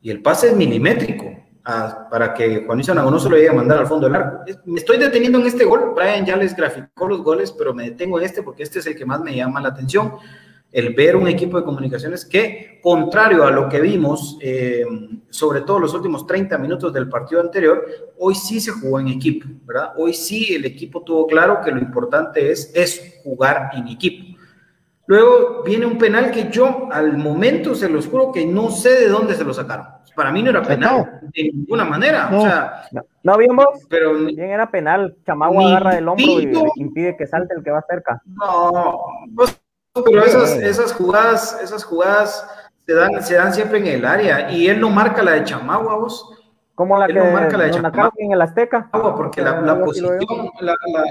Y 0.02 0.10
el 0.10 0.22
pase 0.22 0.50
es 0.50 0.56
milimétrico 0.56 1.26
para 2.10 2.34
que 2.34 2.64
Juanito 2.66 2.96
Nangono 2.96 3.20
se 3.20 3.30
lo 3.30 3.36
llegue 3.36 3.50
a 3.50 3.54
mandar 3.54 3.80
al 3.80 3.88
fondo 3.88 4.08
del 4.08 4.16
arco. 4.16 4.40
Me 4.66 4.80
estoy 4.80 4.98
deteniendo 4.98 5.40
en 5.40 5.48
este 5.48 5.66
gol. 5.66 5.94
Brian 5.96 6.26
ya 6.26 6.36
les 6.36 6.56
graficó 6.56 7.08
los 7.08 7.22
goles, 7.22 7.52
pero 7.52 7.74
me 7.74 7.84
detengo 7.84 8.20
en 8.20 8.26
este 8.26 8.42
porque 8.42 8.64
este 8.64 8.80
es 8.80 8.88
el 8.88 8.96
que 8.96 9.06
más 9.06 9.22
me 9.22 9.36
llama 9.36 9.62
la 9.62 9.70
atención. 9.70 10.14
El 10.72 10.94
ver 10.94 11.16
un 11.16 11.28
equipo 11.28 11.58
de 11.58 11.64
comunicaciones 11.64 12.26
que, 12.26 12.80
contrario 12.82 13.44
a 13.44 13.52
lo 13.52 13.68
que 13.68 13.82
vimos, 13.82 14.38
eh, 14.40 14.86
sobre 15.30 15.62
todo 15.62 15.80
los 15.80 15.94
últimos 15.96 16.28
30 16.28 16.58
minutos 16.60 16.94
del 16.94 17.10
partido 17.10 17.42
anterior, 17.42 17.84
hoy 18.20 18.36
sí 18.36 18.60
se 18.60 18.72
jugó 18.72 19.00
en 19.00 19.08
equipo, 19.08 19.48
¿verdad? 19.66 19.94
Hoy 19.98 20.14
sí 20.14 20.54
el 20.54 20.66
equipo 20.66 21.02
tuvo 21.04 21.26
claro 21.26 21.60
que 21.64 21.72
lo 21.72 21.80
importante 21.80 22.52
es, 22.52 22.72
es 22.76 23.20
jugar 23.24 23.72
en 23.74 23.88
equipo 23.88 24.29
Luego 25.10 25.64
viene 25.64 25.88
un 25.88 25.98
penal 25.98 26.30
que 26.30 26.52
yo 26.52 26.88
al 26.92 27.18
momento 27.18 27.74
se 27.74 27.90
los 27.90 28.06
juro 28.06 28.32
que 28.32 28.46
no 28.46 28.70
sé 28.70 28.92
de 28.92 29.08
dónde 29.08 29.34
se 29.34 29.44
lo 29.44 29.56
sacaron. 29.56 29.88
Para 30.16 30.32
mí 30.32 30.44
no 30.44 30.52
era 30.52 30.62
penal 30.62 31.22
de 31.34 31.52
ninguna 31.52 31.84
manera. 31.84 32.30
No, 32.30 32.38
o 32.38 32.42
sea, 32.42 32.84
no, 33.24 33.38
vimos, 33.38 33.66
pero 33.90 34.14
bien 34.14 34.52
era 34.52 34.70
penal. 34.70 35.16
Chamagua 35.26 35.66
agarra 35.66 35.96
del 35.96 36.08
hombro 36.10 36.42
y 36.42 36.54
impide 36.76 37.18
que 37.18 37.26
salte 37.26 37.56
el 37.56 37.64
que 37.64 37.72
va 37.72 37.84
cerca. 37.90 38.22
No, 38.24 39.00
pero 40.06 40.24
esas, 40.24 40.52
esas 40.58 40.94
jugadas, 40.94 41.60
esas 41.64 41.84
jugadas 41.84 42.48
se 42.86 42.94
dan, 42.94 43.24
se 43.24 43.34
dan 43.34 43.52
siempre 43.52 43.80
en 43.80 43.88
el 43.88 44.06
área 44.06 44.52
y 44.52 44.68
él 44.68 44.80
no 44.80 44.92
marca 44.92 45.24
la 45.24 45.32
de 45.32 45.44
Chamagua, 45.44 45.96
vos. 45.96 46.38
¿Cómo 46.76 47.00
la 47.00 47.08
que 47.08 47.14
no 47.14 47.32
marca 47.32 47.58
la 47.58 47.64
de 47.64 47.72
Chamagua 47.72 48.14
en 48.16 48.34
el 48.34 48.42
Azteca? 48.44 48.88
Porque 48.92 49.42
la, 49.42 49.60
la 49.62 49.84
posición, 49.84 50.52
la, 50.60 50.76
la, 50.94 51.04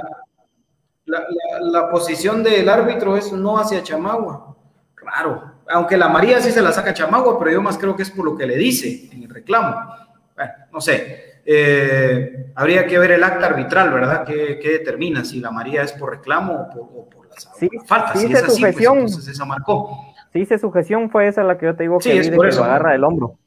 posición 1.91 2.43
del 2.43 2.69
árbitro 2.69 3.17
es 3.17 3.33
no 3.33 3.59
hacia 3.59 3.83
Chamagua. 3.83 4.57
Claro, 4.95 5.53
aunque 5.69 5.97
la 5.97 6.09
María 6.09 6.41
sí 6.41 6.51
se 6.51 6.63
la 6.63 6.73
saca 6.73 6.95
Chamagua, 6.95 7.39
pero 7.39 7.51
yo 7.51 7.63
más 7.63 7.79
creo 7.79 7.97
que 7.97 8.03
es 8.03 8.11
por 8.11 8.25
lo 8.25 8.37
que 8.37 8.47
le 8.47 8.57
dice 8.57 9.09
en 9.13 9.23
el 9.23 9.31
reclamo. 9.31 9.95
Bueno, 10.35 10.53
no 10.73 10.81
sé. 10.81 11.41
Eh, 11.45 12.53
habría 12.55 12.87
que 12.87 12.99
ver 12.99 13.13
el 13.13 13.25
acta 13.25 13.47
arbitral, 13.47 13.91
¿verdad? 13.91 14.25
¿Qué, 14.25 14.59
determina 14.63 15.25
si 15.25 15.41
la 15.41 15.51
María 15.51 15.83
es 15.83 15.93
por 15.93 16.11
reclamo 16.11 16.69
o 16.77 17.09
por, 17.09 17.29
las 17.29 17.49
sí, 17.59 17.71
faltas? 17.87 18.21
si 18.21 18.27
es 18.27 18.43
así, 18.43 18.61
pues, 18.61 18.79
entonces 18.79 19.29
esa 19.29 19.45
marcó. 19.47 20.15
Sí, 20.33 20.45
se 20.45 20.59
sujeción 20.59 21.11
fue 21.11 21.27
esa 21.27 21.43
la 21.43 21.57
que 21.57 21.67
yo 21.67 21.75
te 21.75 21.85
digo 21.85 21.99
que, 21.99 22.11
sí, 22.11 22.19
es 22.19 22.31
por 22.31 22.47
eso, 22.47 22.61
lo 22.61 22.67
agarra 22.67 22.93
del 22.93 23.03
hombro. 23.03 23.39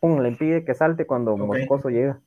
Pum, 0.00 0.20
le 0.20 0.30
impide 0.30 0.64
que 0.64 0.74
salte 0.74 1.06
cuando 1.06 1.36
Moscoso 1.36 1.90
llega. 1.90 2.18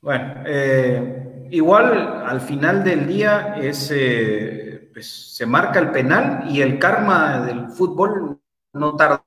Bueno, 0.00 0.34
eh, 0.46 1.33
igual 1.50 2.22
al 2.26 2.40
final 2.40 2.84
del 2.84 3.06
día 3.06 3.56
es, 3.60 3.90
eh, 3.92 4.90
pues, 4.92 5.34
se 5.34 5.46
marca 5.46 5.78
el 5.78 5.90
penal 5.90 6.44
y 6.48 6.62
el 6.62 6.78
karma 6.78 7.44
del 7.46 7.68
fútbol 7.68 8.40
no 8.72 8.96
tarda 8.96 9.24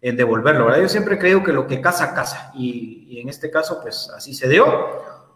en 0.00 0.16
devolverlo, 0.16 0.66
¿verdad? 0.66 0.82
Yo 0.82 0.88
siempre 0.88 1.18
creo 1.18 1.42
que 1.44 1.52
lo 1.52 1.66
que 1.66 1.80
casa, 1.80 2.12
casa, 2.14 2.50
y, 2.54 3.20
en 3.20 3.28
este 3.28 3.50
caso, 3.50 3.80
pues 3.80 4.10
así 4.16 4.34
se 4.34 4.48
dio. 4.48 4.66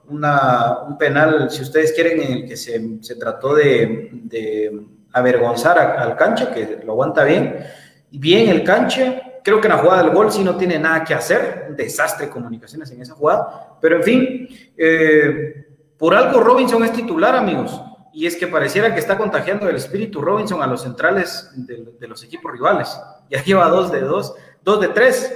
Una, 0.09 0.82
un 0.82 0.99
penal, 0.99 1.51
si 1.51 1.62
ustedes 1.62 1.93
quieren, 1.93 2.20
en 2.20 2.32
el 2.32 2.49
que 2.49 2.57
se, 2.57 2.99
se 3.01 3.16
trató 3.16 3.55
de, 3.55 4.87
avergonzar 5.12 5.78
al 5.78 6.16
cancha, 6.16 6.53
que 6.53 6.80
lo 6.84 6.93
aguanta 6.93 7.24
bien, 7.24 7.64
bien 8.11 8.51
el 8.51 8.64
cancha, 8.64 9.22
creo 9.47 9.61
que 9.61 9.68
en 9.68 9.74
la 9.74 9.78
jugada 9.78 10.03
del 10.03 10.12
gol 10.12 10.32
sí 10.32 10.42
no 10.42 10.57
tiene 10.57 10.76
nada 10.76 11.05
que 11.05 11.14
hacer, 11.14 11.66
un 11.68 11.76
desastre 11.76 12.26
de 12.26 12.32
comunicaciones 12.32 12.90
en 12.90 13.01
esa 13.01 13.14
jugada, 13.14 13.78
pero 13.80 13.99
en 13.99 14.03
fin, 14.03 14.49
eh, 14.76 15.66
por 15.97 16.16
algo 16.16 16.40
Robinson 16.40 16.82
es 16.82 16.92
titular, 16.92 17.36
amigos, 17.36 17.80
y 18.12 18.26
es 18.26 18.34
que 18.34 18.49
pareciera 18.49 18.92
que 18.92 18.99
está 18.99 19.16
contagiando 19.16 19.68
el 19.68 19.76
espíritu 19.76 20.20
Robinson 20.20 20.61
a 20.62 20.66
los 20.66 20.82
centrales 20.82 21.49
de, 21.55 21.92
de 21.97 22.09
los 22.09 22.24
equipos 22.24 22.51
rivales, 22.51 23.01
ya 23.30 23.40
lleva 23.44 23.68
dos 23.68 23.92
de 23.92 24.01
dos, 24.01 24.34
dos 24.64 24.80
de 24.80 24.88
tres. 24.88 25.32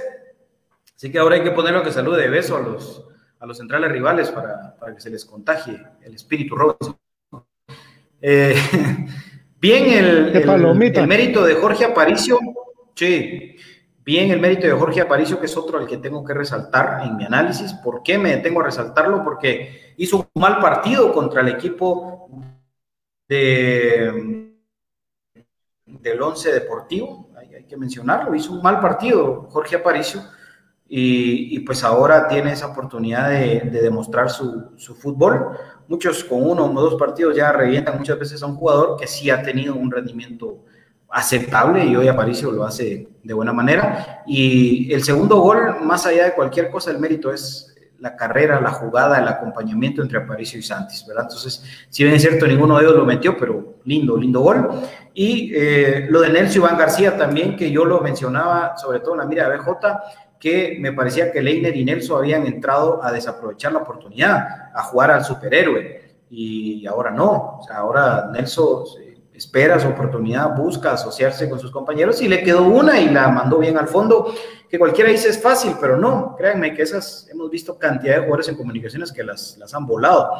Así 0.97 1.09
que 1.09 1.17
ahora 1.17 1.35
hay 1.35 1.43
que 1.43 1.51
ponerlo 1.51 1.81
que 1.81 1.93
salude 1.93 2.23
de 2.23 2.29
beso 2.29 2.57
a 2.57 2.59
los, 2.59 3.07
a 3.39 3.45
los 3.45 3.57
centrales 3.57 3.93
rivales 3.93 4.29
para, 4.29 4.75
para 4.77 4.93
que 4.93 4.99
se 4.99 5.09
les 5.09 5.23
contagie 5.23 5.81
el 6.01 6.15
espíritu 6.15 6.57
Robinson. 6.57 6.97
Eh, 8.21 8.55
bien 9.61 9.85
el, 9.85 10.35
el, 10.35 11.07
mérito 11.07 11.45
de 11.45 11.55
Jorge 11.55 11.85
Aparicio. 11.85 12.39
Sí, 12.93 13.55
bien 14.11 14.29
el 14.29 14.41
mérito 14.41 14.67
de 14.67 14.73
Jorge 14.73 15.01
Aparicio, 15.01 15.39
que 15.39 15.45
es 15.45 15.55
otro 15.55 15.79
al 15.79 15.87
que 15.87 15.97
tengo 15.97 16.23
que 16.25 16.33
resaltar 16.33 17.05
en 17.05 17.15
mi 17.15 17.23
análisis. 17.23 17.73
¿Por 17.73 18.03
qué 18.03 18.17
me 18.17 18.35
detengo 18.35 18.59
a 18.59 18.65
resaltarlo? 18.65 19.23
Porque 19.23 19.93
hizo 19.97 20.17
un 20.17 20.41
mal 20.41 20.59
partido 20.59 21.13
contra 21.13 21.39
el 21.39 21.47
equipo 21.47 22.29
de, 23.29 24.51
del 25.85 26.21
Once 26.21 26.51
Deportivo 26.51 27.31
que 27.71 27.77
mencionarlo, 27.77 28.35
hizo 28.35 28.51
un 28.51 28.61
mal 28.61 28.81
partido 28.81 29.47
Jorge 29.49 29.77
Aparicio 29.77 30.21
y, 30.93 31.57
pues 31.61 31.85
ahora 31.85 32.27
tiene 32.27 32.51
esa 32.51 32.67
oportunidad 32.67 33.29
de, 33.29 33.61
demostrar 33.71 34.29
su, 34.29 34.73
fútbol. 34.99 35.57
Muchos 35.87 36.21
con 36.25 36.43
uno 36.43 36.65
o 36.65 36.81
dos 36.81 36.95
partidos 36.95 37.33
ya 37.33 37.53
revientan 37.53 37.97
muchas 37.97 38.19
veces 38.19 38.43
a 38.43 38.45
un 38.45 38.57
jugador 38.57 38.97
que 38.99 39.07
sí 39.07 39.29
ha 39.29 39.41
tenido 39.41 39.73
un 39.73 39.89
rendimiento 39.89 40.65
aceptable 41.11 41.85
y 41.85 41.95
hoy 41.95 42.07
Aparicio 42.07 42.51
lo 42.51 42.65
hace 42.65 43.07
de 43.23 43.33
buena 43.33 43.53
manera. 43.53 44.23
Y 44.25 44.93
el 44.93 45.03
segundo 45.03 45.37
gol, 45.37 45.77
más 45.83 46.05
allá 46.05 46.25
de 46.25 46.33
cualquier 46.33 46.69
cosa, 46.69 46.91
el 46.91 46.99
mérito 46.99 47.31
es 47.31 47.67
la 47.99 48.15
carrera, 48.15 48.59
la 48.59 48.71
jugada, 48.71 49.19
el 49.19 49.27
acompañamiento 49.27 50.01
entre 50.01 50.17
Aparicio 50.17 50.57
y 50.57 50.63
Santis, 50.63 51.05
¿verdad? 51.05 51.25
Entonces, 51.25 51.63
si 51.89 52.03
bien 52.03 52.15
es 52.15 52.23
cierto, 52.23 52.47
ninguno 52.47 52.77
de 52.77 52.83
ellos 52.83 52.95
lo 52.95 53.05
metió, 53.05 53.37
pero 53.37 53.75
lindo, 53.85 54.17
lindo 54.17 54.39
gol. 54.39 54.69
Y 55.13 55.51
eh, 55.53 56.07
lo 56.09 56.21
de 56.21 56.29
Nelson 56.29 56.63
Iván 56.63 56.77
García 56.77 57.15
también, 57.15 57.55
que 57.55 57.69
yo 57.69 57.85
lo 57.85 57.99
mencionaba, 58.01 58.75
sobre 58.75 59.01
todo 59.01 59.13
en 59.13 59.19
la 59.19 59.25
mira 59.25 59.47
de 59.47 59.57
BJ, 59.57 59.99
que 60.39 60.77
me 60.79 60.93
parecía 60.93 61.31
que 61.31 61.41
Leiner 61.41 61.77
y 61.77 61.85
Nelson 61.85 62.17
habían 62.17 62.47
entrado 62.47 63.03
a 63.03 63.11
desaprovechar 63.11 63.71
la 63.71 63.79
oportunidad, 63.79 64.71
a 64.73 64.81
jugar 64.81 65.11
al 65.11 65.23
superhéroe, 65.23 66.01
y 66.31 66.87
ahora 66.87 67.11
no, 67.11 67.59
o 67.59 67.63
sea, 67.67 67.77
ahora 67.77 68.29
Nelson 68.31 68.85
espera 69.41 69.79
su 69.79 69.87
oportunidad, 69.87 70.55
busca 70.55 70.93
asociarse 70.93 71.49
con 71.49 71.59
sus 71.59 71.71
compañeros 71.71 72.21
y 72.21 72.27
le 72.27 72.43
quedó 72.43 72.63
una 72.63 72.99
y 72.99 73.09
la 73.09 73.27
mandó 73.29 73.57
bien 73.57 73.75
al 73.75 73.87
fondo, 73.87 74.35
que 74.69 74.77
cualquiera 74.77 75.09
dice 75.09 75.29
es 75.29 75.41
fácil, 75.41 75.73
pero 75.81 75.97
no, 75.97 76.35
créanme 76.37 76.75
que 76.75 76.83
esas 76.83 77.27
hemos 77.31 77.49
visto 77.49 77.77
cantidad 77.79 78.13
de 78.13 78.19
jugadores 78.19 78.49
en 78.49 78.55
comunicaciones 78.55 79.11
que 79.11 79.23
las, 79.23 79.57
las 79.57 79.73
han 79.73 79.87
volado 79.87 80.31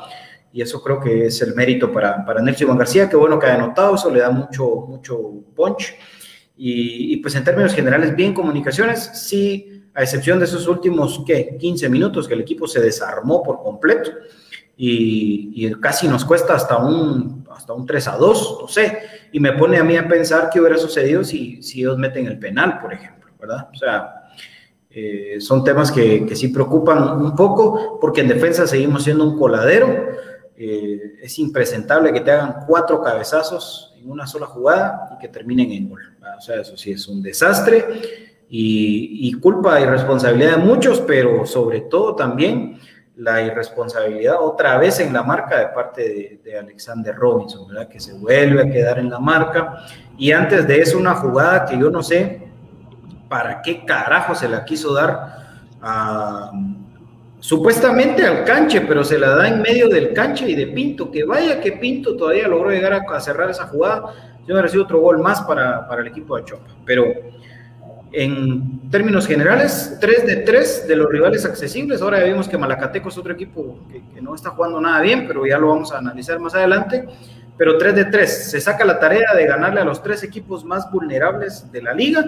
y 0.54 0.62
eso 0.62 0.84
creo 0.84 1.00
que 1.00 1.26
es 1.26 1.42
el 1.42 1.56
mérito 1.56 1.92
para, 1.92 2.24
para 2.24 2.44
Nelson 2.44 2.68
Iván 2.68 2.78
García, 2.78 3.10
que 3.10 3.16
bueno 3.16 3.40
que 3.40 3.48
ha 3.48 3.56
anotado, 3.56 3.96
eso 3.96 4.12
le 4.12 4.20
da 4.20 4.30
mucho, 4.30 4.86
mucho 4.88 5.20
punch 5.56 5.96
y, 6.56 7.18
pues 7.18 7.34
en 7.34 7.44
términos 7.44 7.74
generales 7.74 8.16
bien 8.16 8.36
comunicaciones, 8.36 9.10
sí, 9.16 9.86
a 9.96 10.04
excepción 10.04 10.38
de 10.38 10.46
esos 10.46 10.68
últimos, 10.68 11.24
¿qué? 11.26 11.58
15 11.60 11.90
minutos 11.90 12.28
que 12.28 12.36
el 12.36 12.42
equipo 12.42 12.68
se 12.68 12.80
desarmó 12.80 13.42
por 13.42 13.64
completo 13.64 14.12
y 14.78 15.72
casi 15.80 16.08
nos 16.08 16.24
cuesta 16.24 16.54
hasta 16.54 16.78
un 16.78 17.41
hasta 17.62 17.74
un 17.74 17.86
3 17.86 18.08
a 18.08 18.18
2, 18.18 18.58
no 18.62 18.68
sé, 18.68 18.98
y 19.32 19.40
me 19.40 19.54
pone 19.54 19.78
a 19.78 19.84
mí 19.84 19.96
a 19.96 20.08
pensar 20.08 20.50
qué 20.52 20.60
hubiera 20.60 20.78
sucedido 20.78 21.24
si, 21.24 21.62
si 21.62 21.82
ellos 21.82 21.98
meten 21.98 22.26
el 22.26 22.40
penal, 22.40 22.80
por 22.82 22.92
ejemplo, 22.92 23.32
¿verdad? 23.40 23.70
O 23.72 23.78
sea, 23.78 24.24
eh, 24.90 25.38
son 25.40 25.64
temas 25.64 25.92
que, 25.92 26.26
que, 26.26 26.36
sí 26.36 26.48
preocupan 26.48 27.22
un 27.22 27.36
poco, 27.36 28.00
porque 28.02 28.22
en 28.22 28.30
defensa 28.30 28.66
seguimos 28.66 29.04
siendo 29.04 29.24
un 29.24 29.38
coladero, 29.38 29.88
eh, 30.58 31.18
es 31.22 31.38
impresentable 31.38 32.12
que 32.12 32.22
te 32.22 32.32
hagan 32.32 32.66
cuatro 32.68 33.00
cabezazos 33.02 33.94
en 34.02 34.10
una 34.10 34.26
sola 34.26 34.48
jugada 34.48 35.10
y 35.16 35.20
que 35.20 35.28
terminen 35.28 35.72
en 35.72 35.88
gol, 35.88 36.02
o 36.36 36.42
sea, 36.42 36.62
eso 36.62 36.76
sí 36.76 36.92
es 36.92 37.08
un 37.08 37.22
desastre. 37.22 37.86
Y, 38.54 39.30
y 39.30 39.34
culpa 39.40 39.80
y 39.80 39.86
responsabilidad 39.86 40.58
de 40.58 40.66
muchos, 40.66 41.00
pero 41.00 41.46
sobre 41.46 41.80
todo 41.82 42.16
también 42.16 42.82
la 43.22 43.40
irresponsabilidad 43.40 44.38
otra 44.40 44.78
vez 44.78 45.00
en 45.00 45.14
la 45.14 45.22
marca 45.22 45.60
de 45.60 45.68
parte 45.68 46.40
de, 46.44 46.58
Alexander 46.58 47.16
Robinson, 47.16 47.68
¿verdad? 47.68 47.88
Que 47.88 48.00
se 48.00 48.14
vuelve 48.14 48.62
a 48.62 48.72
quedar 48.72 48.98
en 48.98 49.12
la 49.12 49.20
marca. 49.20 49.78
Y 50.18 50.32
antes 50.32 50.68
de 50.68 50.82
eso, 50.82 50.98
una 50.98 51.14
jugada 51.14 51.66
que 51.66 51.78
yo 51.78 51.92
no 51.92 52.02
sé 52.02 52.42
para 53.30 53.62
qué 53.62 53.86
carajo 53.86 54.34
se 54.34 54.50
la 54.50 54.66
quiso 54.66 54.94
dar 54.94 55.38
a, 55.82 56.52
supuestamente 57.40 58.26
al 58.26 58.44
canche, 58.44 58.82
pero 58.82 59.04
se 59.04 59.20
la 59.20 59.36
da 59.36 59.48
en 59.48 59.62
medio 59.62 59.88
del 59.88 60.14
canche 60.14 60.50
y 60.50 60.56
de 60.56 60.68
Pinto. 60.68 61.12
Que 61.12 61.24
vaya 61.24 61.62
que 61.62 61.74
Pinto 61.74 62.18
todavía 62.18 62.48
logró 62.48 62.72
llegar 62.72 62.94
a, 62.94 63.20
cerrar 63.20 63.52
esa 63.52 63.68
jugada. 63.68 64.14
Yo 64.48 64.56
me 64.56 64.64
recibo 64.64 64.84
otro 64.84 65.00
gol 65.00 65.20
más 65.20 65.42
para, 65.44 65.88
para 65.88 66.02
el 66.02 66.08
equipo 66.08 66.36
de 66.38 66.46
Chopa. 66.46 66.76
Pero 66.86 67.06
en 68.14 68.90
términos 68.90 69.26
generales, 69.26 69.98
3 70.02 70.26
de 70.26 70.36
3 70.38 70.88
de 70.88 70.96
los 70.96 71.10
rivales 71.10 71.46
accesibles. 71.46 72.02
Ahora 72.02 72.20
ya 72.20 72.26
vimos 72.26 72.48
que 72.48 72.58
Malacateco 72.58 73.10
es 73.10 73.18
otro 73.18 73.34
equipo 73.34 73.80
que, 73.90 74.22
no 74.22 74.36
está 74.36 74.52
jugando 74.52 74.80
nada 74.80 75.02
bien, 75.02 75.28
pero 75.28 75.46
ya 75.46 75.58
lo 75.58 75.70
vamos 75.70 75.92
a 75.92 75.98
analizar 75.98 76.40
más 76.40 76.54
adelante. 76.54 77.06
Pero 77.58 77.78
3 77.78 77.96
de 77.96 78.06
3, 78.06 78.52
se 78.52 78.62
saca 78.62 78.86
la 78.86 79.00
tarea 79.00 79.34
de 79.36 79.46
ganarle 79.46 79.82
a 79.82 79.86
los 79.86 80.02
tres 80.02 80.24
equipos 80.24 80.66
más 80.66 80.92
vulnerables 80.92 81.72
de 81.72 81.82
la 81.82 81.94
liga. 81.94 82.24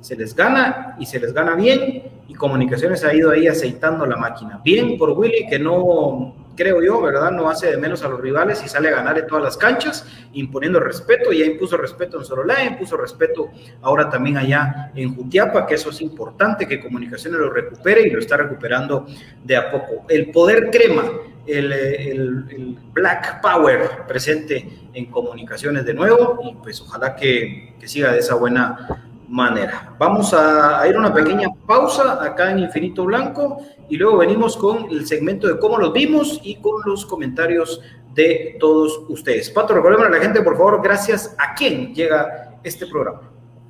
Se 0.00 0.16
les 0.16 0.34
gana 0.34 0.96
y 0.98 1.06
se 1.06 1.18
les 1.18 1.32
gana 1.32 1.54
bien. 1.54 2.04
Y 2.28 2.34
Comunicaciones 2.34 3.04
ha 3.04 3.14
ido 3.14 3.30
ahí 3.30 3.46
aceitando 3.46 4.06
la 4.06 4.16
máquina. 4.16 4.60
Bien 4.64 4.96
por 4.96 5.10
Willy, 5.10 5.46
que 5.48 5.58
no 5.58 6.45
creo 6.56 6.82
yo, 6.82 7.00
¿verdad? 7.00 7.30
No 7.30 7.48
hace 7.48 7.70
de 7.70 7.76
menos 7.76 8.02
a 8.02 8.08
los 8.08 8.20
rivales 8.20 8.62
y 8.64 8.68
sale 8.68 8.88
a 8.88 8.92
ganar 8.92 9.18
en 9.18 9.26
todas 9.26 9.44
las 9.44 9.56
canchas, 9.56 10.06
imponiendo 10.32 10.80
respeto. 10.80 11.32
Ya 11.32 11.44
impuso 11.44 11.76
respeto 11.76 12.18
en 12.18 12.24
Sorolá, 12.24 12.64
impuso 12.64 12.96
respeto 12.96 13.50
ahora 13.82 14.08
también 14.08 14.38
allá 14.38 14.90
en 14.94 15.14
Jutiapa, 15.14 15.66
que 15.66 15.74
eso 15.74 15.90
es 15.90 16.00
importante, 16.00 16.66
que 16.66 16.80
Comunicaciones 16.80 17.38
lo 17.38 17.50
recupere 17.50 18.02
y 18.02 18.10
lo 18.10 18.18
está 18.18 18.36
recuperando 18.36 19.06
de 19.44 19.56
a 19.56 19.70
poco. 19.70 20.06
El 20.08 20.30
poder 20.30 20.70
crema, 20.70 21.04
el, 21.46 21.72
el, 21.72 22.78
Black 22.92 23.40
Power 23.42 24.06
presente 24.08 24.88
en 24.94 25.06
Comunicaciones 25.06 25.84
de 25.84 25.92
nuevo 25.92 26.40
y 26.42 26.54
pues 26.62 26.80
ojalá 26.80 27.14
que, 27.14 27.74
que 27.78 27.86
siga 27.86 28.10
de 28.12 28.20
esa 28.20 28.34
buena 28.34 29.05
manera. 29.28 29.94
Vamos 29.98 30.32
a, 30.32 30.86
ir 30.88 30.96
a 30.96 30.98
una 30.98 31.12
pequeña 31.12 31.48
pausa 31.66 32.22
acá 32.22 32.50
en 32.50 32.60
Infinito 32.60 33.04
Blanco 33.04 33.58
y 33.88 33.96
luego 33.96 34.18
venimos 34.18 34.56
con 34.56 34.90
el 34.90 35.06
segmento 35.06 35.46
de 35.46 35.58
cómo 35.58 35.78
los 35.78 35.92
vimos 35.92 36.40
y 36.42 36.56
con 36.56 36.82
los 36.84 37.04
comentarios 37.06 37.80
de 38.14 38.56
todos 38.58 39.02
ustedes. 39.08 39.50
Pato, 39.50 39.74
recuerden 39.74 40.06
a 40.06 40.10
la 40.10 40.18
gente, 40.18 40.42
por 40.42 40.56
favor, 40.56 40.80
gracias 40.82 41.34
a 41.38 41.54
quién 41.54 41.94
llega 41.94 42.58
este 42.62 42.86
programa. 42.86 43.20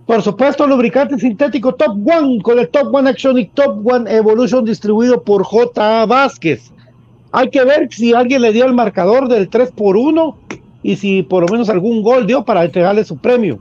Por 0.07 0.23
supuesto, 0.23 0.67
lubricante 0.69 1.19
sintético 1.19 1.75
Top 1.75 1.97
One 2.09 2.41
con 2.41 2.61
el 2.61 2.69
Top 2.69 2.95
One 2.95 3.11
Action 3.11 3.39
y 3.39 3.47
Top 3.49 3.85
One 3.85 4.09
Evolution 4.09 4.65
distribuido 4.65 5.23
por 5.23 5.43
J. 5.43 6.07
Vázquez. 6.07 6.73
Hay 7.33 7.51
que 7.51 7.65
ver 7.65 7.89
si 7.91 8.15
alguien 8.15 8.43
le 8.43 8.53
dio 8.53 8.67
el 8.67 8.73
marcador 8.73 9.29
del 9.29 9.49
3 9.49 9.73
por 9.73 9.97
1 9.97 10.39
y 10.85 10.95
si 10.95 11.25
por 11.25 11.43
lo 11.43 11.49
menos 11.49 11.69
algún 11.69 12.03
gol 12.03 12.25
dio 12.25 12.45
para 12.45 12.65
entregarle 12.65 13.05
su 13.05 13.19
premio. 13.19 13.59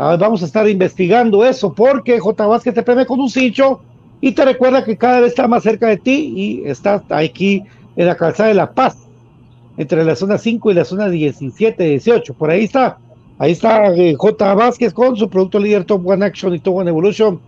Vamos 0.00 0.42
a 0.42 0.46
estar 0.46 0.66
investigando 0.66 1.44
eso 1.44 1.74
porque 1.74 2.18
J. 2.18 2.46
Vázquez 2.46 2.72
te 2.72 2.82
premia 2.82 3.04
con 3.04 3.20
un 3.20 3.28
cincho 3.28 3.82
y 4.22 4.32
te 4.32 4.46
recuerda 4.46 4.82
que 4.82 4.96
cada 4.96 5.20
vez 5.20 5.28
está 5.28 5.46
más 5.46 5.62
cerca 5.62 5.88
de 5.88 5.98
ti 5.98 6.32
y 6.34 6.62
está 6.66 7.04
aquí 7.10 7.64
en 7.96 8.06
la 8.06 8.16
calzada 8.16 8.48
de 8.48 8.54
La 8.54 8.72
Paz, 8.72 8.96
entre 9.76 10.02
la 10.02 10.16
zona 10.16 10.38
5 10.38 10.70
y 10.70 10.74
la 10.74 10.86
zona 10.86 11.10
17, 11.10 11.84
18. 11.84 12.32
Por 12.32 12.50
ahí 12.50 12.64
está. 12.64 12.96
Ahí 13.36 13.52
está 13.52 13.94
eh, 13.94 14.14
J. 14.14 14.54
Vázquez 14.54 14.94
con 14.94 15.16
su 15.18 15.28
producto 15.28 15.58
líder 15.58 15.84
Top 15.84 16.06
One 16.06 16.24
Action 16.24 16.54
y 16.54 16.60
Top 16.60 16.76
One 16.76 16.88
Evolution. 16.88 17.38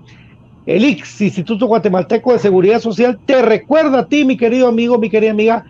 El 0.66 0.84
IX, 0.84 1.22
Instituto 1.22 1.66
Guatemalteco 1.66 2.34
de 2.34 2.38
Seguridad 2.38 2.80
Social, 2.80 3.18
te 3.24 3.40
recuerda 3.40 4.00
a 4.00 4.06
ti, 4.06 4.26
mi 4.26 4.36
querido 4.36 4.68
amigo, 4.68 4.98
mi 4.98 5.08
querida 5.08 5.30
amiga, 5.30 5.64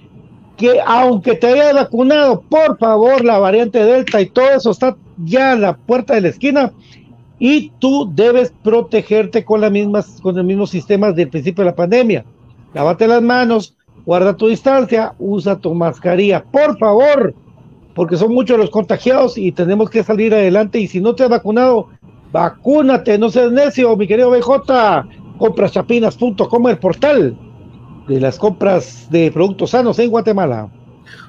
que 0.57 0.81
aunque 0.85 1.35
te 1.35 1.49
haya 1.49 1.73
vacunado, 1.73 2.43
por 2.43 2.79
favor, 2.79 3.25
la 3.25 3.39
variante 3.39 3.85
Delta 3.85 4.21
y 4.21 4.27
todo 4.27 4.51
eso 4.51 4.71
está 4.71 4.97
ya 5.25 5.53
a 5.53 5.57
la 5.57 5.77
puerta 5.77 6.15
de 6.15 6.23
la 6.23 6.29
esquina 6.29 6.73
y 7.39 7.71
tú 7.79 8.11
debes 8.15 8.53
protegerte 8.63 9.45
con, 9.45 9.61
las 9.61 9.73
mismas, 9.73 10.21
con 10.21 10.37
los 10.37 10.45
mismos 10.45 10.71
sistemas 10.71 11.17
del 11.17 11.29
principio 11.29 11.65
de 11.65 11.71
la 11.71 11.77
pandemia. 11.77 12.25
Lávate 12.75 13.09
las 13.09 13.23
manos, 13.23 13.75
guarda 14.07 14.37
tu 14.37 14.49
distancia, 14.49 15.15
usa 15.19 15.59
tu 15.59 15.75
mascarilla, 15.75 16.45
por 16.45 16.79
favor, 16.79 17.35
porque 17.95 18.17
son 18.17 18.33
muchos 18.33 18.59
los 18.59 18.71
contagiados 18.71 19.37
y 19.37 19.53
tenemos 19.53 19.91
que 19.91 20.05
salir 20.05 20.33
adelante 20.33 20.79
y 20.79 20.87
si 20.87 21.01
no 21.01 21.15
te 21.15 21.25
has 21.25 21.31
vacunado, 21.31 21.89
Vacúnate, 22.33 23.19
no 23.19 23.29
seas 23.29 23.53
necio, 23.53 23.95
mi 23.97 24.07
querido 24.07 24.31
BJ. 24.31 25.07
Compraschapinas.com, 25.39 26.69
el 26.69 26.79
portal 26.79 27.37
de 28.07 28.21
las 28.21 28.39
compras 28.39 29.09
de 29.11 29.31
productos 29.31 29.71
sanos 29.71 29.99
en 29.99 30.11
Guatemala. 30.11 30.69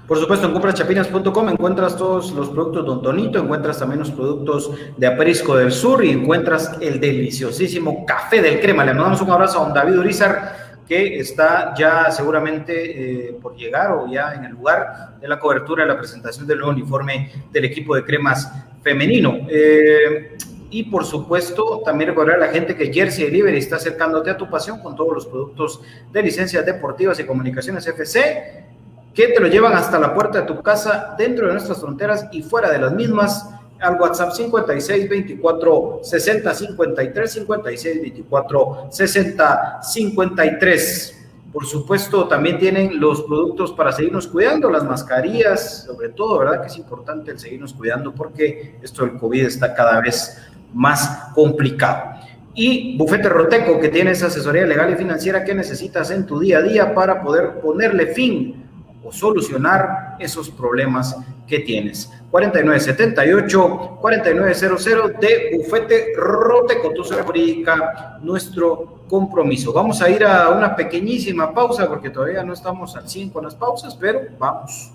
Por 0.08 0.20
supuesto, 0.20 0.48
en 0.48 0.54
compraschapinas.com 0.54 1.50
encuentras 1.50 1.96
todos 1.98 2.32
los 2.34 2.50
productos 2.50 2.86
Don 2.86 3.02
Tonito, 3.02 3.40
encuentras 3.40 3.80
también 3.80 4.00
los 4.00 4.12
productos 4.12 4.72
de 4.98 5.08
Aprisco 5.08 5.56
del 5.56 5.72
Sur 5.72 6.04
y 6.04 6.12
encuentras 6.12 6.78
el 6.82 7.00
deliciosísimo 7.00 8.06
café 8.06 8.42
del 8.42 8.60
crema. 8.60 8.84
Le 8.84 8.94
mandamos 8.94 9.22
un 9.22 9.32
abrazo 9.32 9.62
a 9.62 9.66
don 9.66 9.74
David 9.74 10.00
Urizar, 10.00 10.82
que 10.86 11.20
está 11.20 11.74
ya 11.74 12.12
seguramente 12.12 13.30
eh, 13.30 13.38
por 13.42 13.56
llegar 13.56 13.92
o 13.92 14.12
ya 14.12 14.34
en 14.34 14.44
el 14.44 14.52
lugar 14.52 15.16
de 15.22 15.28
la 15.28 15.40
cobertura 15.40 15.84
de 15.84 15.94
la 15.94 15.98
presentación 15.98 16.46
del 16.46 16.58
nuevo 16.58 16.74
uniforme 16.74 17.32
del 17.52 17.64
equipo 17.64 17.96
de 17.96 18.04
cremas 18.04 18.52
femenino. 18.84 19.48
Eh, 19.50 20.36
y 20.74 20.86
por 20.86 21.06
supuesto, 21.06 21.84
también 21.86 22.10
recordar 22.10 22.38
a 22.38 22.48
la 22.48 22.52
gente 22.52 22.76
que 22.76 22.92
Jersey 22.92 23.26
Delivery 23.26 23.60
está 23.60 23.76
acercándote 23.76 24.32
a 24.32 24.38
tu 24.38 24.50
pasión 24.50 24.80
con 24.80 24.96
todos 24.96 25.14
los 25.14 25.28
productos 25.28 25.82
de 26.12 26.24
licencias 26.24 26.66
deportivas 26.66 27.20
y 27.20 27.26
comunicaciones 27.26 27.86
FC 27.86 28.66
que 29.14 29.28
te 29.28 29.40
lo 29.40 29.48
llevan 29.48 29.74
hasta 29.74 30.00
la 30.00 30.16
puerta 30.16 30.42
de 30.42 30.48
tu 30.48 30.64
casa, 30.64 31.14
dentro 31.16 31.46
de 31.46 31.54
nuestras 31.54 31.80
fronteras 31.80 32.28
y 32.32 32.42
fuera 32.42 32.72
de 32.72 32.80
las 32.80 32.92
mismas, 32.92 33.48
al 33.80 34.02
WhatsApp 34.02 34.32
56 34.32 35.08
24 35.10 36.00
60 36.02 36.54
53 36.56 37.32
56 37.32 38.02
24 38.02 38.88
60 38.90 39.80
53. 39.84 41.20
Por 41.52 41.68
supuesto, 41.68 42.28
también 42.28 42.58
tienen 42.58 43.00
los 43.00 43.22
productos 43.22 43.74
para 43.74 43.92
seguirnos 43.92 44.26
cuidando, 44.26 44.72
las 44.72 44.84
mascarillas, 44.84 45.84
sobre 45.86 46.10
todo, 46.10 46.40
¿verdad? 46.40 46.62
Que 46.62 46.68
es 46.68 46.78
importante 46.78 47.30
el 47.30 47.38
seguirnos 47.38 47.76
cuidando 47.76 48.12
porque 48.12 48.80
esto 48.82 49.06
del 49.06 49.20
COVID 49.20 49.46
está 49.46 49.76
cada 49.76 50.02
vez 50.02 50.36
más 50.74 51.32
complicado. 51.34 52.14
Y 52.56 52.98
Bufete 52.98 53.30
Roteco, 53.30 53.80
que 53.80 53.90
tiene 53.90 54.12
esa 54.12 54.28
asesoría 54.28 54.66
legal 54.66 54.92
y 54.92 54.96
financiera 54.96 55.44
que 55.44 55.56
necesitas 55.56 56.12
en 56.12 56.26
tu 56.26 56.40
día 56.40 56.60
a 56.60 56.62
día 56.62 56.94
para 56.94 57.22
poder 57.22 57.60
ponerle 57.62 58.08
fin 58.08 58.64
o 59.04 59.12
solucionar 59.12 60.18
esos 60.20 60.50
problemas 60.50 61.18
que 61.48 61.60
tienes. 61.60 62.12
4978 62.30 63.98
4900 64.00 64.86
de 65.20 65.58
Bufete 65.58 66.14
Roteco, 66.16 66.92
tu 66.94 67.04
jurídica, 67.04 68.20
nuestro 68.22 69.04
compromiso. 69.08 69.74
Vamos 69.74 70.02
a 70.02 70.10
ir 70.10 70.24
a 70.24 70.50
una 70.50 70.76
pequeñísima 70.76 71.54
pausa 71.54 71.88
porque 71.88 72.10
todavía 72.10 72.44
no 72.44 72.54
estamos 72.54 72.96
al 72.96 73.10
100 73.10 73.30
con 73.32 73.44
las 73.44 73.56
pausas, 73.56 73.96
pero 73.96 74.22
vamos 74.38 74.92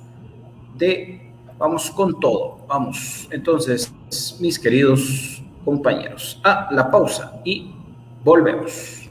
de 0.77 1.29
vamos 1.59 1.91
con 1.91 2.19
todo. 2.21 2.59
Vamos. 2.69 3.29
Entonces, 3.31 3.93
mis 4.41 4.59
queridos 4.59 5.43
compañeros, 5.69 6.41
a 6.45 6.67
la 6.71 6.91
pausa 6.91 7.43
y 7.45 7.71
volvemos. 8.25 9.08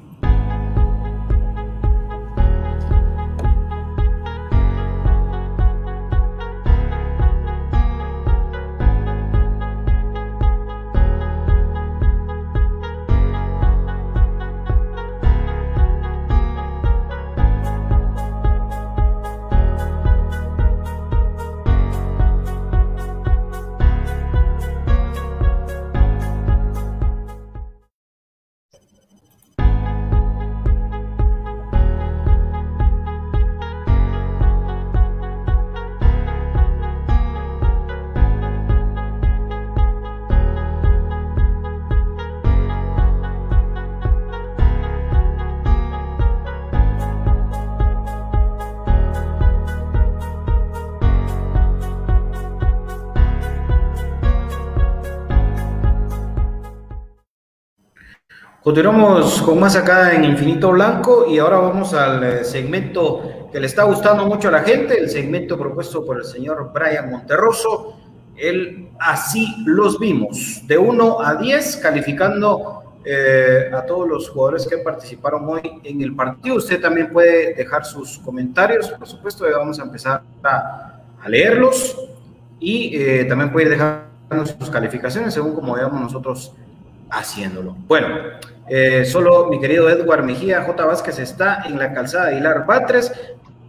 Continuamos 58.78 59.41
con 59.41 59.59
más 59.59 59.75
acá 59.75 60.13
en 60.13 60.23
Infinito 60.23 60.69
Blanco 60.69 61.25
y 61.28 61.39
ahora 61.39 61.57
vamos 61.57 61.95
al 61.95 62.23
eh, 62.23 62.43
segmento 62.43 63.49
que 63.51 63.59
le 63.59 63.65
está 63.65 63.86
gustando 63.86 64.28
mucho 64.28 64.49
a 64.49 64.51
la 64.51 64.61
gente, 64.61 64.99
el 64.99 65.09
segmento 65.09 65.57
propuesto 65.57 66.05
por 66.05 66.17
el 66.17 66.25
señor 66.25 66.71
Brian 66.71 67.09
Monterroso. 67.09 67.97
El 68.36 68.89
Así 68.99 69.55
los 69.65 69.97
vimos, 69.97 70.61
de 70.67 70.78
1 70.78 71.21
a 71.21 71.34
10, 71.38 71.78
calificando 71.78 72.99
eh, 73.03 73.71
a 73.73 73.84
todos 73.84 74.07
los 74.07 74.30
jugadores 74.30 74.67
que 74.67 74.78
participaron 74.78 75.49
hoy 75.49 75.82
en 75.84 75.99
el 76.03 76.15
partido. 76.15 76.57
Usted 76.57 76.80
también 76.80 77.11
puede 77.11 77.55
dejar 77.55 77.84
sus 77.84 78.19
comentarios, 78.19 78.89
por 78.89 79.07
supuesto, 79.07 79.49
ya 79.49 79.57
vamos 79.57 79.80
a 79.80 79.86
empezar 79.86 80.21
a, 80.43 80.99
leerlos 81.28 81.97
y 82.59 82.95
eh, 82.95 83.25
también 83.25 83.51
puede 83.51 83.69
dejar 83.69 84.05
sus 84.59 84.69
calificaciones 84.69 85.34
según 85.34 85.55
como 85.55 85.73
veamos 85.73 85.99
nosotros 85.99 86.53
haciéndolo. 87.09 87.75
Bueno, 87.88 88.07
eh, 88.70 89.05
solo 89.05 89.47
mi 89.47 89.59
querido 89.59 89.89
Edward 89.89 90.24
Mejía 90.24 90.63
J. 90.63 90.86
Vázquez 90.86 91.20
está 91.20 91.63
en 91.65 91.80
la 91.80 91.93
calzada 91.93 92.28
de 92.28 92.38
Hilar 92.38 92.65
Batres, 92.65 93.11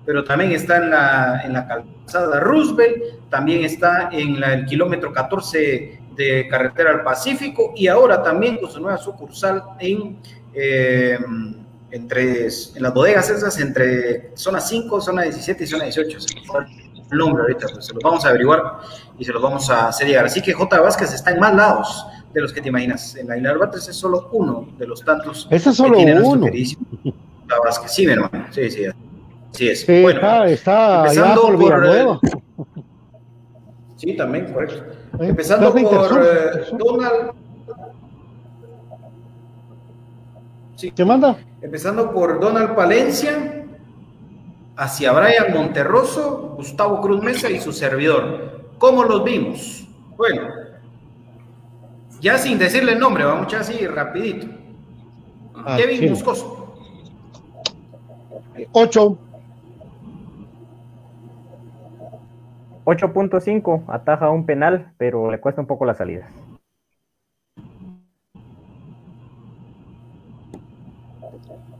pero 0.04 0.24
también 0.24 0.52
está 0.52 0.78
en 0.78 0.90
la, 0.90 1.42
en 1.44 1.52
la 1.52 1.68
calzada 1.68 2.40
Roosevelt, 2.40 3.28
también 3.30 3.64
está 3.64 4.08
en 4.10 4.42
el 4.42 4.64
kilómetro 4.64 5.12
14 5.12 6.00
de 6.16 6.48
Carretera 6.48 6.90
al 6.90 7.04
Pacífico 7.04 7.72
y 7.76 7.86
ahora 7.86 8.22
también 8.22 8.56
con 8.56 8.70
su 8.70 8.80
nueva 8.80 8.98
sucursal 8.98 9.62
en, 9.78 10.18
eh, 10.52 11.18
entre, 11.92 12.46
en 12.46 12.82
las 12.82 12.92
bodegas 12.92 13.30
esas, 13.30 13.58
entre 13.60 14.32
zona 14.34 14.60
5, 14.60 15.00
zona 15.00 15.22
17 15.22 15.62
y 15.62 15.66
zona 15.66 15.84
18. 15.84 16.18
El 17.10 17.18
nombre 17.18 17.42
ahorita, 17.42 17.68
pues 17.72 17.86
se 17.86 17.94
los 17.94 18.02
vamos 18.02 18.24
a 18.24 18.30
averiguar 18.30 18.80
y 19.18 19.24
se 19.24 19.32
los 19.32 19.40
vamos 19.40 19.70
a 19.70 19.88
hacer 19.88 20.08
llegar. 20.08 20.26
Así 20.26 20.42
que 20.42 20.52
J. 20.52 20.80
Vázquez 20.80 21.14
está 21.14 21.30
en 21.30 21.40
más 21.40 21.54
lados 21.54 22.06
de 22.32 22.40
los 22.40 22.52
que 22.52 22.60
te 22.60 22.68
imaginas. 22.68 23.16
En 23.16 23.28
la 23.28 23.36
Isla 23.36 23.56
Batres 23.56 23.88
es 23.88 23.96
solo 23.96 24.28
uno 24.32 24.68
de 24.78 24.86
los 24.86 25.04
tantos. 25.04 25.48
Ese 25.50 25.70
es 25.70 25.76
solo 25.76 25.98
uno. 25.98 26.46
Sí, 27.86 28.06
mi 28.06 28.12
hermano. 28.12 28.46
Sí, 28.50 28.70
sí. 28.70 28.84
Sí 29.52 29.68
es. 29.68 29.86
bueno, 29.86 30.44
está, 30.44 31.06
empezando 31.06 31.58
por, 31.58 32.20
Sí, 33.96 34.16
también, 34.16 34.52
correcto. 34.52 34.84
empezando 35.18 35.72
por 35.72 36.22
eh, 36.22 36.66
Donald. 36.78 37.32
Sí. 40.76 40.92
¿Qué 40.92 41.04
manda? 41.04 41.36
Empezando 41.60 42.12
por 42.12 42.38
Donald 42.38 42.76
Palencia, 42.76 43.64
hacia 44.76 45.12
Brian 45.12 45.52
Monterroso, 45.52 46.54
Gustavo 46.56 47.00
Cruz 47.00 47.20
Mesa 47.20 47.50
y 47.50 47.60
su 47.60 47.72
servidor. 47.72 48.68
¿Cómo 48.78 49.02
los 49.02 49.24
vimos? 49.24 49.88
Bueno, 50.16 50.42
ya 52.20 52.38
sin 52.38 52.58
decirle 52.58 52.92
el 52.92 52.98
nombre, 52.98 53.24
vamos 53.24 53.52
a 53.52 53.60
así 53.60 53.86
rapidito. 53.86 54.46
Ah, 55.54 55.76
Kevin 55.76 56.16
sí. 56.16 56.24
8. 58.72 59.18
8.5, 62.84 63.84
ataja 63.88 64.30
un 64.30 64.46
penal, 64.46 64.92
pero 64.96 65.30
le 65.30 65.38
cuesta 65.40 65.60
un 65.60 65.66
poco 65.66 65.84
la 65.84 65.92
salida. 65.94 66.26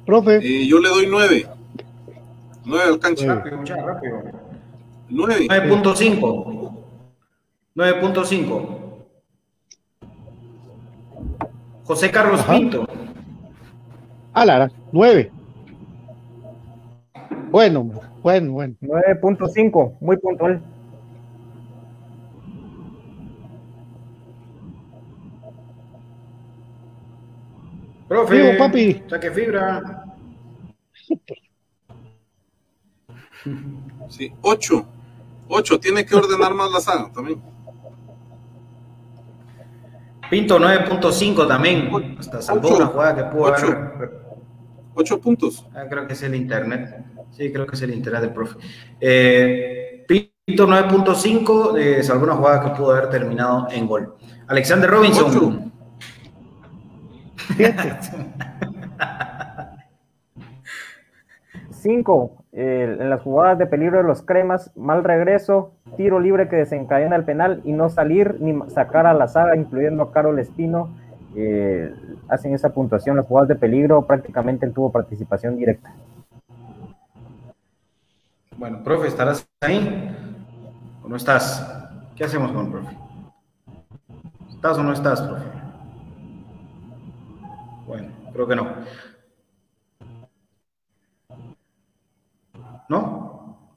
Profe. 0.05 0.37
Eh, 0.37 0.67
yo 0.67 0.79
le 0.81 0.89
doy 0.91 1.07
9. 1.07 1.47
9 2.65 2.85
al 2.85 2.99
cancha. 2.99 3.43
9.5. 5.11 6.73
9.5. 7.75 8.78
José 11.89 12.11
Carlos 12.11 12.43
Pinto. 12.45 12.87
Ah, 14.35 14.45
Lara, 14.45 14.71
9. 14.93 15.33
Bueno, 17.51 17.91
bueno, 18.23 18.53
bueno. 18.53 18.75
9.5, 18.83 19.97
muy 19.99 20.19
puntual. 20.19 20.63
Profe, 28.07 28.55
papi. 28.59 29.03
Saque 29.09 29.31
fibra. 29.31 30.05
Sí, 34.11 34.31
8. 34.43 34.87
8, 35.49 35.81
tiene 35.81 36.05
que 36.05 36.15
ordenar 36.15 36.53
más 36.53 36.71
la 36.71 36.81
saga 36.81 37.11
también. 37.11 37.41
Pinto 40.31 40.59
9.5 40.59 41.49
también. 41.49 41.91
Hasta 42.19 42.43
salvó 42.43 42.77
una 42.77 42.87
jugada 42.87 43.17
que 43.17 43.25
pudo 43.25 43.47
haber. 43.47 44.11
8 44.95 45.21
puntos. 45.21 45.67
Ah, 45.75 45.85
creo 45.89 46.07
que 46.07 46.13
es 46.13 46.23
el 46.23 46.35
internet. 46.35 47.05
Sí, 47.31 47.53
creo 47.53 47.67
que 47.67 47.77
es 47.77 47.83
el 47.83 47.93
internet 47.95 48.23
del 48.23 48.33
profe. 48.33 48.57
Eh, 49.01 50.05
Pinto 50.07 50.67
9.5 50.67 51.79
eh, 51.79 52.03
salvó 52.03 52.25
una 52.25 52.35
jugada 52.35 52.63
que 52.63 52.71
pudo 52.79 52.93
haber 52.93 53.11
terminado 53.11 53.69
en 53.71 53.87
gol. 53.87 54.15
Alexander 54.47 54.91
Robinson. 54.91 55.73
5. 61.71 62.33
en 62.61 63.09
las 63.09 63.23
jugadas 63.23 63.57
de 63.57 63.67
peligro 63.67 63.99
de 63.99 64.03
los 64.03 64.23
cremas, 64.23 64.73
mal 64.77 65.05
regreso, 65.05 65.71
tiro 65.97 66.19
libre 66.19 66.49
que 66.49 66.57
desencadena 66.57 67.15
el 67.15 67.23
penal 67.25 67.61
y 67.63 67.73
no 67.73 67.89
salir 67.89 68.37
ni 68.41 68.69
sacar 68.71 69.07
a 69.07 69.15
la 69.15 69.29
saga, 69.29 69.55
incluyendo 69.55 70.03
a 70.03 70.13
Carol 70.13 70.41
Espino. 70.41 70.91
Eh, 71.37 71.95
hacen 72.29 72.55
esa 72.55 72.71
puntuación. 72.71 73.17
Las 73.17 73.27
jugadas 73.27 73.51
de 73.51 73.55
peligro 73.55 74.05
prácticamente 74.07 74.69
tuvo 74.71 74.91
participación 74.91 75.57
directa. 75.57 75.93
Bueno, 78.57 78.83
profe, 78.83 79.07
¿estarás 79.07 79.47
ahí? 79.61 80.17
¿O 81.05 81.09
no 81.09 81.15
estás? 81.15 81.65
¿Qué 82.17 82.25
hacemos 82.25 82.51
con 82.51 82.73
profe? 82.73 82.97
¿Estás 84.51 84.79
o 84.79 84.83
no 84.83 84.93
estás, 84.93 85.23
profe? 85.23 85.45
Bueno, 87.87 88.09
creo 88.33 88.49
que 88.49 88.57
no. 88.57 88.67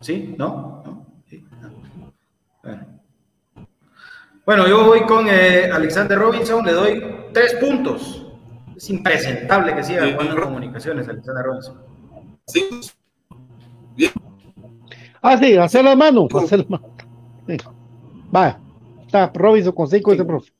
¿Sí? 0.02 0.36
¿No? 0.38 0.82
¿No? 0.84 1.06
¿Sí? 1.30 1.46
Bueno. 2.64 2.86
bueno. 4.46 4.68
yo 4.68 4.86
voy 4.86 5.02
con 5.02 5.28
eh, 5.30 5.70
Alexander 5.72 6.18
Robinson, 6.18 6.66
le 6.66 6.74
doy 6.74 7.04
tres 7.34 7.56
puntos. 7.56 8.26
Es 8.76 8.90
impresentable 8.90 9.76
que 9.76 9.84
siga 9.84 10.12
jugando 10.12 10.36
en 10.36 10.42
comunicaciones, 10.42 11.08
Alexander 11.08 11.46
Robinson. 11.46 11.82
Sí. 12.48 12.66
Bien. 13.96 14.12
Ah, 15.22 15.38
sí, 15.38 15.56
hacer 15.56 15.86
la 15.86 15.96
mano, 15.96 16.28
hacer 16.34 16.60
la 16.60 16.66
mano. 16.68 16.96
Va, 18.36 18.60
está 19.06 19.32
Robinson 19.36 19.74
con 19.74 19.88
cinco 19.88 20.14
ese 20.14 20.26
profe. 20.26 20.52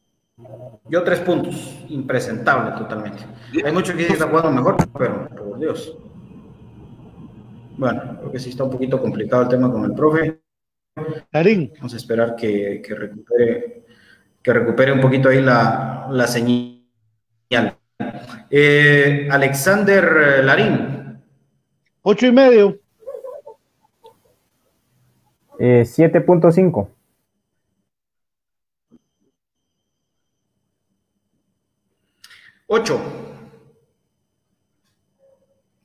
Yo 0.88 1.04
tres 1.04 1.20
puntos, 1.22 1.80
impresentable 1.90 2.78
totalmente. 2.78 3.24
Hay 3.66 3.72
muchos 3.72 3.96
que 3.96 4.04
dicen 4.04 4.18
que 4.18 4.22
está 4.22 4.28
jugando 4.28 4.52
mejor, 4.52 4.78
pero 4.94 5.28
por 5.30 5.60
Dios. 5.60 5.98
Bueno, 7.78 8.18
creo 8.20 8.32
que 8.32 8.40
sí 8.40 8.50
está 8.50 8.64
un 8.64 8.72
poquito 8.72 9.02
complicado 9.02 9.44
el 9.44 9.50
tema 9.50 9.72
con 9.72 9.86
el 9.86 9.94
profe. 9.94 10.42
Vamos 11.78 11.94
a 11.94 11.98
esperar 11.98 12.36
que, 12.36 12.82
que 12.86 12.96
recupere 12.96 13.82
que 14.42 14.54
recupere 14.54 14.92
un 14.92 15.02
poquito 15.02 15.30
ahí 15.30 15.42
la, 15.42 16.08
la 16.10 16.28
señal. 16.28 16.82
Eh, 18.50 19.28
Alexander 19.30 20.44
Larín. 20.44 21.22
Ocho 22.02 22.26
y 22.26 22.32
medio. 22.32 22.80
Eh, 25.60 25.84
7.5. 25.86 26.90
Ocho. 32.68 33.21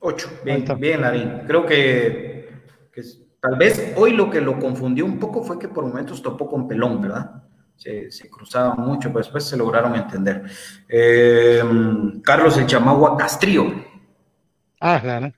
Ocho. 0.09 0.29
Bien, 0.41 0.63
bien, 0.79 1.01
Larín. 1.01 1.41
Creo 1.45 1.65
que, 1.65 2.49
que, 2.93 3.01
tal 3.41 3.57
vez 3.57 3.93
hoy 3.97 4.13
lo 4.13 4.29
que 4.29 4.39
lo 4.39 4.57
confundió 4.57 5.03
un 5.03 5.19
poco 5.19 5.43
fue 5.43 5.59
que 5.59 5.67
por 5.67 5.85
momentos 5.85 6.21
topó 6.21 6.47
con 6.47 6.65
pelón, 6.65 7.01
¿verdad? 7.01 7.43
se, 7.75 8.29
cruzaban 8.29 8.79
mucho, 8.79 9.09
pero 9.09 9.19
después 9.19 9.43
se 9.43 9.57
lograron 9.57 9.95
entender. 9.95 10.43
Eh, 10.87 11.61
Carlos 12.23 12.57
el 12.57 12.67
Chamagua 12.67 13.17
Castrillo. 13.17 13.65
Ah, 14.79 14.97
claro. 15.01 15.33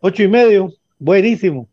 Ocho 0.00 0.22
y 0.22 0.28
medio, 0.28 0.68
buenísimo. 0.96 1.66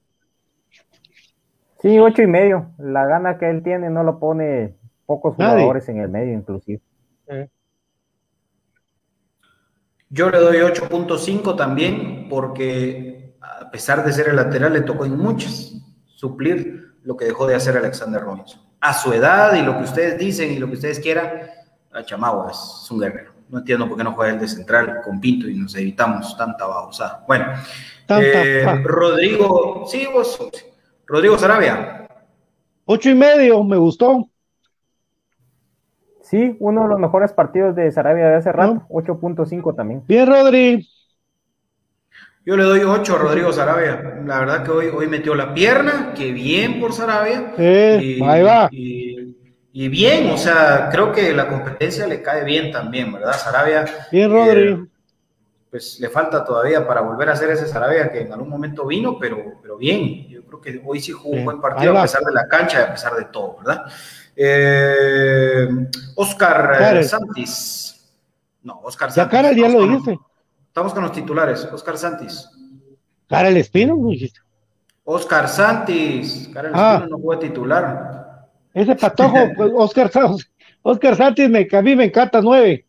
Sí, 1.83 1.99
ocho 1.99 2.23
y 2.23 2.27
medio. 2.27 2.71
La 2.79 3.05
gana 3.05 3.37
que 3.37 3.47
él 3.47 3.61
tiene 3.61 3.91
no 3.91 4.03
lo 4.03 4.17
pone 4.17 4.73
pocos 5.05 5.35
jugadores 5.35 5.87
en 5.87 5.99
el 5.99 6.09
medio, 6.09 6.33
inclusive. 6.33 6.81
Yo 10.11 10.29
le 10.29 10.37
doy 10.37 10.57
8.5 10.57 11.55
también, 11.55 12.27
porque 12.29 13.33
a 13.41 13.71
pesar 13.71 14.05
de 14.05 14.13
ser 14.13 14.29
el 14.29 14.35
lateral, 14.35 14.73
le 14.73 14.81
tocó 14.81 15.05
en 15.05 15.17
muchas 15.17 15.73
suplir 16.05 16.93
lo 17.03 17.17
que 17.17 17.25
dejó 17.25 17.47
de 17.47 17.55
hacer 17.55 17.75
Alexander 17.77 18.21
Robinson 18.21 18.61
a 18.81 18.93
su 18.93 19.13
edad 19.13 19.53
y 19.53 19.61
lo 19.61 19.77
que 19.77 19.83
ustedes 19.83 20.17
dicen 20.17 20.51
y 20.51 20.57
lo 20.57 20.67
que 20.67 20.73
ustedes 20.73 20.99
quieran, 20.99 21.29
a 21.93 22.03
Chamagua 22.03 22.51
es 22.51 22.87
un 22.89 22.99
guerrero. 22.99 23.31
No 23.49 23.59
entiendo 23.59 23.87
por 23.87 23.97
qué 23.97 24.03
no 24.03 24.13
juega 24.13 24.33
el 24.33 24.39
de 24.39 24.47
central 24.47 25.01
con 25.03 25.21
Pinto 25.21 25.47
y 25.47 25.55
nos 25.55 25.75
evitamos 25.75 26.35
tanta 26.35 26.65
babosa. 26.65 27.23
Bueno, 27.27 27.47
eh, 28.09 28.81
Rodrigo, 28.83 29.85
sí, 29.87 30.07
vos, 30.11 30.39
Rodrigo 31.05 31.37
Sarabia. 31.37 32.07
Ocho 32.85 33.09
y 33.09 33.15
medio, 33.15 33.63
me 33.63 33.77
gustó. 33.77 34.30
Sí, 36.31 36.55
uno 36.59 36.83
de 36.83 36.87
los 36.87 36.97
mejores 36.97 37.33
partidos 37.33 37.75
de 37.75 37.91
Sarabia 37.91 38.29
de 38.29 38.35
hace 38.35 38.53
rato, 38.53 38.85
8.5 38.87 39.75
también. 39.75 40.01
Bien, 40.07 40.25
Rodri. 40.25 40.87
Yo 42.45 42.55
le 42.55 42.63
doy 42.63 42.79
8 42.85 43.15
a 43.15 43.17
Rodrigo 43.17 43.51
Sarabia. 43.51 44.21
La 44.25 44.39
verdad 44.39 44.63
que 44.63 44.71
hoy, 44.71 44.85
hoy 44.95 45.07
metió 45.07 45.35
la 45.35 45.53
pierna, 45.53 46.13
que 46.15 46.31
bien 46.31 46.79
por 46.79 46.93
Sarabia. 46.93 47.51
y, 47.57 48.23
ahí 48.23 48.43
va. 48.43 48.69
Y, 48.71 49.89
bien, 49.89 50.29
o 50.29 50.37
sea, 50.37 50.87
creo 50.89 51.11
que 51.11 51.33
la 51.33 51.49
competencia 51.49 52.07
le 52.07 52.21
cae 52.21 52.45
bien 52.45 52.71
también, 52.71 53.11
¿verdad? 53.11 53.33
Sarabia. 53.33 53.83
Bien, 54.09 54.31
Rodrigo. 54.31 54.87
pues 55.69 55.99
le 55.99 56.07
falta 56.07 56.45
todavía 56.45 56.87
para 56.87 57.01
volver 57.01 57.27
a 57.27 57.35
ser 57.35 57.49
ese 57.49 57.67
Sarabia 57.67 58.09
que 58.09 58.21
en 58.21 58.31
algún 58.31 58.47
momento 58.47 58.87
vino, 58.87 59.19
pero, 59.19 59.59
pero 59.61 59.75
bien. 59.75 60.29
Yo 60.29 60.45
creo 60.45 60.61
que 60.61 60.81
hoy 60.85 61.01
sí 61.01 61.11
jugó 61.11 61.35
un 61.35 61.43
buen 61.43 61.59
partido 61.59 61.97
a 61.97 62.03
pesar 62.03 62.23
de 62.23 62.31
la 62.31 62.47
cancha 62.47 62.79
y 62.79 62.83
a 62.83 62.91
pesar 62.93 63.15
de 63.17 63.25
todo, 63.25 63.57
¿verdad? 63.57 63.83
Eh, 64.35 65.67
Oscar 66.15 67.03
Santis. 67.03 68.11
No, 68.63 68.79
Oscar 68.83 69.11
Santis. 69.11 69.31
Ya, 69.31 69.41
cara, 69.41 69.51
ya 69.53 69.69
lo 69.69 69.87
dijiste. 69.87 70.19
Estamos 70.67 70.93
con 70.93 71.03
los 71.03 71.11
titulares. 71.11 71.67
Oscar 71.71 71.97
Santis. 71.97 72.49
el 73.29 73.57
Espino, 73.57 73.95
¿no 73.95 74.09
dijiste? 74.09 74.39
Oscar 75.03 75.47
Santis. 75.47 76.49
el 76.55 76.71
ah. 76.73 76.99
Espino 76.99 77.17
no 77.17 77.23
fue 77.23 77.37
titular. 77.37 78.47
Ese 78.73 78.95
patojo, 78.95 79.37
pues, 79.57 79.71
Oscar, 79.75 80.09
Oscar 80.81 81.15
Santis, 81.15 81.49
me, 81.49 81.67
a 81.71 81.81
mí 81.81 81.95
me 81.95 82.05
encanta 82.05 82.41
nueve. 82.41 82.85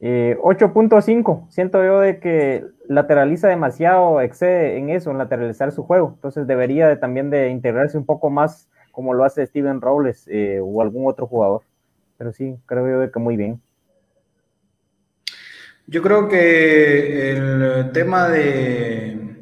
8.5. 0.00 1.42
Eh, 1.42 1.46
Siento 1.50 1.84
yo 1.84 2.00
de 2.00 2.20
que 2.20 2.64
lateraliza 2.88 3.48
demasiado, 3.48 4.20
excede 4.20 4.78
en 4.78 4.90
eso, 4.90 5.10
en 5.10 5.18
lateralizar 5.18 5.72
su 5.72 5.82
juego. 5.82 6.12
Entonces 6.14 6.46
debería 6.46 6.88
de, 6.88 6.96
también 6.96 7.30
de 7.30 7.50
integrarse 7.50 7.98
un 7.98 8.06
poco 8.06 8.30
más 8.30 8.68
como 8.92 9.12
lo 9.12 9.24
hace 9.24 9.46
Steven 9.46 9.80
Robles 9.80 10.26
eh, 10.28 10.58
o 10.62 10.80
algún 10.80 11.06
otro 11.06 11.26
jugador. 11.26 11.62
Pero 12.16 12.32
sí, 12.32 12.56
creo 12.64 12.88
yo 12.88 13.00
de 13.00 13.10
que 13.10 13.18
muy 13.18 13.36
bien. 13.36 13.60
Yo 15.86 16.02
creo 16.02 16.28
que 16.28 17.32
el 17.32 17.92
tema 17.92 18.28
de, 18.28 19.36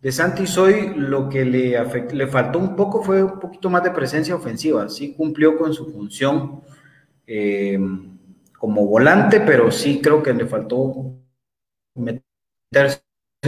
de 0.00 0.12
Santis 0.12 0.56
hoy 0.58 0.92
lo 0.94 1.28
que 1.28 1.44
le, 1.44 1.76
le 2.12 2.26
faltó 2.26 2.58
un 2.58 2.76
poco 2.76 3.02
fue 3.02 3.22
un 3.22 3.40
poquito 3.40 3.70
más 3.70 3.82
de 3.82 3.90
presencia 3.90 4.34
ofensiva. 4.34 4.88
Sí 4.88 5.14
cumplió 5.14 5.56
con 5.56 5.72
su 5.72 5.90
función 5.90 6.60
eh, 7.26 7.78
como 8.58 8.86
volante, 8.86 9.40
pero 9.40 9.70
sí 9.70 10.00
creo 10.02 10.22
que 10.22 10.34
le 10.34 10.46
faltó 10.46 11.16
meterse 11.94 12.23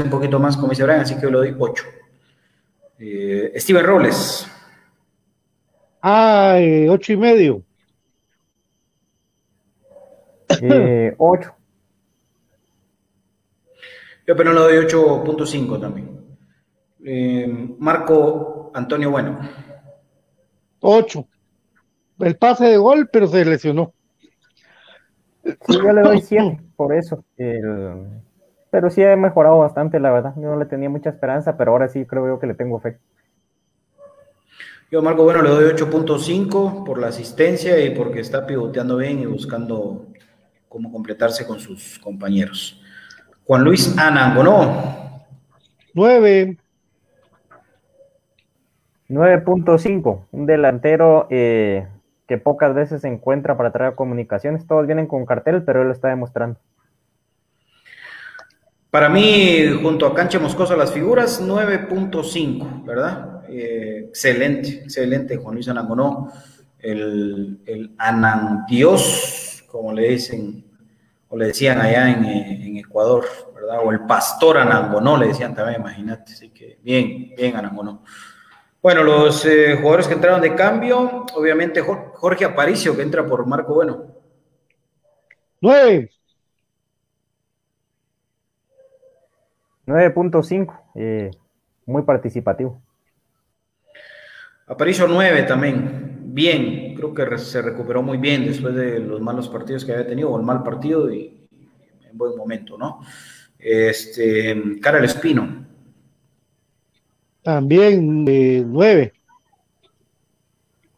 un 0.02 0.10
poquito 0.10 0.38
más, 0.38 0.56
como 0.56 0.70
dice 0.70 0.84
Brian, 0.84 1.00
así 1.00 1.14
que 1.14 1.22
yo 1.22 1.30
le 1.30 1.38
doy 1.38 1.56
8. 1.58 1.84
Eh, 2.98 3.52
Steven 3.56 3.84
Robles. 3.84 4.46
Ah, 6.02 6.56
ocho 6.88 7.12
y 7.12 7.16
medio. 7.16 7.62
Eh, 10.62 11.14
ocho. 11.18 11.54
Yo 14.26 14.36
pero 14.36 14.52
le 14.52 14.60
doy 14.60 14.86
8.5 14.86 15.80
también. 15.80 16.16
Eh, 17.04 17.46
Marco 17.78 18.70
Antonio 18.74 19.10
Bueno. 19.10 19.38
8. 20.80 21.26
El 22.20 22.36
pase 22.36 22.66
de 22.66 22.76
gol, 22.76 23.08
pero 23.12 23.26
se 23.26 23.44
lesionó. 23.44 23.92
Sí, 25.44 25.54
yo 25.68 25.92
le 25.92 26.02
doy 26.02 26.20
7 26.22 26.60
por 26.76 26.94
eso. 26.94 27.24
Pero 28.76 28.90
sí 28.90 29.02
ha 29.02 29.16
mejorado 29.16 29.56
bastante, 29.56 29.98
la 29.98 30.12
verdad. 30.12 30.34
Yo 30.36 30.50
no 30.50 30.58
le 30.58 30.66
tenía 30.66 30.90
mucha 30.90 31.08
esperanza, 31.08 31.56
pero 31.56 31.70
ahora 31.72 31.88
sí 31.88 32.04
creo 32.04 32.26
yo 32.26 32.38
que 32.38 32.46
le 32.46 32.52
tengo 32.52 32.78
fe. 32.78 32.98
Yo 34.90 35.00
Marco 35.00 35.24
Bueno 35.24 35.40
le 35.40 35.48
doy 35.48 35.64
8.5 35.64 36.84
por 36.84 36.98
la 36.98 37.06
asistencia 37.06 37.82
y 37.82 37.94
porque 37.94 38.20
está 38.20 38.46
pivoteando 38.46 38.98
bien 38.98 39.20
y 39.20 39.24
buscando 39.24 40.08
cómo 40.68 40.92
completarse 40.92 41.46
con 41.46 41.58
sus 41.58 41.98
compañeros. 42.00 42.82
Juan 43.46 43.64
Luis 43.64 43.96
Anangonó. 43.96 45.24
9. 45.94 46.58
9.5. 49.08 50.26
Un 50.32 50.44
delantero 50.44 51.28
eh, 51.30 51.88
que 52.28 52.36
pocas 52.36 52.74
veces 52.74 53.00
se 53.00 53.08
encuentra 53.08 53.56
para 53.56 53.72
traer 53.72 53.94
comunicaciones. 53.94 54.66
Todos 54.66 54.86
vienen 54.86 55.06
con 55.06 55.24
cartel, 55.24 55.62
pero 55.62 55.80
él 55.80 55.86
lo 55.86 55.94
está 55.94 56.08
demostrando. 56.08 56.60
Para 58.90 59.08
mí, 59.08 59.78
junto 59.82 60.06
a 60.06 60.14
Cancha 60.14 60.38
Moscoso, 60.38 60.76
las 60.76 60.92
figuras, 60.92 61.42
9.5, 61.42 62.84
¿verdad? 62.84 63.42
Eh, 63.48 64.06
excelente, 64.08 64.82
excelente, 64.84 65.36
Juan 65.36 65.54
Luis 65.54 65.68
Anangonó, 65.68 66.32
el, 66.78 67.60
el 67.66 67.94
Anandios, 67.98 69.64
como 69.66 69.92
le 69.92 70.08
dicen, 70.08 70.64
o 71.28 71.36
le 71.36 71.46
decían 71.46 71.80
allá 71.80 72.10
en, 72.10 72.76
Ecuador, 72.76 73.24
¿verdad? 73.54 73.80
O 73.84 73.90
el 73.90 74.00
Pastor 74.06 74.58
Anangonó, 74.58 75.16
le 75.16 75.28
decían 75.28 75.54
también, 75.54 75.80
imagínate, 75.80 76.32
así 76.32 76.50
que 76.50 76.78
bien, 76.82 77.32
bien 77.36 77.56
Anangonó. 77.56 78.02
Bueno, 78.80 79.02
los 79.02 79.44
eh, 79.44 79.76
jugadores 79.76 80.06
que 80.06 80.14
entraron 80.14 80.40
de 80.40 80.54
cambio, 80.54 81.26
obviamente 81.34 81.80
Jorge 81.80 82.44
Aparicio, 82.44 82.96
que 82.96 83.02
entra 83.02 83.26
por 83.26 83.44
Marco 83.46 83.74
Bueno. 83.74 84.14
9. 85.60 86.10
9.5, 89.86 90.82
eh, 90.96 91.30
muy 91.86 92.02
participativo. 92.02 92.82
Aparicio 94.66 95.06
9 95.06 95.44
también, 95.44 96.34
bien, 96.34 96.94
creo 96.96 97.14
que 97.14 97.38
se 97.38 97.62
recuperó 97.62 98.02
muy 98.02 98.18
bien 98.18 98.44
después 98.44 98.74
de 98.74 98.98
los 98.98 99.20
malos 99.20 99.48
partidos 99.48 99.84
que 99.84 99.92
había 99.92 100.06
tenido, 100.06 100.32
o 100.32 100.38
el 100.38 100.44
mal 100.44 100.64
partido 100.64 101.12
y, 101.12 101.48
en 102.10 102.18
buen 102.18 102.36
momento, 102.36 102.76
¿no? 102.76 103.00
Este, 103.58 104.80
Cara 104.80 105.04
Espino. 105.04 105.64
También 107.42 108.24
9. 108.24 109.12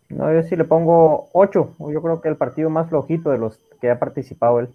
no, 0.08 0.32
yo 0.32 0.42
sí 0.44 0.56
le 0.56 0.64
pongo 0.64 1.28
8, 1.34 1.76
yo 1.78 2.02
creo 2.02 2.22
que 2.22 2.28
el 2.30 2.36
partido 2.36 2.70
más 2.70 2.88
flojito 2.88 3.30
de 3.30 3.38
los 3.38 3.58
que 3.82 3.90
ha 3.90 3.98
participado 3.98 4.60
él. 4.60 4.68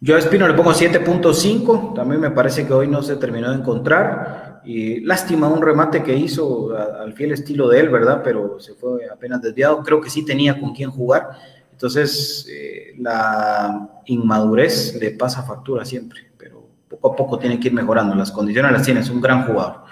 Yo 0.00 0.14
a 0.14 0.18
Espino 0.18 0.46
le 0.46 0.54
pongo 0.54 0.72
7.5, 0.72 1.94
también 1.94 2.20
me 2.20 2.30
parece 2.30 2.66
que 2.66 2.72
hoy 2.72 2.86
no 2.86 3.02
se 3.02 3.16
terminó 3.16 3.50
de 3.50 3.56
encontrar. 3.56 4.60
Y 4.64 5.00
lástima 5.00 5.48
un 5.48 5.62
remate 5.62 6.02
que 6.02 6.14
hizo 6.14 6.76
al 6.76 7.12
fiel 7.14 7.32
estilo 7.32 7.68
de 7.68 7.80
él, 7.80 7.88
¿verdad? 7.88 8.20
Pero 8.22 8.58
se 8.60 8.74
fue 8.74 9.08
apenas 9.10 9.40
desviado. 9.40 9.82
Creo 9.82 10.00
que 10.00 10.10
sí 10.10 10.24
tenía 10.24 10.60
con 10.60 10.74
quién 10.74 10.90
jugar. 10.90 11.30
Entonces, 11.72 12.46
eh, 12.50 12.94
la 12.98 14.02
inmadurez 14.06 14.96
le 15.00 15.12
pasa 15.12 15.42
factura 15.42 15.84
siempre, 15.84 16.30
pero 16.36 16.66
poco 16.88 17.12
a 17.12 17.16
poco 17.16 17.38
tiene 17.38 17.60
que 17.60 17.68
ir 17.68 17.74
mejorando. 17.74 18.14
Las 18.14 18.32
condiciones 18.32 18.72
las 18.72 18.82
tiene, 18.82 19.00
es 19.00 19.10
un 19.10 19.20
gran 19.20 19.46
jugador. 19.46 19.84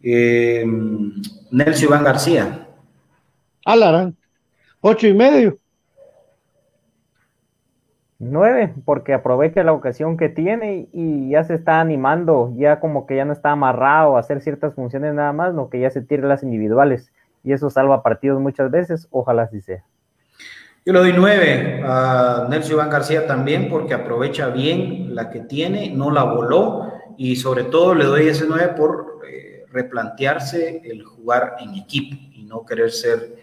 Eh, 0.00 0.64
Nelson 1.50 1.84
Iván 1.84 2.04
García. 2.04 2.68
Alarán, 3.64 4.16
ocho 4.80 5.06
y 5.06 5.14
medio. 5.14 5.58
Nueve, 8.20 8.74
porque 8.84 9.14
aprovecha 9.14 9.62
la 9.62 9.72
ocasión 9.72 10.16
que 10.16 10.28
tiene 10.28 10.88
y 10.92 11.30
ya 11.30 11.44
se 11.44 11.54
está 11.54 11.80
animando, 11.80 12.52
ya 12.56 12.80
como 12.80 13.06
que 13.06 13.14
ya 13.14 13.24
no 13.24 13.32
está 13.32 13.52
amarrado 13.52 14.16
a 14.16 14.20
hacer 14.20 14.40
ciertas 14.40 14.74
funciones 14.74 15.14
nada 15.14 15.32
más, 15.32 15.54
no 15.54 15.70
que 15.70 15.78
ya 15.78 15.90
se 15.90 16.02
tire 16.02 16.26
las 16.26 16.42
individuales 16.42 17.12
y 17.44 17.52
eso 17.52 17.70
salva 17.70 18.02
partidos 18.02 18.40
muchas 18.40 18.72
veces, 18.72 19.06
ojalá 19.12 19.42
así 19.42 19.60
sea. 19.60 19.84
Yo 20.84 20.92
le 20.94 20.98
doy 20.98 21.12
nueve 21.14 21.80
a 21.84 22.48
Nelson 22.50 22.72
Iván 22.72 22.90
García 22.90 23.24
también 23.24 23.68
porque 23.68 23.94
aprovecha 23.94 24.48
bien 24.48 25.14
la 25.14 25.30
que 25.30 25.40
tiene, 25.40 25.94
no 25.94 26.10
la 26.10 26.24
voló 26.24 26.92
y 27.16 27.36
sobre 27.36 27.64
todo 27.64 27.94
le 27.94 28.04
doy 28.04 28.26
ese 28.26 28.46
nueve 28.48 28.74
por 28.76 29.20
eh, 29.28 29.64
replantearse 29.70 30.82
el 30.84 31.04
jugar 31.04 31.54
en 31.60 31.76
equipo 31.76 32.16
y 32.32 32.42
no 32.42 32.66
querer 32.66 32.90
ser 32.90 33.36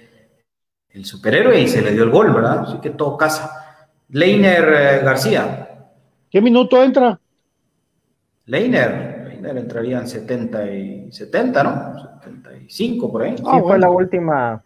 el 0.89 1.05
superhéroe 1.05 1.61
y 1.61 1.67
se 1.69 1.81
le 1.81 1.93
dio 1.93 2.03
el 2.03 2.09
gol, 2.09 2.33
¿verdad? 2.33 2.65
Así 2.67 2.77
que 2.79 2.89
todo 2.89 3.15
casa. 3.15 3.64
Leiner 4.09 4.63
eh, 4.73 5.03
García. 5.03 5.89
¿Qué 6.29 6.41
minuto 6.41 6.81
entra? 6.83 7.19
Leiner. 8.45 9.27
Leiner 9.27 9.57
entraría 9.57 9.99
en 9.99 10.07
70 10.07 10.71
y 10.71 11.11
70, 11.11 11.63
¿no? 11.63 12.19
75 12.21 13.11
por 13.11 13.23
ahí. 13.23 13.35
Ah, 13.45 13.55
sí, 13.55 13.61
fue 13.61 13.79
la 13.79 13.89
última 13.89 14.63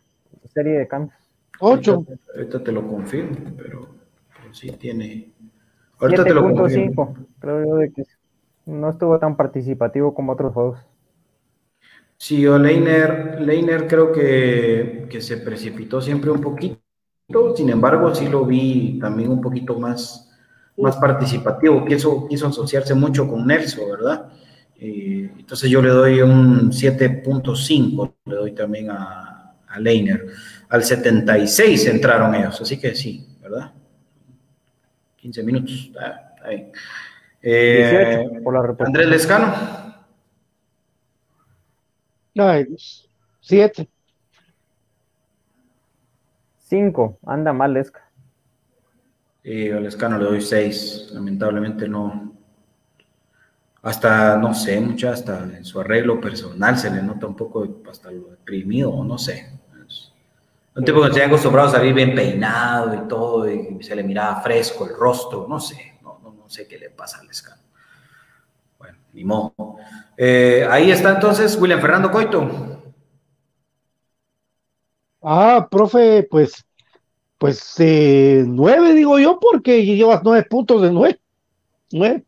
serie 0.53 0.79
de 0.79 0.87
cambios. 0.87 1.17
8. 1.59 2.05
Ahorita, 2.35 2.63
te 2.63 2.71
lo 2.71 2.87
confirmo, 2.87 3.37
pero, 3.57 3.87
sí 4.51 4.71
tiene. 4.71 5.31
Ahorita 5.99 6.23
te 6.23 6.33
lo 6.33 6.53
confirmo. 6.53 7.15
Creo 7.39 7.65
yo 7.65 7.75
de 7.75 7.91
que 7.91 8.03
no 8.65 8.89
estuvo 8.89 9.19
tan 9.19 9.35
participativo 9.35 10.13
como 10.13 10.33
otros 10.33 10.53
juegos. 10.53 10.79
Sí, 12.17 12.45
o 12.47 12.57
Leiner, 12.57 13.41
Leiner 13.41 13.87
creo 13.87 14.11
que, 14.11 15.07
que 15.09 15.21
se 15.21 15.37
precipitó 15.37 16.01
siempre 16.01 16.29
un 16.31 16.41
poquito 16.41 16.79
sin 17.55 17.69
embargo, 17.69 18.13
sí 18.13 18.27
lo 18.27 18.45
vi 18.45 18.97
también 18.99 19.29
un 19.29 19.41
poquito 19.41 19.79
más, 19.79 20.29
más 20.77 20.97
participativo, 20.97 21.85
quiso, 21.85 22.27
quiso 22.27 22.47
asociarse 22.47 22.93
mucho 22.93 23.27
con 23.27 23.45
Nelson, 23.45 23.89
¿verdad? 23.91 24.29
Eh, 24.79 25.29
entonces 25.37 25.69
yo 25.69 25.81
le 25.81 25.89
doy 25.89 26.21
un 26.21 26.71
7.5, 26.71 28.13
le 28.25 28.35
doy 28.35 28.51
también 28.53 28.89
a, 28.89 29.53
a 29.67 29.79
Leiner. 29.79 30.25
Al 30.69 30.83
76 30.83 31.85
entraron 31.87 32.33
ellos, 32.33 32.59
así 32.61 32.79
que 32.79 32.95
sí, 32.95 33.27
¿verdad? 33.41 33.71
15 35.17 35.43
minutos, 35.43 35.73
está, 35.87 36.33
bien. 36.47 36.71
Eh, 37.41 38.25
Andrés 38.79 39.07
Lescano. 39.07 39.53
7. 43.41 43.87
Cinco, 46.69 47.17
anda 47.25 47.51
mal 47.51 47.73
Lesca. 47.73 48.07
Y 49.43 49.71
al 49.71 49.81
Lescano 49.81 50.19
le 50.19 50.25
doy 50.25 50.41
seis, 50.41 51.09
lamentablemente 51.11 51.87
no. 51.87 52.35
Hasta, 53.81 54.37
no 54.37 54.53
sé, 54.53 54.79
mucho, 54.79 55.09
hasta 55.09 55.45
en 55.45 55.65
su 55.65 55.79
arreglo 55.79 56.21
personal 56.21 56.77
se 56.77 56.91
le 56.91 57.01
nota 57.01 57.25
un 57.25 57.35
poco 57.35 57.67
hasta 57.89 58.11
lo 58.11 58.27
deprimido, 58.27 59.03
no 59.03 59.17
sé. 59.17 59.51
un 60.75 60.85
tipo 60.85 61.01
que 61.01 61.13
se 61.13 61.23
ha 61.23 61.25
acostumbrado 61.25 61.69
a 61.69 61.71
salir 61.71 61.93
bien 61.93 62.13
peinado 62.13 62.93
y 62.93 63.07
todo, 63.07 63.49
y 63.49 63.81
se 63.81 63.95
le 63.95 64.03
miraba 64.03 64.39
fresco 64.41 64.85
el 64.85 64.95
rostro, 64.95 65.47
no 65.49 65.59
sé, 65.59 65.97
no, 66.03 66.19
no, 66.23 66.47
sé 66.47 66.67
qué 66.67 66.77
le 66.77 66.91
pasa 66.91 67.19
al 67.19 67.27
Lescano. 67.27 67.63
Bueno, 68.77 68.97
ni 69.13 69.23
modo. 69.23 69.77
Eh, 70.15 70.67
ahí 70.69 70.91
está 70.91 71.15
entonces 71.15 71.57
William 71.59 71.81
Fernando 71.81 72.11
Coito. 72.11 72.68
Ah, 75.21 75.67
profe, 75.69 76.27
pues, 76.29 76.65
pues 77.37 77.75
eh, 77.79 78.43
nueve 78.47 78.93
digo 78.93 79.19
yo, 79.19 79.39
porque 79.39 79.85
llevas 79.85 80.21
nueve 80.23 80.45
puntos 80.49 80.81
de 80.81 80.91
nueve. 80.91 81.19
Nueve. 81.91 82.23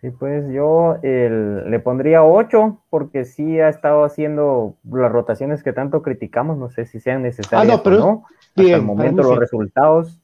Sí, 0.00 0.10
pues 0.10 0.44
yo 0.52 0.96
le 1.02 1.78
pondría 1.78 2.24
ocho, 2.24 2.82
porque 2.90 3.24
sí 3.24 3.60
ha 3.60 3.68
estado 3.68 4.02
haciendo 4.02 4.74
las 4.82 5.12
rotaciones 5.12 5.62
que 5.62 5.72
tanto 5.72 6.02
criticamos, 6.02 6.58
no 6.58 6.70
sé 6.70 6.86
si 6.86 6.98
sean 6.98 7.22
necesarias 7.22 7.72
ah, 7.72 7.76
no, 7.76 7.82
pero 7.84 7.96
o 7.96 7.98
no. 8.00 8.24
Hasta 8.56 8.76
el 8.76 8.82
momento 8.82 9.22
los 9.22 9.38
resultados 9.38 10.21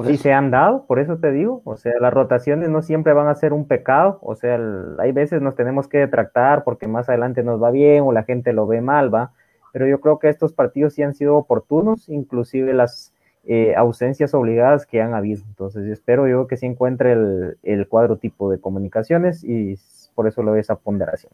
sí 0.00 0.16
se 0.16 0.32
han 0.32 0.50
dado, 0.50 0.86
por 0.86 0.98
eso 0.98 1.18
te 1.18 1.30
digo, 1.32 1.60
o 1.64 1.76
sea, 1.76 1.92
las 2.00 2.12
rotaciones 2.12 2.70
no 2.70 2.80
siempre 2.82 3.12
van 3.12 3.28
a 3.28 3.34
ser 3.34 3.52
un 3.52 3.66
pecado, 3.66 4.18
o 4.22 4.34
sea, 4.34 4.58
hay 4.98 5.12
veces 5.12 5.42
nos 5.42 5.54
tenemos 5.54 5.86
que 5.86 5.98
detractar 5.98 6.64
porque 6.64 6.88
más 6.88 7.08
adelante 7.08 7.42
nos 7.42 7.62
va 7.62 7.70
bien 7.70 8.02
o 8.02 8.12
la 8.12 8.24
gente 8.24 8.52
lo 8.52 8.66
ve 8.66 8.80
mal, 8.80 9.14
va, 9.14 9.32
pero 9.72 9.86
yo 9.86 10.00
creo 10.00 10.18
que 10.18 10.28
estos 10.28 10.54
partidos 10.54 10.94
sí 10.94 11.02
han 11.02 11.14
sido 11.14 11.36
oportunos, 11.36 12.08
inclusive 12.08 12.72
las 12.72 13.12
eh, 13.44 13.74
ausencias 13.76 14.32
obligadas 14.32 14.86
que 14.86 15.02
han 15.02 15.14
habido, 15.14 15.42
entonces 15.46 15.86
espero 15.86 16.26
yo 16.26 16.46
que 16.46 16.56
se 16.56 16.66
encuentre 16.66 17.12
el, 17.12 17.58
el 17.62 17.86
cuadro 17.86 18.16
tipo 18.16 18.50
de 18.50 18.58
comunicaciones 18.58 19.44
y 19.44 19.76
por 20.14 20.26
eso 20.26 20.42
le 20.42 20.52
doy 20.52 20.60
esa 20.60 20.76
ponderación. 20.76 21.32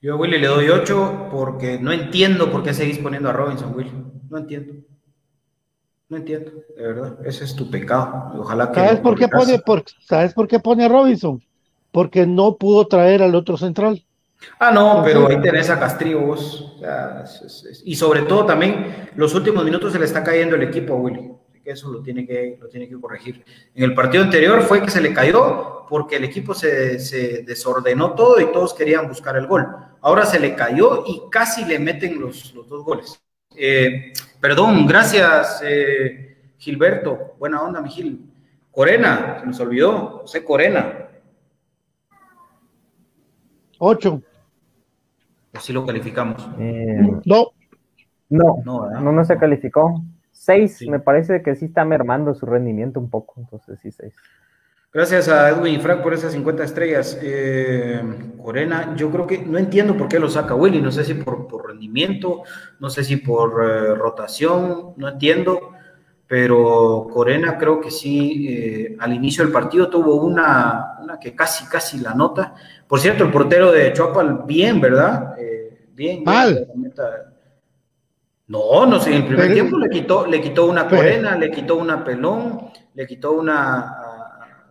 Yo 0.00 0.14
a 0.14 0.16
Willy 0.16 0.38
le 0.38 0.48
doy 0.48 0.68
8 0.68 1.28
porque 1.30 1.78
no 1.78 1.92
entiendo 1.92 2.50
por 2.50 2.64
qué 2.64 2.74
seguís 2.74 2.98
poniendo 2.98 3.28
a 3.28 3.32
Robinson, 3.32 3.72
Willy, 3.72 3.92
no 4.28 4.38
entiendo. 4.38 4.74
No 6.12 6.18
entiendo, 6.18 6.50
de 6.76 6.82
verdad. 6.88 7.18
Ese 7.24 7.44
es 7.44 7.56
tu 7.56 7.70
pecado. 7.70 8.34
Ojalá 8.38 8.70
que. 8.70 8.80
¿Sabes 8.80 9.00
por 9.00 9.18
qué 9.18 9.28
pone, 9.28 9.58
por, 9.60 9.82
¿Sabes 9.98 10.34
por 10.34 10.46
qué 10.46 10.58
pone 10.60 10.84
a 10.84 10.88
Robinson? 10.88 11.42
Porque 11.90 12.26
no 12.26 12.56
pudo 12.56 12.86
traer 12.86 13.22
al 13.22 13.34
otro 13.34 13.56
central. 13.56 14.04
Ah, 14.58 14.70
no, 14.70 15.00
pero 15.02 15.26
ahí 15.26 15.40
tenés 15.40 15.70
a 15.70 15.80
Castrillo 15.80 16.20
vos. 16.20 16.76
y 17.86 17.94
sobre 17.96 18.22
todo 18.22 18.44
también, 18.44 19.08
los 19.16 19.34
últimos 19.34 19.64
minutos 19.64 19.90
se 19.90 19.98
le 19.98 20.04
está 20.04 20.22
cayendo 20.22 20.54
el 20.56 20.64
equipo 20.64 20.92
a 20.92 20.96
Willy. 20.96 21.32
que 21.64 21.70
eso 21.70 21.90
lo 21.90 22.02
tiene 22.02 22.26
que, 22.26 22.58
lo 22.60 22.68
tiene 22.68 22.86
que 22.90 23.00
corregir. 23.00 23.42
En 23.74 23.84
el 23.84 23.94
partido 23.94 24.22
anterior 24.22 24.60
fue 24.60 24.82
que 24.82 24.90
se 24.90 25.00
le 25.00 25.14
cayó 25.14 25.86
porque 25.88 26.16
el 26.16 26.24
equipo 26.24 26.52
se, 26.52 26.98
se 26.98 27.42
desordenó 27.42 28.12
todo 28.12 28.38
y 28.38 28.52
todos 28.52 28.74
querían 28.74 29.08
buscar 29.08 29.34
el 29.36 29.46
gol. 29.46 29.66
Ahora 30.02 30.26
se 30.26 30.38
le 30.38 30.54
cayó 30.54 31.04
y 31.06 31.22
casi 31.30 31.64
le 31.64 31.78
meten 31.78 32.20
los, 32.20 32.52
los 32.54 32.68
dos 32.68 32.84
goles. 32.84 33.18
Eh, 33.56 34.12
perdón, 34.42 34.86
gracias, 34.86 35.62
eh, 35.64 36.36
Gilberto. 36.58 37.36
Buena 37.38 37.62
onda, 37.62 37.80
mi 37.80 37.88
Gil. 37.88 38.28
Corena, 38.70 39.38
se 39.40 39.46
nos 39.46 39.58
olvidó. 39.60 40.18
José 40.20 40.44
Corena. 40.44 41.08
Ocho. 43.78 44.20
¿O 45.54 45.60
si 45.60 45.72
lo 45.72 45.84
calificamos? 45.86 46.48
Eh, 46.58 46.98
No, 47.24 47.46
no, 48.28 48.62
No, 48.64 48.90
no, 49.00 49.12
no 49.12 49.24
se 49.24 49.38
calificó. 49.38 50.02
Seis, 50.30 50.78
Sí. 50.78 50.90
me 50.90 50.98
parece 50.98 51.42
que 51.42 51.54
sí 51.54 51.66
está 51.66 51.84
mermando 51.84 52.34
su 52.34 52.46
rendimiento 52.46 52.98
un 52.98 53.10
poco, 53.10 53.34
entonces 53.38 53.78
sí, 53.80 53.92
seis. 53.92 54.14
Gracias 54.94 55.26
a 55.28 55.48
Edwin 55.48 55.74
y 55.74 55.78
Frank 55.78 56.02
por 56.02 56.12
esas 56.12 56.32
50 56.32 56.64
estrellas. 56.64 57.18
Eh, 57.22 58.02
Corena, 58.42 58.94
yo 58.94 59.10
creo 59.10 59.26
que 59.26 59.38
no 59.38 59.56
entiendo 59.56 59.96
por 59.96 60.06
qué 60.08 60.18
lo 60.18 60.28
saca 60.28 60.54
Willy. 60.54 60.82
No 60.82 60.92
sé 60.92 61.04
si 61.04 61.14
por, 61.14 61.46
por 61.48 61.68
rendimiento, 61.68 62.42
no 62.78 62.90
sé 62.90 63.02
si 63.02 63.16
por 63.16 63.64
eh, 63.64 63.94
rotación, 63.94 64.92
no 64.96 65.08
entiendo. 65.08 65.70
Pero 66.26 67.08
Corena 67.12 67.56
creo 67.56 67.80
que 67.80 67.90
sí, 67.90 68.46
eh, 68.48 68.96
al 69.00 69.14
inicio 69.14 69.44
del 69.44 69.52
partido 69.52 69.88
tuvo 69.88 70.16
una, 70.16 70.98
una 71.02 71.18
que 71.18 71.34
casi, 71.34 71.64
casi 71.66 71.98
la 72.00 72.12
nota. 72.14 72.54
Por 72.86 73.00
cierto, 73.00 73.24
el 73.24 73.30
portero 73.30 73.72
de 73.72 73.92
Chuapal, 73.94 74.42
bien, 74.46 74.78
¿verdad? 74.80 75.34
Bien. 75.94 76.22
Mal. 76.24 76.66
bien, 76.74 76.92
No, 78.46 78.84
no 78.86 78.98
sé, 79.00 79.10
en 79.10 79.16
el 79.16 79.26
primer 79.26 79.44
Pero- 79.44 79.54
tiempo 79.54 79.78
le 79.78 79.88
quitó, 79.88 80.26
le 80.26 80.40
quitó 80.40 80.66
una 80.66 80.86
Pero- 80.86 81.02
Corena, 81.02 81.36
le 81.36 81.50
quitó 81.50 81.76
una 81.76 82.04
Pelón, 82.04 82.60
le 82.94 83.06
quitó 83.06 83.32
una... 83.32 83.96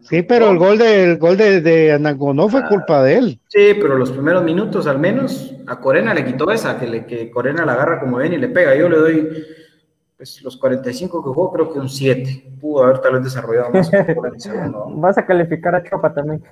sí, 0.01 0.21
pero 0.21 0.51
el 0.51 0.57
gol 0.57 0.77
de, 0.77 1.03
el 1.03 1.17
gol 1.17 1.37
de, 1.37 1.61
de 1.61 1.93
Anangonó 1.93 2.49
fue 2.49 2.67
culpa 2.67 3.03
de 3.03 3.17
él. 3.17 3.39
Sí, 3.47 3.75
pero 3.79 3.97
los 3.97 4.11
primeros 4.11 4.43
minutos 4.43 4.87
al 4.87 4.99
menos 4.99 5.53
a 5.67 5.79
Corena 5.79 6.13
le 6.13 6.25
quitó 6.25 6.51
esa, 6.51 6.79
que, 6.79 6.87
le, 6.87 7.05
que 7.05 7.31
Corena 7.31 7.65
la 7.65 7.73
agarra 7.73 7.99
como 7.99 8.17
ven 8.17 8.33
y 8.33 8.37
le 8.37 8.49
pega. 8.49 8.75
Yo 8.75 8.89
le 8.89 8.97
doy 8.97 9.29
pues, 10.17 10.41
los 10.41 10.57
45 10.57 11.23
que 11.23 11.29
jugó, 11.29 11.51
creo 11.51 11.71
que 11.71 11.79
un 11.79 11.89
7. 11.89 12.53
Pudo 12.59 12.83
haber 12.83 12.99
tal 12.99 13.13
vez 13.13 13.23
desarrollado 13.23 13.71
más. 13.71 13.89
por 14.15 14.33
el 14.33 14.39
segundo, 14.39 14.87
¿no? 14.89 14.95
Vas 14.97 15.17
a 15.17 15.25
calificar 15.25 15.75
a 15.75 15.83
Chopa 15.83 16.13
también. 16.13 16.43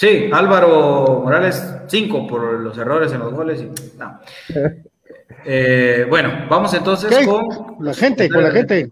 Sí, 0.00 0.30
Álvaro 0.32 1.20
Morales 1.22 1.76
5 1.86 2.26
por 2.26 2.42
los 2.60 2.78
errores 2.78 3.12
en 3.12 3.18
los 3.18 3.34
goles. 3.34 3.60
Y, 3.60 3.98
no. 3.98 4.20
Eh, 5.44 6.04
bueno, 6.08 6.46
vamos 6.50 6.74
entonces 6.74 7.16
¿Qué? 7.16 7.24
con 7.24 7.46
La 7.80 7.94
gente, 7.94 8.28
con 8.28 8.42
la 8.42 8.50
gente. 8.50 8.90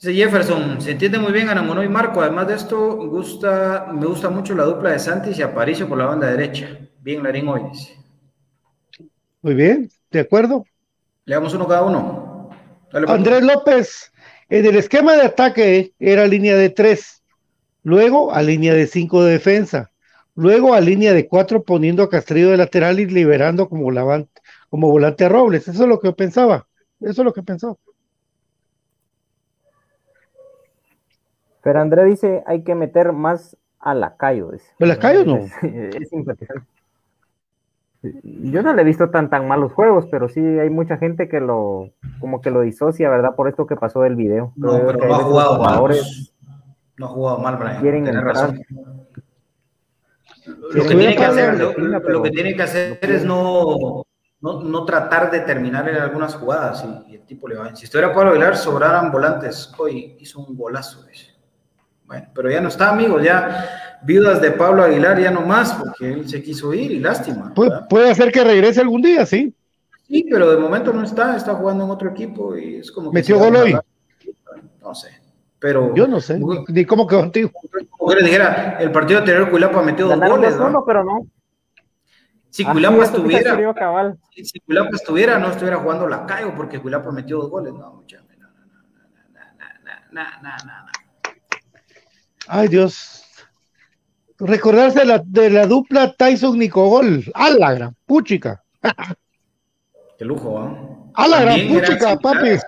Dice 0.00 0.14
Jefferson, 0.14 0.80
se 0.80 0.92
entiende 0.92 1.18
muy 1.18 1.32
bien 1.32 1.48
Anamono 1.48 1.82
y 1.82 1.88
Marco. 1.88 2.20
Además 2.20 2.46
de 2.46 2.54
esto, 2.54 2.96
gusta, 3.08 3.88
me 3.92 4.06
gusta 4.06 4.30
mucho 4.30 4.54
la 4.54 4.62
dupla 4.62 4.92
de 4.92 5.00
Santis 5.00 5.36
y 5.36 5.42
Aparicio 5.42 5.88
por 5.88 5.98
la 5.98 6.04
banda 6.04 6.30
derecha. 6.30 6.78
Bien, 7.00 7.20
Larín 7.20 7.48
hoy 7.48 7.62
dice. 7.72 7.96
Muy 9.42 9.54
bien, 9.54 9.90
de 10.12 10.20
acuerdo. 10.20 10.64
Le 11.24 11.34
damos 11.34 11.52
uno 11.52 11.66
cada 11.66 11.82
uno. 11.82 12.48
Dale, 12.92 13.06
pues. 13.06 13.18
Andrés 13.18 13.42
López, 13.42 14.12
en 14.48 14.66
el 14.66 14.76
esquema 14.76 15.14
de 15.14 15.22
ataque 15.22 15.92
era 15.98 16.28
línea 16.28 16.54
de 16.54 16.70
tres, 16.70 17.24
luego 17.82 18.32
a 18.32 18.40
línea 18.40 18.74
de 18.74 18.86
cinco 18.86 19.24
de 19.24 19.32
defensa, 19.32 19.90
luego 20.36 20.74
a 20.74 20.80
línea 20.80 21.12
de 21.12 21.26
cuatro 21.26 21.64
poniendo 21.64 22.04
a 22.04 22.08
Castrillo 22.08 22.50
de 22.50 22.56
lateral 22.56 23.00
y 23.00 23.06
liberando 23.06 23.68
como, 23.68 23.90
como 24.70 24.90
volante 24.90 25.24
a 25.24 25.28
Robles. 25.28 25.66
Eso 25.66 25.82
es 25.82 25.88
lo 25.88 25.98
que 25.98 26.12
pensaba. 26.12 26.68
Eso 27.00 27.22
es 27.22 27.24
lo 27.24 27.32
que 27.32 27.42
pensaba. 27.42 27.74
Pero 31.62 31.80
André 31.80 32.04
dice, 32.04 32.42
hay 32.46 32.62
que 32.62 32.74
meter 32.74 33.12
más 33.12 33.56
a 33.80 33.94
Lacayo. 33.94 34.50
Dice. 34.52 34.66
¿A 34.80 34.86
Lacayo 34.86 35.24
no? 35.24 35.36
Es, 35.62 35.96
es 35.96 36.08
simpatizante. 36.08 36.66
Yo 38.22 38.62
no 38.62 38.72
le 38.74 38.82
he 38.82 38.84
visto 38.84 39.10
tan 39.10 39.28
tan 39.28 39.48
malos 39.48 39.72
juegos, 39.72 40.06
pero 40.08 40.28
sí 40.28 40.40
hay 40.40 40.70
mucha 40.70 40.98
gente 40.98 41.28
que 41.28 41.40
lo 41.40 41.90
como 42.20 42.40
que 42.40 42.50
lo 42.50 42.60
disocia, 42.60 43.10
¿verdad? 43.10 43.34
Por 43.34 43.48
esto 43.48 43.66
que 43.66 43.74
pasó 43.74 44.02
del 44.02 44.14
video. 44.14 44.52
No, 44.54 44.70
Creo 44.78 44.86
pero 44.86 45.08
no 45.08 45.14
ha 45.16 45.18
jugado 45.24 45.50
mal. 45.54 45.58
jugadores 45.58 45.98
pues. 45.98 46.34
No 46.96 47.06
ha 47.06 47.08
jugado 47.08 47.38
mal, 47.38 47.56
Brian. 47.56 47.80
Quieren 47.80 48.04
Tienes 48.04 48.20
entrar. 48.22 48.34
razón. 48.36 48.62
Lo 50.46 50.82
que, 50.84 50.94
tiene 50.94 51.14
que 51.16 51.24
hacer, 51.24 51.58
lo, 51.58 52.02
pero 52.02 52.22
que 52.22 52.30
tiene 52.30 52.56
que 52.56 52.62
hacer 52.62 52.98
es 53.02 53.24
no, 53.24 54.04
no, 54.40 54.62
no 54.62 54.84
tratar 54.84 55.30
de 55.30 55.40
terminar 55.40 55.88
en 55.88 55.96
algunas 55.96 56.34
jugadas 56.36 56.84
y, 57.06 57.12
y 57.12 57.16
el 57.16 57.22
tipo 57.26 57.48
le 57.48 57.56
va. 57.56 57.74
Si 57.76 57.84
estuviera 57.84 58.14
Pablo 58.14 58.30
Aguilar, 58.30 58.56
sobraran 58.56 59.10
volantes. 59.12 59.72
Hoy 59.76 60.16
hizo 60.20 60.40
un 60.40 60.56
golazo. 60.56 61.04
dice. 61.04 61.32
Bueno, 62.08 62.26
pero 62.34 62.50
ya 62.50 62.60
no 62.60 62.68
está, 62.68 62.88
amigos. 62.90 63.22
Ya 63.22 63.98
viudas 64.02 64.40
de 64.40 64.50
Pablo 64.50 64.82
Aguilar 64.82 65.20
ya 65.20 65.30
no 65.30 65.42
más, 65.42 65.74
porque 65.74 66.10
él 66.10 66.28
se 66.28 66.42
quiso 66.42 66.72
ir 66.72 66.90
y 66.90 66.98
lástima. 67.00 67.52
Pu- 67.54 67.68
¿verdad? 67.68 67.86
puede 67.88 68.14
ser 68.14 68.32
que 68.32 68.42
regrese 68.42 68.80
algún 68.80 69.02
día, 69.02 69.26
sí. 69.26 69.54
Sí, 70.06 70.26
pero 70.30 70.50
de 70.50 70.56
momento 70.56 70.90
no 70.92 71.04
está, 71.04 71.36
está 71.36 71.54
jugando 71.54 71.84
en 71.84 71.90
otro 71.90 72.08
equipo 72.10 72.56
y 72.56 72.76
es 72.76 72.90
como 72.90 73.10
que 73.10 73.16
Metió 73.16 73.38
gol 73.38 73.54
hoy. 73.56 73.78
No 74.80 74.94
sé, 74.94 75.10
pero 75.58 75.94
Yo 75.94 76.08
no 76.08 76.18
sé, 76.18 76.38
ni, 76.38 76.64
ni 76.68 76.84
cómo 76.86 77.06
quedó 77.06 77.20
contigo. 77.20 77.50
como 77.90 78.10
que 78.10 78.16
les 78.16 78.24
dijera, 78.24 78.78
el 78.80 78.90
partido 78.90 79.18
anterior 79.20 79.50
Cuilapa 79.50 79.82
metió 79.82 80.08
dos 80.08 80.18
goles, 80.18 80.56
2-1, 80.56 80.70
¿no? 80.72 80.84
pero 80.86 81.04
no. 81.04 81.26
Si 82.48 82.62
Así 82.62 82.72
Cuilapa 82.72 83.04
estuviera, 83.04 83.74
cabal. 83.74 84.18
si 84.32 84.58
Cuilapa 84.60 84.96
estuviera, 84.96 85.38
no 85.38 85.48
estuviera 85.50 85.76
jugando 85.76 86.08
la 86.08 86.24
Cayo 86.24 86.54
porque 86.56 86.80
Cuilapa 86.80 87.12
metió 87.12 87.36
dos 87.36 87.50
goles, 87.50 87.74
no, 87.74 87.92
muchachos. 87.92 88.24
No, 88.38 88.46
no, 88.48 88.64
no, 88.64 90.22
no, 90.22 90.22
no, 90.22 90.22
no, 90.22 90.22
no, 90.42 90.56
no, 90.64 90.86
no. 90.86 90.92
Ay, 92.48 92.68
Dios. 92.68 93.24
Recordarse 94.38 95.00
de 95.00 95.04
la, 95.04 95.22
de 95.24 95.50
la 95.50 95.66
dupla 95.66 96.12
Tyson-Nicogol. 96.12 97.24
A 97.34 97.50
la 97.50 97.74
gran 97.74 97.96
puchica. 98.06 98.62
Qué 100.18 100.24
lujo, 100.24 100.58
¿ah? 100.58 100.76
A 101.14 101.28
la 101.28 101.40
gran 101.42 101.68
puchica, 101.68 102.16
papi. 102.16 102.38
similares, 102.48 102.58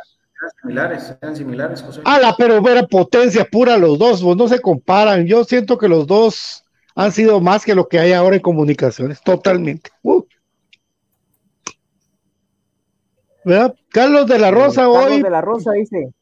Eran 0.42 0.56
similares, 0.56 1.16
eran 1.22 1.36
similares, 1.36 1.82
José. 1.82 2.00
A 2.04 2.18
la, 2.18 2.34
pero 2.36 2.56
era 2.68 2.86
potencia 2.86 3.44
pura 3.44 3.76
los 3.76 3.98
dos, 3.98 4.22
vos, 4.22 4.36
no 4.36 4.48
se 4.48 4.60
comparan. 4.60 5.26
Yo 5.26 5.44
siento 5.44 5.78
que 5.78 5.88
los 5.88 6.06
dos 6.06 6.64
han 6.94 7.12
sido 7.12 7.40
más 7.40 7.64
que 7.64 7.74
lo 7.74 7.88
que 7.88 7.98
hay 7.98 8.12
ahora 8.12 8.36
en 8.36 8.42
comunicaciones, 8.42 9.22
totalmente. 9.22 9.90
Uh. 10.02 10.22
¿Verdad? 13.44 13.74
Carlos 13.90 14.26
de 14.26 14.38
la 14.38 14.50
Rosa 14.50 14.82
Carlos 14.82 15.06
hoy. 15.06 15.22
de 15.22 15.30
la 15.30 15.40
Rosa 15.40 15.72
dice, 15.72 16.12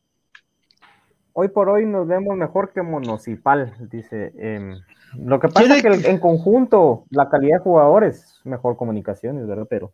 hoy 1.41 1.47
por 1.47 1.69
hoy 1.69 1.87
nos 1.87 2.09
vemos 2.09 2.37
mejor 2.37 2.73
que 2.73 2.83
Municipal, 2.83 3.73
dice. 3.93 4.33
em, 4.39 4.77
lo 5.17 5.39
que 5.39 5.47
pasa 5.47 5.77
es 5.77 5.83
que 5.83 5.89
el- 5.89 6.05
en 6.05 6.19
conjunto 6.19 7.05
la 7.11 7.29
calidad 7.29 7.59
de 7.59 7.63
jugadores 7.63 8.17
es 8.41 8.41
mejor 8.45 8.77
comunicaciones, 8.77 9.47
¿verdad? 9.47 9.67
Pero 9.71 9.93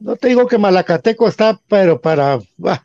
No 0.00 0.16
te 0.16 0.26
digo 0.26 0.48
que 0.48 0.58
Malacateco 0.58 1.28
está, 1.28 1.60
pero 1.68 2.00
para. 2.00 2.40
bah, 2.56 2.84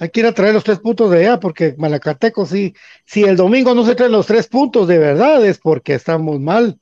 hay 0.00 0.08
que 0.08 0.18
ir 0.18 0.26
a 0.26 0.32
traer 0.32 0.52
los 0.52 0.64
tres 0.64 0.80
puntos 0.80 1.08
de 1.12 1.20
allá, 1.20 1.38
porque 1.38 1.76
Malacateco 1.78 2.44
sí. 2.44 2.74
Si 3.04 3.22
el 3.22 3.36
domingo 3.36 3.72
no 3.72 3.84
se 3.84 3.94
traen 3.94 4.10
los 4.10 4.26
tres 4.26 4.48
puntos 4.48 4.88
de 4.88 4.98
verdad, 4.98 5.46
es 5.46 5.60
porque 5.60 5.94
estamos 5.94 6.40
mal. 6.40 6.76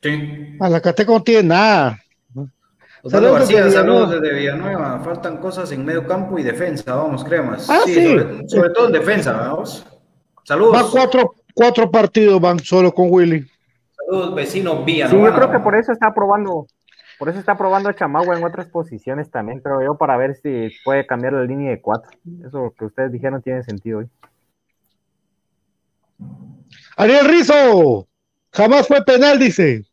Sí. 0.00 0.54
Malacateco 0.60 1.14
no 1.14 1.24
tiene 1.24 1.48
nada. 1.48 1.98
Osvaldo 3.04 3.28
Saludos 3.28 3.38
García, 3.40 3.64
desde 3.64 3.76
saludos 3.76 4.08
Villanueva. 4.08 4.20
desde 4.22 4.38
Villanueva. 4.40 5.00
Faltan 5.00 5.36
cosas 5.36 5.70
en 5.72 5.84
medio 5.84 6.06
campo 6.06 6.38
y 6.38 6.42
defensa, 6.42 6.94
vamos, 6.94 7.22
cremas. 7.22 7.68
Ah, 7.68 7.82
sí. 7.84 7.94
Sobre, 7.94 8.48
sobre 8.48 8.70
todo 8.70 8.86
en 8.86 8.92
defensa, 8.92 9.32
vamos. 9.32 9.86
Saludos. 10.44 10.72
Van 10.72 10.86
cuatro, 10.90 11.34
cuatro 11.52 11.90
partidos, 11.90 12.40
van 12.40 12.58
solo 12.60 12.92
con 12.92 13.08
Willy. 13.10 13.44
Saludos, 13.94 14.34
vecino 14.34 14.78
sí, 14.78 14.82
Villanueva. 14.86 15.28
yo 15.28 15.36
creo 15.36 15.50
que 15.52 15.58
por 15.58 15.74
eso 15.76 15.92
está 15.92 16.14
probando, 16.14 16.66
por 17.18 17.28
eso 17.28 17.38
está 17.38 17.58
probando 17.58 17.90
a 17.90 17.94
Chamagua 17.94 18.38
en 18.38 18.44
otras 18.44 18.68
posiciones 18.68 19.30
también, 19.30 19.60
creo 19.60 19.82
yo, 19.82 19.96
para 19.98 20.16
ver 20.16 20.36
si 20.36 20.70
puede 20.82 21.06
cambiar 21.06 21.34
la 21.34 21.44
línea 21.44 21.72
de 21.72 21.82
cuatro. 21.82 22.10
Eso 22.46 22.72
que 22.78 22.86
ustedes 22.86 23.12
dijeron 23.12 23.42
tiene 23.42 23.62
sentido 23.64 23.98
hoy. 23.98 24.06
Ariel 26.96 27.26
Rizo, 27.28 28.08
jamás 28.50 28.88
fue 28.88 29.04
penal, 29.04 29.38
dice. 29.38 29.84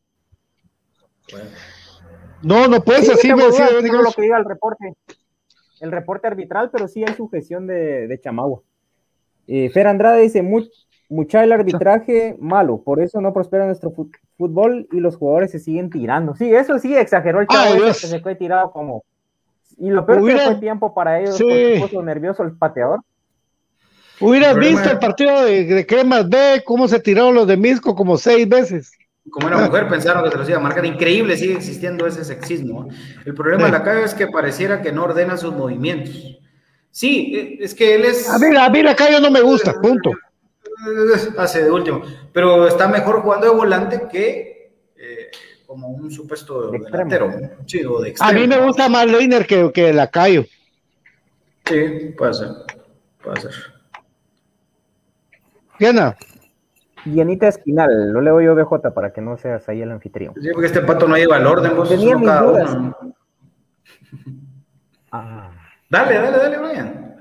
No, 2.44 2.68
no 2.68 2.84
puedes 2.84 3.06
Sí, 3.06 3.12
así, 3.12 3.34
me 3.34 3.46
decía, 3.46 3.70
lo 3.72 4.12
que 4.12 4.22
diga 4.22 4.38
el 4.38 4.46
reporte. 4.46 4.94
El 5.80 5.92
reporte 5.92 6.28
arbitral, 6.28 6.70
pero 6.72 6.88
sí 6.88 7.04
hay 7.04 7.14
sujeción 7.16 7.68
de, 7.68 8.08
de 8.08 8.20
Chamagua. 8.20 8.62
Eh, 9.48 9.70
Fer 9.70 9.88
Andrade 9.88 10.22
dice, 10.22 10.42
"Mu- 10.44 10.68
mucha 11.10 11.44
el 11.44 11.52
arbitraje 11.52 12.36
malo, 12.40 12.82
por 12.84 13.02
eso 13.02 13.20
no 13.20 13.34
prospera 13.34 13.66
nuestro 13.66 13.92
fútbol 14.38 14.88
y 14.92 15.00
los 15.00 15.18
jugadores 15.18 15.52
se 15.52 15.60
siguen 15.60 15.90
tirando. 15.90 16.36
Sí, 16.36 16.54
eso 16.54 16.78
sí 16.80 16.96
exageró 16.96 17.42
el 17.42 17.48
chavo 17.48 17.84
que 17.86 17.94
se 17.94 18.20
fue 18.20 18.36
tirado 18.36 18.72
como... 18.72 19.04
Y 19.78 19.90
lo 19.90 20.06
peor 20.06 20.22
Hubiera- 20.22 20.40
que 20.42 20.46
fue 20.52 20.56
tiempo 20.62 20.94
para 20.94 21.20
ellos, 21.20 21.36
Sí. 21.38 21.76
puso 21.82 22.02
nervioso 22.04 22.44
el 22.44 22.56
pateador. 22.56 23.00
Hubieras 24.20 24.56
visto 24.56 24.88
el 24.92 25.00
partido 25.00 25.42
de, 25.44 25.66
de 25.66 25.86
Cremas 25.88 26.30
B, 26.30 26.62
cómo 26.64 26.88
se 26.88 27.00
tiraron 27.00 27.34
los 27.34 27.48
de 27.48 27.58
Misco 27.58 27.96
como 27.96 28.18
seis 28.18 28.48
veces. 28.48 28.92
Como 29.32 29.48
era 29.48 29.58
mujer, 29.58 29.88
pensaron 29.88 30.24
que 30.26 30.30
se 30.32 30.38
los 30.38 30.50
iba 30.50 30.58
a 30.58 30.62
marcar. 30.62 30.86
Increíble, 30.86 31.38
sigue 31.38 31.54
existiendo 31.56 32.06
ese 32.06 32.24
sexismo. 32.26 32.90
El 33.26 33.34
problema 33.34 33.66
Sí. 33.66 33.72
de 33.72 33.78
la 33.78 33.84
calle 33.84 34.04
es 34.04 34.14
que 34.14 34.28
pareciera 34.28 34.82
que 34.82 34.92
no 34.92 35.06
ordena 35.06 35.38
sus 35.38 35.54
movimientos. 35.54 36.14
Sí, 36.92 37.34
eh, 37.36 37.58
es 37.62 37.74
que 37.74 37.96
él 37.96 38.04
es. 38.06 38.30
A 38.30 38.38
mí, 38.38 38.56
a 38.56 38.70
mí 38.70 38.84
la 38.84 38.96
calle 38.96 39.22
no 39.22 39.32
me 39.32 39.42
gusta, 39.42 39.74
punto. 39.82 40.12
Hace 41.38 41.64
de 41.64 41.72
último. 41.72 42.02
Pero 42.34 42.68
está 42.68 42.88
mejor 42.88 43.22
jugando 43.22 43.48
de 43.48 43.56
volante 43.56 44.02
que 44.12 44.74
eh, 44.98 45.32
como 45.66 45.88
un 45.88 46.12
supuesto 46.12 46.70
De 46.70 46.80
delantero. 46.80 47.32
Sí, 47.66 47.86
o 47.86 48.02
de 48.02 48.10
A 48.10 48.12
extremo. 48.12 48.40
mí 48.40 48.48
me 48.48 48.60
gusta 48.60 48.90
más 48.90 49.06
Leiner 49.08 49.48
que, 49.48 49.72
que 49.74 49.94
la. 49.94 50.10
Sí, 51.66 52.14
puede 52.18 52.34
ser. 52.34 52.50
Puede 53.24 53.42
ser. 53.42 53.54
Diana, 55.80 56.16
Dianita 57.06 57.48
Espinal, 57.48 58.12
lo 58.12 58.22
leo 58.22 58.42
yo 58.42 58.56
BJ 58.56 58.92
para 58.94 59.12
que 59.12 59.22
no 59.22 59.38
seas 59.38 59.68
ahí 59.70 59.82
el 59.82 59.92
anfitrión. 59.92 60.34
Sí, 60.40 60.50
porque 60.54 60.68
este 60.68 60.82
pato 60.82 61.08
no 61.08 61.16
lleva 61.18 61.38
el 61.38 61.48
orden, 61.48 61.76
vos 61.76 61.90
Tenía 61.90 62.18
mis 62.18 62.28
dudas. 62.28 62.78
Ah, 65.12 65.52
Dale, 65.90 66.14
dale, 66.16 66.38
dale, 66.38 66.58
Brian. 66.58 67.16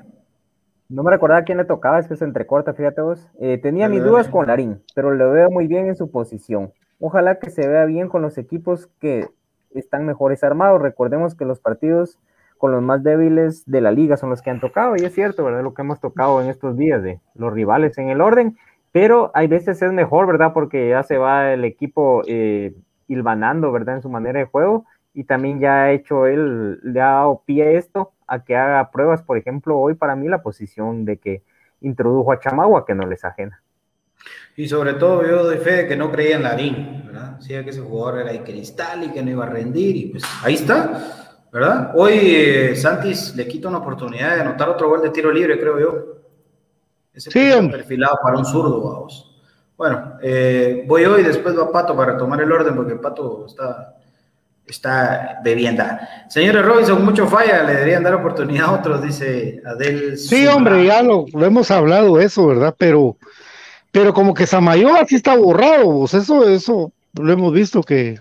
no 0.89 1.03
me 1.03 1.11
recordaba 1.11 1.43
quién 1.43 1.59
le 1.59 1.64
tocaba, 1.64 1.99
es 1.99 2.07
que 2.07 2.14
se 2.14 2.24
entrecorta, 2.24 2.72
fíjate 2.72 3.01
vos. 3.01 3.28
Eh, 3.41 3.59
tenía 3.59 3.87
Dale, 3.87 3.95
mis 3.95 4.01
dale. 4.03 4.11
dudas 4.12 4.28
con 4.28 4.47
Larín, 4.47 4.81
pero 4.95 5.11
lo 5.11 5.33
veo 5.33 5.51
muy 5.51 5.66
bien 5.66 5.89
en 5.89 5.97
su 5.97 6.09
posición. 6.11 6.72
Ojalá 7.01 7.41
que 7.41 7.51
se 7.51 7.66
vea 7.66 7.85
bien 7.87 8.09
con 8.09 8.22
los 8.22 8.39
equipos 8.39 8.87
que 9.01 9.26
están 9.74 10.07
mejores 10.07 10.45
armados. 10.45 10.81
Recordemos 10.81 11.35
que 11.35 11.45
los 11.45 11.59
partidos 11.59 12.18
con 12.59 12.70
los 12.72 12.83
más 12.83 13.03
débiles 13.03 13.64
de 13.66 13.81
la 13.81 13.91
liga 13.91 14.16
son 14.16 14.31
los 14.31 14.41
que 14.43 14.51
han 14.51 14.61
tocado, 14.61 14.95
y 14.97 15.05
es 15.05 15.14
cierto, 15.14 15.43
¿verdad? 15.45 15.62
Lo 15.64 15.74
que 15.74 15.83
hemos 15.83 15.99
tocado 15.99 16.41
en 16.43 16.49
estos 16.49 16.76
días 16.76 17.03
de 17.03 17.18
los 17.35 17.53
rivales 17.53 17.97
en 17.99 18.11
el 18.11 18.20
orden, 18.20 18.57
pero 18.93 19.30
hay 19.34 19.47
veces 19.47 19.80
es 19.82 19.93
mejor, 19.93 20.26
¿verdad? 20.26 20.53
Porque 20.53 20.88
ya 20.88 21.03
se 21.03 21.18
va 21.18 21.53
el 21.53 21.64
equipo 21.64 22.22
eh, 22.26 22.74
hilvanando, 23.09 23.70
¿verdad? 23.72 23.97
En 23.97 24.03
su 24.03 24.09
manera 24.09 24.38
de 24.41 24.47
juego, 24.47 24.86
y 25.14 25.24
también 25.24 25.61
ya 25.61 25.82
ha 25.82 25.93
hecho 25.93 26.26
él, 26.26 26.80
le 26.82 27.01
ha 27.01 27.12
dado 27.12 27.43
pie 27.45 27.64
a 27.64 27.70
esto, 27.72 28.12
a 28.26 28.45
que 28.45 28.57
haga 28.57 28.91
pruebas, 28.91 29.22
por 29.22 29.38
ejemplo, 29.38 29.78
hoy 29.78 29.95
para 29.95 30.16
mí 30.16 30.28
la 30.28 30.43
posición 30.43 31.05
de 31.05 31.18
que 31.18 31.43
introdujo 31.80 32.32
a 32.32 32.41
Chamagua, 32.41 32.84
que 32.86 32.95
no 32.95 33.07
les 33.07 33.24
ajena. 33.24 33.62
Y 34.57 34.68
sobre 34.68 34.95
todo 34.95 35.26
yo 35.26 35.45
doy 35.45 35.59
fe 35.59 35.72
de 35.72 35.88
que 35.88 35.97
no 35.97 36.12
creía 36.12 36.36
en 36.36 36.43
Larín, 36.43 37.05
¿verdad? 37.07 37.38
Decía 37.38 37.64
que 37.64 37.70
ese 37.70 37.80
jugador 37.80 38.20
era 38.20 38.32
de 38.32 38.43
cristal 38.43 39.05
y 39.05 39.11
que 39.11 39.22
no 39.22 39.30
iba 39.30 39.45
a 39.45 39.49
rendir 39.49 39.97
y 39.97 40.07
pues 40.07 40.24
ahí 40.43 40.55
está, 40.55 41.47
¿verdad? 41.53 41.93
Hoy 41.95 42.12
eh, 42.14 42.76
Santis 42.76 43.34
le 43.34 43.49
quita 43.49 43.68
una 43.68 43.78
oportunidad 43.78 44.34
de 44.34 44.43
anotar 44.43 44.68
otro 44.68 44.88
gol 44.88 45.03
de 45.03 45.11
tiro 45.11 45.32
libre, 45.32 45.59
creo 45.59 45.80
yo. 45.80 46.20
Ese 47.13 47.31
Sí, 47.31 47.69
perfilado 47.69 48.19
para 48.23 48.39
un 48.39 48.45
zurdo, 48.45 48.81
vamos. 48.81 49.27
Bueno, 49.77 50.19
eh, 50.23 50.85
voy 50.87 51.05
hoy, 51.07 51.23
después 51.23 51.59
va 51.59 51.73
Pato 51.73 51.97
para 51.97 52.17
tomar 52.17 52.41
el 52.41 52.53
orden 52.53 52.77
porque 52.77 52.97
Pato 52.97 53.47
está, 53.47 53.97
está 54.67 55.41
de 55.43 55.55
vienda. 55.55 56.27
Señores 56.29 56.65
Robinson, 56.65 57.05
mucho 57.05 57.27
falla, 57.27 57.63
le 57.63 57.75
deberían 57.75 58.03
dar 58.03 58.15
oportunidad 58.15 58.67
a 58.67 58.73
otros, 58.73 59.03
dice 59.03 59.63
Adel. 59.65 60.19
Sí, 60.19 60.47
hombre, 60.47 60.85
ya 60.85 61.03
lo, 61.03 61.25
lo 61.33 61.47
hemos 61.47 61.71
hablado 61.71 62.21
eso, 62.21 62.47
¿verdad? 62.47 62.75
Pero, 62.77 63.17
pero 63.91 64.13
como 64.13 64.35
que 64.35 64.47
Samayoa 64.47 65.07
sí 65.07 65.17
está 65.17 65.35
borrado, 65.35 65.87
vos, 65.87 66.13
eso, 66.13 66.47
eso 66.49 66.93
lo 67.15 67.33
hemos 67.33 67.53
visto 67.53 67.83
que 67.83 68.19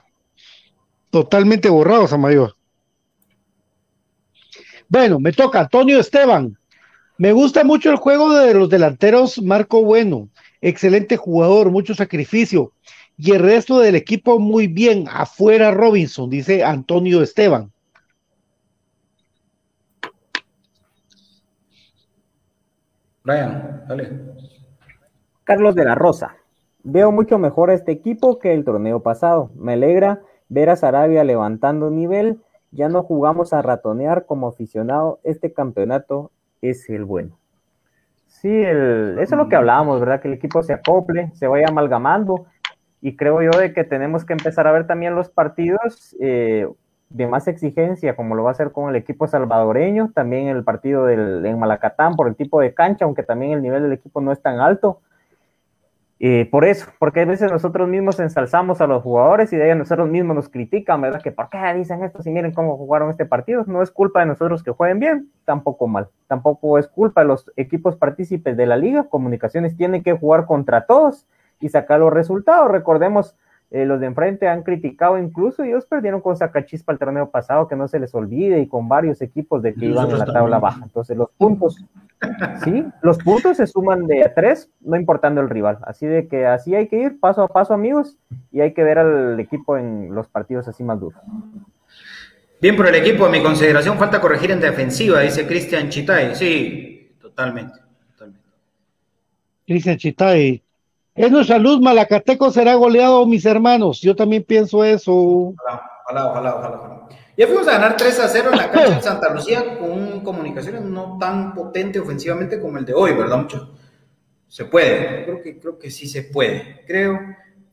totalmente 1.12 1.70
borrado 1.70 2.08
Samayoa. 2.08 2.56
Bueno, 4.88 5.20
me 5.20 5.32
toca 5.32 5.60
Antonio 5.60 6.00
Esteban. 6.00 6.58
Me 7.20 7.34
gusta 7.34 7.66
mucho 7.66 7.92
el 7.92 7.98
juego 7.98 8.34
de 8.34 8.54
los 8.54 8.70
delanteros 8.70 9.42
Marco 9.42 9.84
Bueno, 9.84 10.30
excelente 10.62 11.18
jugador, 11.18 11.70
mucho 11.70 11.94
sacrificio. 11.94 12.72
Y 13.18 13.32
el 13.32 13.42
resto 13.42 13.80
del 13.80 13.96
equipo 13.96 14.40
muy 14.40 14.68
bien, 14.68 15.04
afuera 15.12 15.72
Robinson, 15.72 16.30
dice 16.30 16.64
Antonio 16.64 17.22
Esteban. 17.22 17.74
Brian, 23.26 23.84
dale. 23.90 24.18
Carlos 25.44 25.76
de 25.76 25.84
la 25.84 25.96
Rosa. 25.96 26.38
Veo 26.84 27.12
mucho 27.12 27.38
mejor 27.38 27.70
a 27.70 27.74
este 27.74 27.92
equipo 27.92 28.40
que 28.40 28.54
el 28.54 28.64
torneo 28.64 29.02
pasado. 29.02 29.52
Me 29.56 29.74
alegra 29.74 30.22
ver 30.48 30.70
a 30.70 30.78
Sarabia 30.78 31.26
levantando 31.26 31.90
nivel. 31.90 32.40
Ya 32.72 32.88
no 32.88 33.04
jugamos 33.04 33.52
a 33.52 33.62
ratonear 33.62 34.26
como 34.26 34.48
aficionado. 34.48 35.20
Este 35.26 35.52
campeonato 35.52 36.32
es 36.62 36.90
el 36.90 37.06
bueno. 37.06 37.38
Sí, 38.28 38.50
el- 38.50 39.18
eso 39.20 39.36
es 39.36 39.38
lo 39.38 39.50
que 39.50 39.56
hablábamos, 39.56 40.00
¿verdad? 40.00 40.22
Que 40.22 40.28
el 40.28 40.36
equipo 40.36 40.64
se 40.64 40.74
acople, 40.74 41.32
se 41.34 41.48
vaya 41.48 41.66
amalgamando. 41.68 42.46
Y 43.02 43.16
creo 43.16 43.42
yo 43.42 43.52
de 43.58 43.74
que 43.74 43.84
tenemos 43.84 44.26
que 44.26 44.34
empezar 44.34 44.68
a 44.68 44.72
ver 44.72 44.86
también 44.88 45.16
los 45.16 45.30
partidos 45.30 46.16
eh, 46.20 46.68
de 47.10 47.28
más 47.28 47.48
exigencia, 47.48 48.16
como 48.16 48.36
lo 48.36 48.44
va 48.44 48.50
a 48.50 48.52
hacer 48.52 48.72
con 48.72 48.90
el 48.90 48.96
equipo 48.96 49.28
salvadoreño, 49.28 50.12
también 50.14 50.48
el 50.48 50.64
partido 50.64 51.06
del, 51.06 51.46
en 51.46 51.58
Malacatán 51.60 52.16
por 52.16 52.28
el 52.28 52.36
tipo 52.36 52.62
de 52.62 52.74
cancha, 52.74 53.06
aunque 53.06 53.24
también 53.24 53.54
el 53.54 53.62
nivel 53.62 53.84
del 53.84 53.94
equipo 53.94 54.22
no 54.22 54.32
es 54.32 54.42
tan 54.42 54.60
alto. 54.60 55.02
Eh, 56.22 56.50
por 56.52 56.66
eso, 56.66 56.86
porque 57.00 57.22
a 57.22 57.26
veces 57.26 57.50
nosotros 57.50 57.88
mismos 57.88 58.20
ensalzamos 58.20 58.82
a 58.82 58.88
los 58.88 59.02
jugadores 59.02 59.54
y 59.54 59.56
de 59.56 59.72
ahí 59.72 59.78
nosotros 59.78 60.10
mismos 60.10 60.36
nos 60.36 60.50
critican, 60.50 61.00
¿verdad? 61.00 61.22
Que 61.22 61.32
por 61.32 61.50
qué 61.50 61.58
dicen 61.76 62.04
esto 62.04 62.22
si 62.22 62.30
miren 62.30 62.52
cómo 62.52 62.76
jugaron 62.76 63.10
este 63.10 63.26
partido. 63.26 63.64
No 63.68 63.82
es 63.82 63.90
culpa 63.90 64.20
de 64.20 64.26
nosotros 64.26 64.62
que 64.62 64.72
jueguen 64.72 65.00
bien, 65.00 65.32
tampoco 65.46 65.88
mal. 65.88 66.10
Tampoco 66.28 66.78
es 66.78 66.90
culpa 66.90 67.22
de 67.22 67.28
los 67.28 67.50
equipos 67.56 67.96
partícipes 67.96 68.58
de 68.58 68.66
la 68.66 68.76
liga. 68.76 69.06
Comunicaciones 69.06 69.78
tienen 69.78 70.04
que 70.04 70.12
jugar 70.12 70.46
contra 70.46 70.86
todos 70.86 71.26
y 71.62 71.70
sacar 71.70 72.02
los 72.02 72.12
resultados. 72.12 72.70
Recordemos, 72.70 73.38
eh, 73.72 73.86
los 73.86 74.00
de 74.00 74.08
enfrente 74.08 74.48
han 74.48 74.64
criticado 74.64 75.20
incluso 75.20 75.64
y 75.64 75.70
ellos 75.70 75.86
perdieron 75.86 76.22
con 76.22 76.36
Sacachispa 76.36 76.92
el 76.92 76.98
torneo 76.98 77.30
pasado, 77.30 77.68
que 77.68 77.76
no 77.76 77.88
se 77.88 78.00
les 78.00 78.16
olvide, 78.16 78.60
y 78.60 78.68
con 78.68 78.90
varios 78.90 79.22
equipos 79.22 79.62
de 79.62 79.76
que 79.76 79.86
iban 79.86 80.10
en 80.10 80.18
la 80.18 80.26
tabla 80.26 80.60
también. 80.60 80.62
baja. 80.62 80.82
Entonces 80.84 81.16
los 81.16 81.30
puntos, 81.38 81.86
sí, 82.64 82.84
los 83.04 83.20
puntos 83.20 83.58
se 83.58 83.68
suman 83.68 84.08
de 84.08 84.24
a 84.24 84.34
tres, 84.34 84.72
no 84.82 84.96
importando 84.96 85.42
el 85.42 85.50
rival. 85.50 85.78
Así 85.84 86.08
de 86.08 86.28
que 86.28 86.48
así 86.48 86.74
hay 86.74 86.88
que 86.88 87.00
ir 87.00 87.20
paso 87.20 87.44
a 87.44 87.48
paso, 87.48 87.76
amigos, 87.76 88.18
y 88.52 88.62
hay 88.62 88.74
que 88.74 88.84
ver 88.84 88.98
al 88.98 89.40
equipo 89.40 89.78
en 89.78 90.16
los 90.16 90.28
partidos 90.28 90.68
así 90.68 90.84
más 90.84 91.00
duros. 91.00 91.22
Bien 92.60 92.76
por 92.76 92.88
el 92.88 92.96
equipo, 92.96 93.28
en 93.28 93.32
mi 93.32 93.44
consideración 93.44 93.98
falta 94.00 94.20
corregir 94.20 94.50
en 94.50 94.60
defensiva, 94.60 95.22
dice 95.22 95.46
Cristian 95.46 95.90
Chitay. 95.90 96.36
Sí, 96.36 97.16
totalmente. 97.22 97.80
totalmente. 98.10 98.50
Cristian 99.66 99.98
Chitay. 99.98 100.64
Es 101.20 101.30
nuestra 101.30 101.58
luz, 101.58 101.82
Malacateco 101.82 102.50
será 102.50 102.76
goleado, 102.76 103.26
mis 103.26 103.46
hermanos. 103.46 104.00
Yo 104.00 104.16
también 104.16 104.42
pienso 104.42 104.86
eso. 104.86 105.14
Ojalá, 105.14 105.82
ojalá, 106.06 106.30
ojalá, 106.30 106.56
ojalá, 106.56 106.78
ojalá. 106.78 107.08
Ya 107.36 107.46
fuimos 107.46 107.68
a 107.68 107.74
ganar 107.74 107.98
3 107.98 108.20
a 108.22 108.28
0 108.30 108.50
en 108.54 108.58
la 108.58 108.72
cancha 108.72 108.96
de 108.96 109.02
Santa 109.02 109.34
Lucía 109.34 109.78
con 109.80 109.92
un 109.92 110.22
comunicaciones 110.22 110.82
no 110.82 111.18
tan 111.20 111.54
potente 111.54 112.00
ofensivamente 112.00 112.62
como 112.62 112.78
el 112.78 112.86
de 112.86 112.94
hoy, 112.94 113.12
¿verdad, 113.16 113.38
mucho? 113.38 113.76
Se 114.48 114.64
puede, 114.64 115.26
creo 115.26 115.42
que, 115.42 115.60
creo 115.60 115.78
que 115.78 115.92
sí 115.92 116.08
se 116.08 116.24
puede. 116.24 116.86
Creo, 116.88 117.20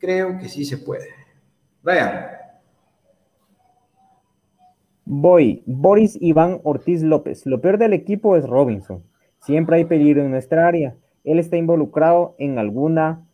creo 0.01 0.38
que 0.40 0.49
sí 0.49 0.64
se 0.64 0.78
puede. 0.78 1.07
Brian. 1.82 2.26
Voy, 5.05 5.62
Boris 5.66 6.18
Iván 6.20 6.59
Ortiz 6.64 7.01
López. 7.01 7.47
Lo 7.47 7.61
peor 7.61 7.78
del 7.78 7.92
equipo 7.92 8.34
es 8.34 8.44
Robinson. 8.44 9.05
Siempre 9.38 9.76
hay 9.76 9.84
peligro 9.84 10.22
en 10.22 10.32
nuestra 10.32 10.66
área. 10.66 10.97
Él 11.22 11.38
está 11.38 11.57
involucrado 11.57 12.34
en 12.38 12.59
alguna 12.59 13.26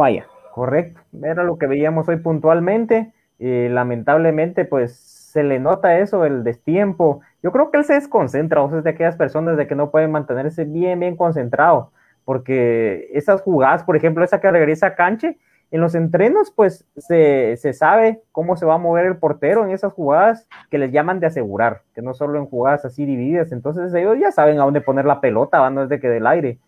falla. 0.00 0.26
Correcto. 0.54 1.00
Era 1.22 1.44
lo 1.44 1.58
que 1.58 1.66
veíamos 1.66 2.08
hoy 2.08 2.16
puntualmente. 2.16 3.12
Eh, 3.38 3.68
lamentablemente, 3.70 4.64
pues 4.64 4.96
se 4.96 5.42
le 5.42 5.60
nota 5.60 5.98
eso, 5.98 6.24
el 6.24 6.42
destiempo. 6.42 7.20
Yo 7.42 7.52
creo 7.52 7.70
que 7.70 7.78
él 7.78 7.84
se 7.84 7.94
desconcentra, 7.94 8.62
o 8.62 8.68
sea, 8.68 8.78
es 8.78 8.84
de 8.84 8.90
aquellas 8.90 9.16
personas 9.16 9.58
de 9.58 9.66
que 9.66 9.74
no 9.74 9.90
pueden 9.90 10.10
mantenerse 10.10 10.64
bien, 10.64 11.00
bien 11.00 11.16
concentrado. 11.16 11.92
Porque 12.24 13.10
esas 13.12 13.42
jugadas, 13.42 13.84
por 13.84 13.94
ejemplo, 13.94 14.24
esa 14.24 14.40
que 14.40 14.50
regresa 14.50 14.88
a 14.88 14.94
canche, 14.94 15.38
en 15.70 15.80
los 15.80 15.94
entrenos, 15.94 16.50
pues 16.50 16.86
se, 16.96 17.56
se, 17.56 17.72
sabe 17.74 18.22
cómo 18.32 18.56
se 18.56 18.66
va 18.66 18.74
a 18.74 18.78
mover 18.78 19.06
el 19.06 19.18
portero 19.18 19.64
en 19.64 19.70
esas 19.70 19.92
jugadas 19.92 20.48
que 20.70 20.78
les 20.78 20.90
llaman 20.90 21.20
de 21.20 21.26
asegurar, 21.26 21.82
que 21.94 22.02
no 22.02 22.12
solo 22.14 22.38
en 22.38 22.46
jugadas 22.46 22.84
así 22.84 23.04
divididas. 23.04 23.52
Entonces 23.52 23.92
ellos 23.94 24.16
ya 24.18 24.32
saben 24.32 24.58
a 24.58 24.64
dónde 24.64 24.80
poner 24.80 25.04
la 25.04 25.20
pelota, 25.20 25.60
van 25.60 25.76
desde 25.76 26.00
que 26.00 26.08
del 26.08 26.26
aire. 26.26 26.58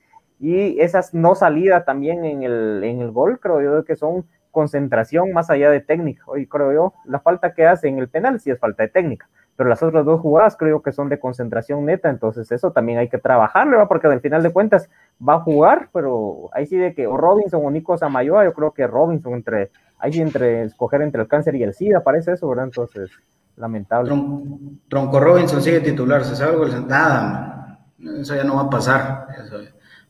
Y 0.42 0.80
esas 0.80 1.14
no 1.14 1.36
salidas 1.36 1.84
también 1.84 2.24
en 2.24 2.42
el, 2.42 2.82
en 2.82 3.00
el 3.00 3.12
gol, 3.12 3.38
creo 3.38 3.62
yo 3.62 3.84
que 3.84 3.94
son 3.94 4.24
concentración 4.50 5.32
más 5.32 5.50
allá 5.50 5.70
de 5.70 5.80
técnica. 5.80 6.24
Hoy 6.26 6.48
creo 6.48 6.72
yo, 6.72 6.94
la 7.04 7.20
falta 7.20 7.54
que 7.54 7.64
hace 7.64 7.86
en 7.86 8.00
el 8.00 8.08
penal 8.08 8.40
sí 8.40 8.50
es 8.50 8.58
falta 8.58 8.82
de 8.82 8.88
técnica, 8.88 9.28
pero 9.54 9.68
las 9.68 9.84
otras 9.84 10.04
dos 10.04 10.20
jugadas 10.20 10.56
creo 10.56 10.82
que 10.82 10.90
son 10.90 11.08
de 11.08 11.20
concentración 11.20 11.84
neta, 11.84 12.10
entonces 12.10 12.50
eso 12.50 12.72
también 12.72 12.98
hay 12.98 13.08
que 13.08 13.18
trabajarle, 13.18 13.76
¿va? 13.76 13.86
porque 13.86 14.08
al 14.08 14.20
final 14.20 14.42
de 14.42 14.52
cuentas 14.52 14.90
va 15.26 15.34
a 15.34 15.40
jugar, 15.42 15.90
pero 15.92 16.50
ahí 16.54 16.66
sí 16.66 16.76
de 16.76 16.92
que 16.92 17.06
o 17.06 17.16
Robinson 17.16 17.64
o 17.64 17.70
Nico 17.70 17.96
Samayoa, 17.96 18.42
yo 18.42 18.52
creo 18.52 18.72
que 18.72 18.88
Robinson 18.88 19.34
entre, 19.34 19.70
ahí 19.96 20.12
sí 20.12 20.22
entre 20.22 20.64
escoger 20.64 21.02
entre 21.02 21.22
el 21.22 21.28
cáncer 21.28 21.54
y 21.54 21.62
el 21.62 21.72
SIDA, 21.72 22.02
parece 22.02 22.32
eso, 22.32 22.48
¿verdad? 22.48 22.64
Entonces, 22.64 23.12
lamentable. 23.54 24.08
Tron, 24.08 24.80
Tronco 24.88 25.20
Robinson 25.20 25.62
sigue 25.62 25.78
titular, 25.82 26.24
¿se 26.24 26.34
sabe 26.34 26.54
algo? 26.54 26.66
Nada, 26.66 27.78
eso 28.18 28.34
ya 28.34 28.42
no 28.42 28.56
va 28.56 28.62
a 28.62 28.70
pasar. 28.70 29.28
Eso, 29.40 29.58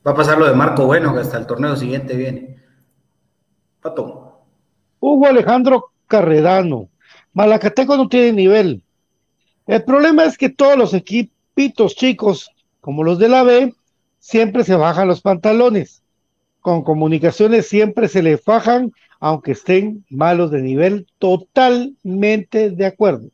va 0.07 0.13
a 0.13 0.15
pasar 0.15 0.39
lo 0.39 0.47
de 0.47 0.55
Marco 0.55 0.87
Bueno, 0.87 1.15
que 1.15 1.21
hasta 1.21 1.39
el 1.39 1.47
torneo 1.47 1.77
siguiente 1.77 2.17
viene. 2.17 2.57
Pato. 3.81 4.41
Hugo 5.01 5.27
Alejandro 5.27 5.91
Carredano. 6.07 6.89
Malacateco 7.33 7.97
no 7.97 8.09
tiene 8.09 8.33
nivel. 8.33 8.83
El 9.67 9.85
problema 9.85 10.25
es 10.25 10.37
que 10.37 10.51
todos 10.51 10.77
los 10.77 10.93
equipitos 10.95 11.95
chicos, 11.97 12.51
como 12.81 13.03
los 13.03 13.19
de 13.19 13.29
la 13.29 13.43
B, 13.43 13.75
siempre 14.19 14.65
se 14.65 14.77
bajan 14.77 15.09
los 15.09 15.21
pantalones. 15.21 16.03
Con 16.61 16.85
comunicaciones 16.85 17.69
siempre 17.69 18.09
se 18.09 18.23
le 18.23 18.39
fajan, 18.39 18.93
aunque 19.19 19.53
estén 19.53 20.05
malos 20.11 20.51
de 20.51 20.63
nivel. 20.63 21.07
Totalmente 21.19 22.71
de 22.71 22.87
acuerdo. 22.87 23.29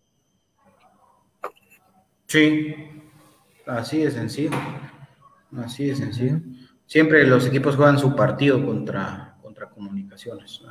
Sí, 2.27 2.75
así 3.67 3.99
de 3.99 4.11
sencillo. 4.11 4.57
Así 5.65 5.87
de 5.87 5.95
sencillo. 5.95 6.41
Siempre 6.87 7.27
los 7.27 7.47
equipos 7.47 7.77
juegan 7.77 7.99
su 7.99 8.15
partido 8.17 8.65
contra, 8.65 9.37
contra 9.43 9.69
comunicaciones. 9.69 10.63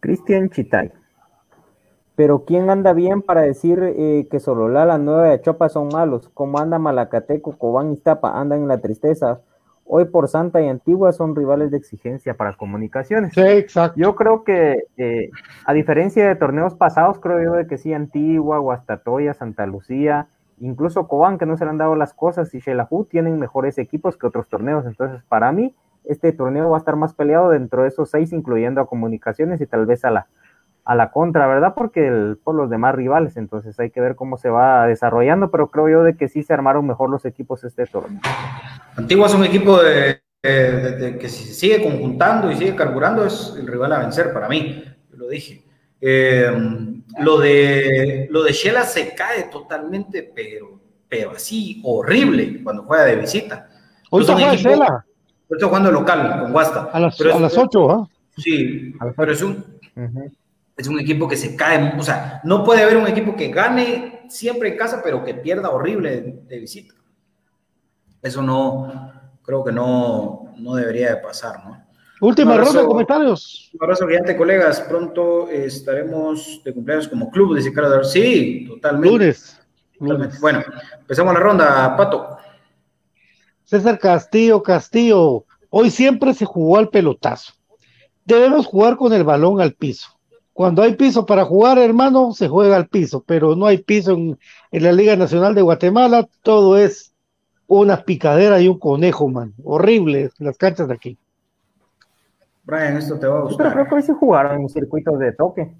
Cristian 0.00 0.48
Chitay. 0.48 0.92
Pero 2.14 2.44
¿quién 2.44 2.68
anda 2.70 2.92
bien 2.94 3.22
para 3.22 3.42
decir 3.42 3.80
eh, 3.80 4.26
que 4.30 4.40
solo 4.40 4.68
la 4.68 4.98
Nueva 4.98 5.28
de 5.28 5.40
Chopa 5.40 5.68
son 5.68 5.88
malos? 5.88 6.28
¿Cómo 6.34 6.58
anda 6.58 6.78
Malacateco, 6.78 7.56
Cobán 7.56 7.90
y 7.90 7.92
Iztapa? 7.94 8.40
Andan 8.40 8.62
en 8.62 8.68
la 8.68 8.80
tristeza. 8.80 9.40
Hoy 9.84 10.06
por 10.06 10.28
Santa 10.28 10.60
y 10.60 10.68
Antigua 10.68 11.12
son 11.12 11.36
rivales 11.36 11.70
de 11.70 11.76
exigencia 11.76 12.34
para 12.34 12.56
comunicaciones. 12.56 13.34
Sí, 13.34 13.40
exacto. 13.40 13.98
Yo 13.98 14.16
creo 14.16 14.42
que, 14.42 14.84
eh, 14.96 15.30
a 15.64 15.72
diferencia 15.72 16.26
de 16.26 16.34
torneos 16.34 16.74
pasados, 16.74 17.20
creo 17.20 17.42
yo 17.42 17.52
de 17.52 17.66
que 17.66 17.78
sí, 17.78 17.94
Antigua, 17.94 18.58
Guastatoya, 18.58 19.32
Santa 19.32 19.66
Lucía, 19.66 20.28
incluso 20.60 21.08
Cobán, 21.08 21.38
que 21.38 21.46
no 21.46 21.56
se 21.56 21.64
le 21.64 21.70
han 21.70 21.78
dado 21.78 21.94
las 21.96 22.14
cosas, 22.14 22.54
y 22.54 22.60
Shelahu 22.60 23.04
tienen 23.04 23.38
mejores 23.38 23.78
equipos 23.78 24.16
que 24.16 24.26
otros 24.26 24.48
torneos. 24.48 24.86
Entonces, 24.86 25.22
para 25.28 25.52
mí, 25.52 25.74
este 26.04 26.32
torneo 26.32 26.70
va 26.70 26.76
a 26.76 26.80
estar 26.80 26.96
más 26.96 27.14
peleado 27.14 27.50
dentro 27.50 27.82
de 27.82 27.88
esos 27.88 28.10
seis, 28.10 28.32
incluyendo 28.32 28.80
a 28.80 28.86
comunicaciones 28.86 29.60
y 29.60 29.66
tal 29.66 29.86
vez 29.86 30.04
a 30.04 30.10
la, 30.10 30.26
a 30.88 30.94
la 30.94 31.10
contra, 31.10 31.46
¿verdad? 31.46 31.74
Porque 31.76 32.34
por 32.42 32.54
los 32.54 32.70
demás 32.70 32.94
rivales, 32.94 33.36
entonces 33.36 33.78
hay 33.78 33.90
que 33.90 34.00
ver 34.00 34.16
cómo 34.16 34.38
se 34.38 34.48
va 34.48 34.86
desarrollando, 34.86 35.50
pero 35.50 35.68
creo 35.68 35.88
yo 35.90 36.02
de 36.02 36.16
que 36.16 36.28
sí 36.28 36.42
se 36.42 36.54
armaron 36.54 36.86
mejor 36.86 37.10
los 37.10 37.26
equipos 37.26 37.62
este 37.62 37.84
torneo. 37.84 38.22
Antigua 38.96 39.26
es 39.26 39.34
un 39.34 39.44
equipo 39.44 39.78
de, 39.82 40.22
que 40.40 41.28
si 41.28 41.44
se 41.44 41.52
sigue 41.52 41.82
conjuntando 41.82 42.50
y 42.50 42.56
sigue 42.56 42.74
carburando 42.74 43.26
es 43.26 43.54
el 43.58 43.66
rival 43.66 43.92
a 43.92 43.98
vencer 43.98 44.32
para 44.32 44.48
mí, 44.48 44.82
lo 45.10 45.28
dije. 45.28 45.67
Eh, 46.00 46.50
lo 47.18 47.38
de 47.38 48.28
lo 48.30 48.44
de 48.44 48.52
Shela 48.52 48.84
se 48.84 49.14
cae 49.14 49.44
totalmente, 49.44 50.22
pero, 50.34 50.80
pero 51.08 51.32
así 51.32 51.80
horrible 51.84 52.62
cuando 52.62 52.84
juega 52.84 53.04
de 53.04 53.16
visita. 53.16 53.68
Hoy 54.10 54.22
está 54.22 54.54
Shela. 54.54 55.04
Está 55.50 55.66
jugando 55.66 55.90
local 55.90 56.40
con 56.40 56.52
Guasta. 56.52 56.90
A 56.92 57.00
las, 57.00 57.20
a 57.20 57.38
las 57.38 57.56
8, 57.56 57.90
¿ah? 57.90 58.08
Sí, 58.36 58.94
pero 59.16 59.32
es 59.32 59.42
un, 59.42 59.64
es 60.76 60.86
un 60.86 61.00
equipo 61.00 61.26
que 61.26 61.36
se 61.36 61.56
cae. 61.56 61.94
O 61.98 62.02
sea, 62.02 62.40
no 62.44 62.62
puede 62.64 62.82
haber 62.82 62.98
un 62.98 63.06
equipo 63.06 63.34
que 63.34 63.48
gane 63.48 64.26
siempre 64.28 64.68
en 64.70 64.76
casa, 64.76 65.00
pero 65.02 65.24
que 65.24 65.34
pierda 65.34 65.70
horrible 65.70 66.42
de 66.46 66.58
visita. 66.58 66.94
Eso 68.20 68.42
no, 68.42 69.12
creo 69.42 69.64
que 69.64 69.72
no, 69.72 70.52
no 70.58 70.74
debería 70.74 71.14
de 71.14 71.22
pasar, 71.22 71.64
¿no? 71.64 71.87
Última 72.20 72.56
ronda 72.56 72.80
de 72.80 72.86
comentarios. 72.86 73.70
Un 73.74 73.84
abrazo 73.84 74.06
gigante, 74.06 74.36
colegas. 74.36 74.80
Pronto 74.80 75.48
estaremos 75.48 76.60
de 76.64 76.74
cumpleaños 76.74 77.08
como 77.08 77.30
club, 77.30 77.56
dice 77.56 77.72
Carlos. 77.72 78.10
Sí, 78.10 78.66
totalmente. 78.68 79.08
Lunes. 79.10 79.58
Bueno, 80.40 80.62
empezamos 81.00 81.34
la 81.34 81.40
ronda, 81.40 81.96
Pato. 81.96 82.38
César 83.64 83.98
Castillo, 83.98 84.62
Castillo. 84.62 85.44
Hoy 85.70 85.90
siempre 85.90 86.34
se 86.34 86.44
jugó 86.44 86.78
al 86.78 86.88
pelotazo. 86.88 87.52
Debemos 88.24 88.66
jugar 88.66 88.96
con 88.96 89.12
el 89.12 89.24
balón 89.24 89.60
al 89.60 89.74
piso. 89.74 90.08
Cuando 90.52 90.82
hay 90.82 90.94
piso 90.94 91.24
para 91.24 91.44
jugar, 91.44 91.78
hermano, 91.78 92.32
se 92.32 92.48
juega 92.48 92.76
al 92.76 92.88
piso, 92.88 93.22
pero 93.26 93.54
no 93.54 93.66
hay 93.66 93.78
piso 93.78 94.12
en, 94.12 94.38
en 94.72 94.82
la 94.82 94.92
Liga 94.92 95.14
Nacional 95.16 95.54
de 95.54 95.62
Guatemala. 95.62 96.28
Todo 96.42 96.76
es 96.76 97.12
una 97.66 98.02
picadera 98.04 98.60
y 98.60 98.68
un 98.68 98.78
conejo, 98.78 99.28
man. 99.28 99.54
Horrible 99.62 100.30
las 100.38 100.56
canchas 100.56 100.88
de 100.88 100.94
aquí. 100.94 101.18
Brian, 102.68 102.98
esto 102.98 103.18
te 103.18 103.26
va 103.26 103.38
a 103.38 103.42
gustar. 103.44 103.72
Pero 103.72 103.72
creo 103.72 103.86
que 103.86 103.94
hoy 103.94 104.02
se 104.02 104.12
jugaron 104.12 104.60
en 104.60 104.68
circuitos 104.68 105.18
de 105.18 105.32
toque. 105.32 105.74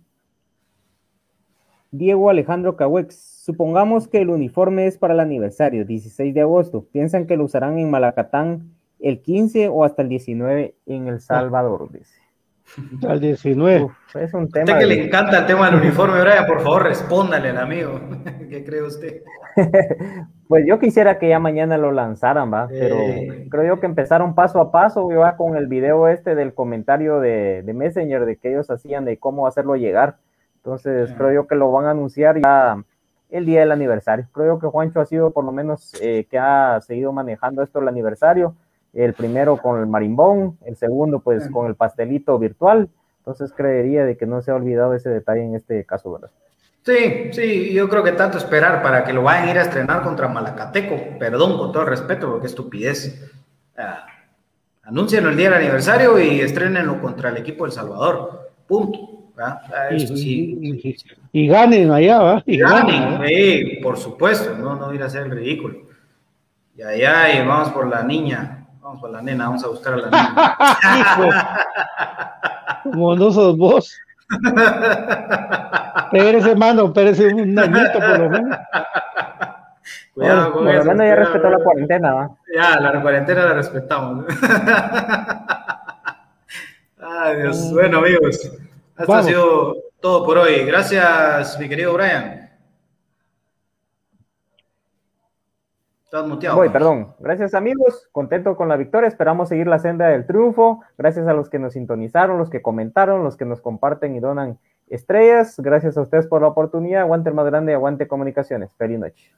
Diego 1.91 2.31
Alejandro 2.31 2.77
Cahuex, 2.77 3.15
supongamos 3.45 4.09
que 4.09 4.23
el 4.23 4.31
uniforme 4.31 4.87
es 4.87 4.97
para 4.97 5.13
el 5.13 5.21
aniversario, 5.21 5.85
16 5.85 6.33
de 6.33 6.41
agosto. 6.41 6.87
¿Piensan 6.91 7.27
que 7.27 7.37
lo 7.37 7.45
usarán 7.45 7.79
en 7.79 7.91
Malacatán 7.91 8.71
el 9.01 9.21
15 9.21 9.69
o 9.69 9.85
hasta 9.85 10.01
el 10.01 10.09
19 10.09 10.77
en 10.87 11.09
El 11.09 11.21
Salvador? 11.21 11.93
Dice. 11.93 12.18
Al 13.07 13.21
19. 13.21 13.89
es 14.15 14.35
un 14.35 14.49
tema. 14.51 14.65
Usted 14.65 14.79
que 14.79 14.87
le 14.87 15.05
encanta 15.07 15.39
el 15.39 15.47
tema 15.47 15.71
del 15.71 15.81
uniforme, 15.81 16.21
Brian, 16.21 16.47
por 16.47 16.61
favor, 16.61 16.85
respóndale 16.85 17.51
al 17.51 17.59
amigo. 17.59 18.01
¿Qué 18.51 18.65
cree 18.65 18.83
usted? 18.83 19.23
pues 20.49 20.65
yo 20.67 20.79
quisiera 20.79 21.19
que 21.19 21.29
ya 21.29 21.39
mañana 21.39 21.79
lo 21.79 21.93
lanzaran, 21.93 22.53
¿va? 22.53 22.69
Pero 22.69 22.97
creo 23.51 23.65
yo 23.65 23.81
que 23.81 23.87
empezaron 23.87 24.35
paso 24.35 24.61
a 24.61 24.71
paso, 24.71 25.09
va 25.09 25.37
con 25.37 25.57
el 25.57 25.67
video 25.67 26.09
este 26.09 26.35
del 26.35 26.55
comentario 26.55 27.21
de, 27.21 27.65
Messenger 27.75 28.25
de 28.25 28.37
que 28.37 28.51
ellos 28.51 28.71
hacían 28.71 29.05
de 29.05 29.19
cómo 29.19 29.47
hacerlo 29.47 29.77
llegar. 29.77 30.17
Entonces, 30.57 31.13
creo 31.17 31.33
yo 31.33 31.47
que 31.47 31.55
lo 31.55 31.73
van 31.73 31.87
a 31.87 31.91
anunciar 31.91 32.41
ya 32.41 32.83
el 33.31 33.47
día 33.47 33.61
del 33.61 33.73
aniversario. 33.73 34.27
Creo 34.33 34.55
yo 34.55 34.59
que 34.59 34.67
Juancho 34.67 35.01
ha 35.01 35.07
sido 35.07 35.31
por 35.31 35.45
lo 35.45 35.53
menos 35.53 35.95
eh, 36.01 36.27
que 36.31 36.39
ha 36.39 36.81
seguido 36.81 37.13
manejando 37.13 37.63
esto 37.63 37.81
el 37.81 37.89
aniversario 37.89 38.55
el 39.05 39.15
primero 39.15 39.57
con 39.57 39.81
el 39.81 39.87
marimbón, 39.87 40.59
el 40.65 40.77
segundo 40.77 41.21
pues 41.21 41.49
con 41.51 41.67
el 41.67 41.75
pastelito 41.75 42.39
virtual, 42.39 42.89
entonces 43.19 43.53
creería 43.57 44.05
de 44.05 44.17
que 44.17 44.27
no 44.27 44.43
se 44.43 44.51
ha 44.51 44.55
olvidado 44.55 44.95
ese 44.95 45.11
detalle 45.11 45.45
en 45.45 45.55
este 45.55 45.85
caso, 45.85 46.13
¿verdad? 46.13 46.31
Sí, 46.83 47.31
sí, 47.33 47.73
yo 47.73 47.89
creo 47.89 48.03
que 48.03 48.13
tanto 48.13 48.39
esperar 48.39 48.83
para 48.83 49.05
que 49.05 49.13
lo 49.13 49.23
vayan 49.23 49.49
a 49.49 49.51
ir 49.51 49.59
a 49.59 49.63
estrenar 49.63 50.03
contra 50.03 50.29
Malacateco, 50.29 51.19
perdón, 51.19 51.59
con 51.59 51.71
todo 51.71 51.83
el 51.83 51.89
respeto, 51.91 52.31
porque 52.31 52.47
estupidez. 52.47 53.31
Ah, 53.77 54.07
anúncienlo 54.85 55.31
el 55.31 55.37
día 55.37 55.51
del 55.51 55.61
aniversario 55.61 56.19
y 56.19 56.41
estrenenlo 56.41 57.01
contra 57.01 57.29
el 57.29 57.37
equipo 57.37 57.65
del 57.65 57.73
Salvador, 57.73 58.53
punto. 58.67 59.19
Ah, 59.37 59.61
y, 61.33 61.47
ganen 61.47 61.93
allá, 61.93 62.19
¿va? 62.19 62.43
Y, 62.45 62.59
ganen, 62.59 63.25
sí, 63.29 63.79
por 63.83 63.97
supuesto, 63.97 64.57
no, 64.57 64.75
no 64.75 64.93
ir 64.93 65.03
a 65.03 65.07
hacer 65.07 65.23
el 65.23 65.31
ridículo. 65.31 65.79
Y 66.75 66.83
allá 66.83 67.35
y 67.35 67.47
vamos 67.47 67.69
por 67.71 67.87
la 67.87 68.03
niña, 68.03 68.58
Vamos 68.89 69.03
por 69.03 69.11
la 69.11 69.21
nena, 69.21 69.45
vamos 69.49 69.63
a 69.63 69.69
buscar 69.69 69.93
a 69.93 69.97
la 69.99 70.09
nena. 70.11 71.67
Como 72.85 73.17
no 73.17 73.31
sos 73.31 73.55
vos. 73.59 73.95
Pérez, 76.11 76.47
hermano, 76.47 76.91
Pérez 76.91 77.21
un 77.21 77.59
añito 77.59 77.99
por 77.99 78.19
lo 78.19 78.31
menos. 78.31 78.59
Cuidado 80.15 80.53
con 80.53 80.69
eso. 80.71 80.95
ya 80.97 81.15
respetó 81.17 81.51
la 81.51 81.59
cuarentena, 81.59 82.15
¿va? 82.15 82.31
Ya, 82.57 82.81
la 82.81 83.03
cuarentena 83.03 83.45
la 83.45 83.53
respetamos. 83.53 84.25
Ay, 86.99 87.43
Dios. 87.43 87.59
Mm. 87.59 87.75
Bueno, 87.75 87.99
amigos, 87.99 88.53
esto 88.97 89.13
ha 89.15 89.23
sido 89.23 89.77
todo 90.01 90.25
por 90.25 90.39
hoy. 90.39 90.65
Gracias, 90.65 91.61
mi 91.61 91.69
querido 91.69 91.93
Brian. 91.93 92.38
Estás 96.09 96.27
muteado. 96.27 96.57
Voy, 96.57 96.71
perdón. 96.71 97.15
Gracias 97.19 97.53
amigos, 97.53 98.09
contento 98.13 98.57
con 98.57 98.67
la 98.71 98.79
victoria, 98.79 99.07
esperamos 99.07 99.51
seguir 99.51 99.67
la 99.67 99.79
senda 99.79 100.07
del 100.07 100.25
triunfo. 100.25 100.81
Gracias 100.97 101.29
a 101.29 101.35
los 101.35 101.51
que 101.51 101.59
nos 101.59 101.75
sintonizaron, 101.75 102.39
los 102.39 102.49
que 102.49 102.63
comentaron, 102.63 103.25
los 103.25 103.37
que 103.37 103.45
nos 103.45 103.61
comparten 103.61 104.17
y 104.17 104.21
donan 104.21 104.59
estrellas. 104.89 105.57
Gracias 105.59 105.99
a 105.99 106.01
ustedes 106.01 106.27
por 106.27 106.41
la 106.41 106.49
oportunidad. 106.49 107.03
Aguante 107.03 107.29
el 107.29 107.35
más 107.35 107.45
grande, 107.45 107.75
aguante 107.75 108.09
comunicaciones. 108.09 108.75
Feliz 108.79 108.99
noche. 108.99 109.31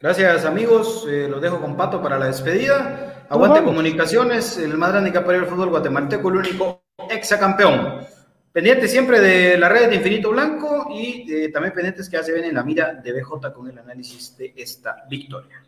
Gracias 0.00 0.44
amigos, 0.44 1.06
eh, 1.08 1.28
los 1.30 1.40
dejo 1.40 1.60
con 1.60 1.76
Pato 1.76 2.02
para 2.02 2.18
la 2.18 2.26
despedida. 2.26 3.24
Aguante 3.28 3.62
comunicaciones, 3.62 4.58
el 4.58 4.76
más 4.76 4.90
grande 4.90 5.12
que 5.12 5.18
ha 5.18 5.20
el 5.20 5.46
fútbol 5.46 5.70
guatemalteco, 5.70 6.28
el 6.28 6.38
único 6.38 6.82
exacampeón. 7.08 8.00
Pendiente 8.52 8.86
siempre 8.86 9.18
de 9.18 9.56
la 9.56 9.70
red 9.70 9.88
de 9.88 9.96
Infinito 9.96 10.30
Blanco 10.30 10.88
y 10.94 11.24
eh, 11.32 11.48
también 11.48 11.72
pendientes 11.72 12.06
que 12.08 12.18
hace 12.18 12.32
ven 12.32 12.44
en 12.44 12.54
la 12.54 12.62
mira 12.62 12.92
de 12.92 13.12
BJ 13.12 13.50
con 13.54 13.66
el 13.68 13.78
análisis 13.78 14.36
de 14.36 14.52
esta 14.54 15.04
victoria. 15.08 15.64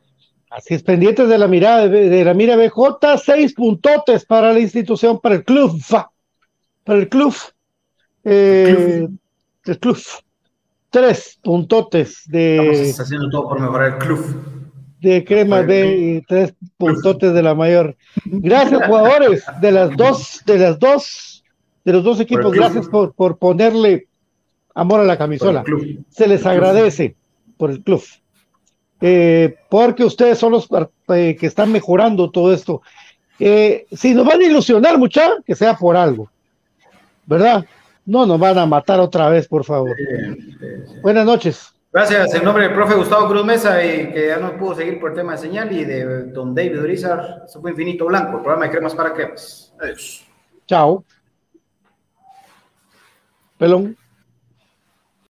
Así 0.51 0.75
es, 0.75 0.83
pendientes 0.83 1.27
de 1.27 1.39
la 1.39 1.49
mirada 1.49 1.89
de, 1.89 2.25
la 2.25 2.35
mira 2.35 2.57
BJ, 2.57 3.19
seis 3.25 3.55
puntotes 3.55 4.27
para 4.27 4.53
la 4.53 4.61
institución, 4.61 5.19
para 5.19 5.37
el 5.37 5.45
club, 5.45 5.81
para 6.85 6.99
el 6.99 7.09
club, 7.09 7.35
eh, 8.23 9.09
el 9.65 9.79
club, 9.79 9.99
tres 10.91 11.39
puntotes 11.43 12.23
de. 12.27 12.71
Estamos 12.71 13.01
haciendo 13.01 13.31
todo 13.31 13.49
por 13.49 13.61
mejorar 13.61 13.95
el 13.95 13.99
club. 13.99 14.21
De 15.01 15.25
crema 15.25 15.63
B 15.63 15.97
y 15.97 16.23
tres 16.23 16.55
puntotes 16.77 17.33
de 17.33 17.43
la 17.43 17.55
mayor. 17.55 17.97
Gracias, 18.27 18.81
jugadores, 18.87 19.45
de 19.61 19.73
las 19.73 19.97
dos, 19.97 20.43
de 20.47 20.59
las 20.59 20.79
dos 20.79 21.34
de 21.85 21.93
los 21.93 22.03
dos 22.03 22.21
equipos. 22.21 22.53
Gracias 22.53 22.89
por, 22.89 23.13
por 23.13 23.37
ponerle 23.37 24.09
amor 24.75 25.01
a 25.01 25.05
la 25.05 25.17
camisola. 25.17 25.65
Se 26.09 26.27
les 26.27 26.45
agradece 26.45 27.15
por 27.57 27.71
el 27.71 27.83
club. 27.83 28.03
Eh, 29.01 29.57
porque 29.69 30.05
ustedes 30.05 30.39
son 30.39 30.53
los 30.53 30.69
eh, 31.09 31.37
que 31.39 31.47
están 31.47 31.71
mejorando 31.71 32.31
todo 32.31 32.53
esto. 32.53 32.83
Eh, 33.39 33.87
si 33.93 34.15
nos 34.15 34.27
van 34.27 34.41
a 34.41 34.45
ilusionar, 34.45 34.97
mucha, 34.99 35.31
que 35.45 35.55
sea 35.55 35.75
por 35.75 35.97
algo. 35.97 36.31
¿Verdad? 37.27 37.65
No 38.07 38.27
nos 38.27 38.39
van 38.39 38.59
a 38.59 38.67
matar 38.67 39.01
otra 39.01 39.29
vez, 39.29 39.49
por 39.49 39.65
favor. 39.65 39.97
Buenas 41.03 41.27
noches. 41.27 41.71
Gracias, 41.93 42.35
en 42.35 42.45
nombre 42.45 42.65
del 42.65 42.75
profe 42.75 42.95
Gustavo 42.95 43.29
Cruz 43.29 43.45
Mesa, 43.45 43.85
y 43.85 44.11
que 44.11 44.27
ya 44.29 44.39
no 44.39 44.57
pudo 44.57 44.75
seguir 44.75 44.99
por 44.99 45.11
el 45.11 45.17
tema 45.17 45.33
de 45.33 45.39
señal, 45.39 45.73
y 45.73 45.85
de 45.85 46.25
don 46.25 46.53
David 46.53 46.81
Urizar, 46.81 47.43
eso 47.47 47.61
fue 47.61 47.71
Infinito 47.71 48.07
Blanco, 48.07 48.39
el 48.39 48.43
programa 48.43 48.65
de 48.65 48.71
cremas 48.73 48.95
para 48.97 49.15
cremas. 49.15 49.73
Adiós. 49.81 50.25
Chao. 50.67 51.05
Pelón. 53.59 53.97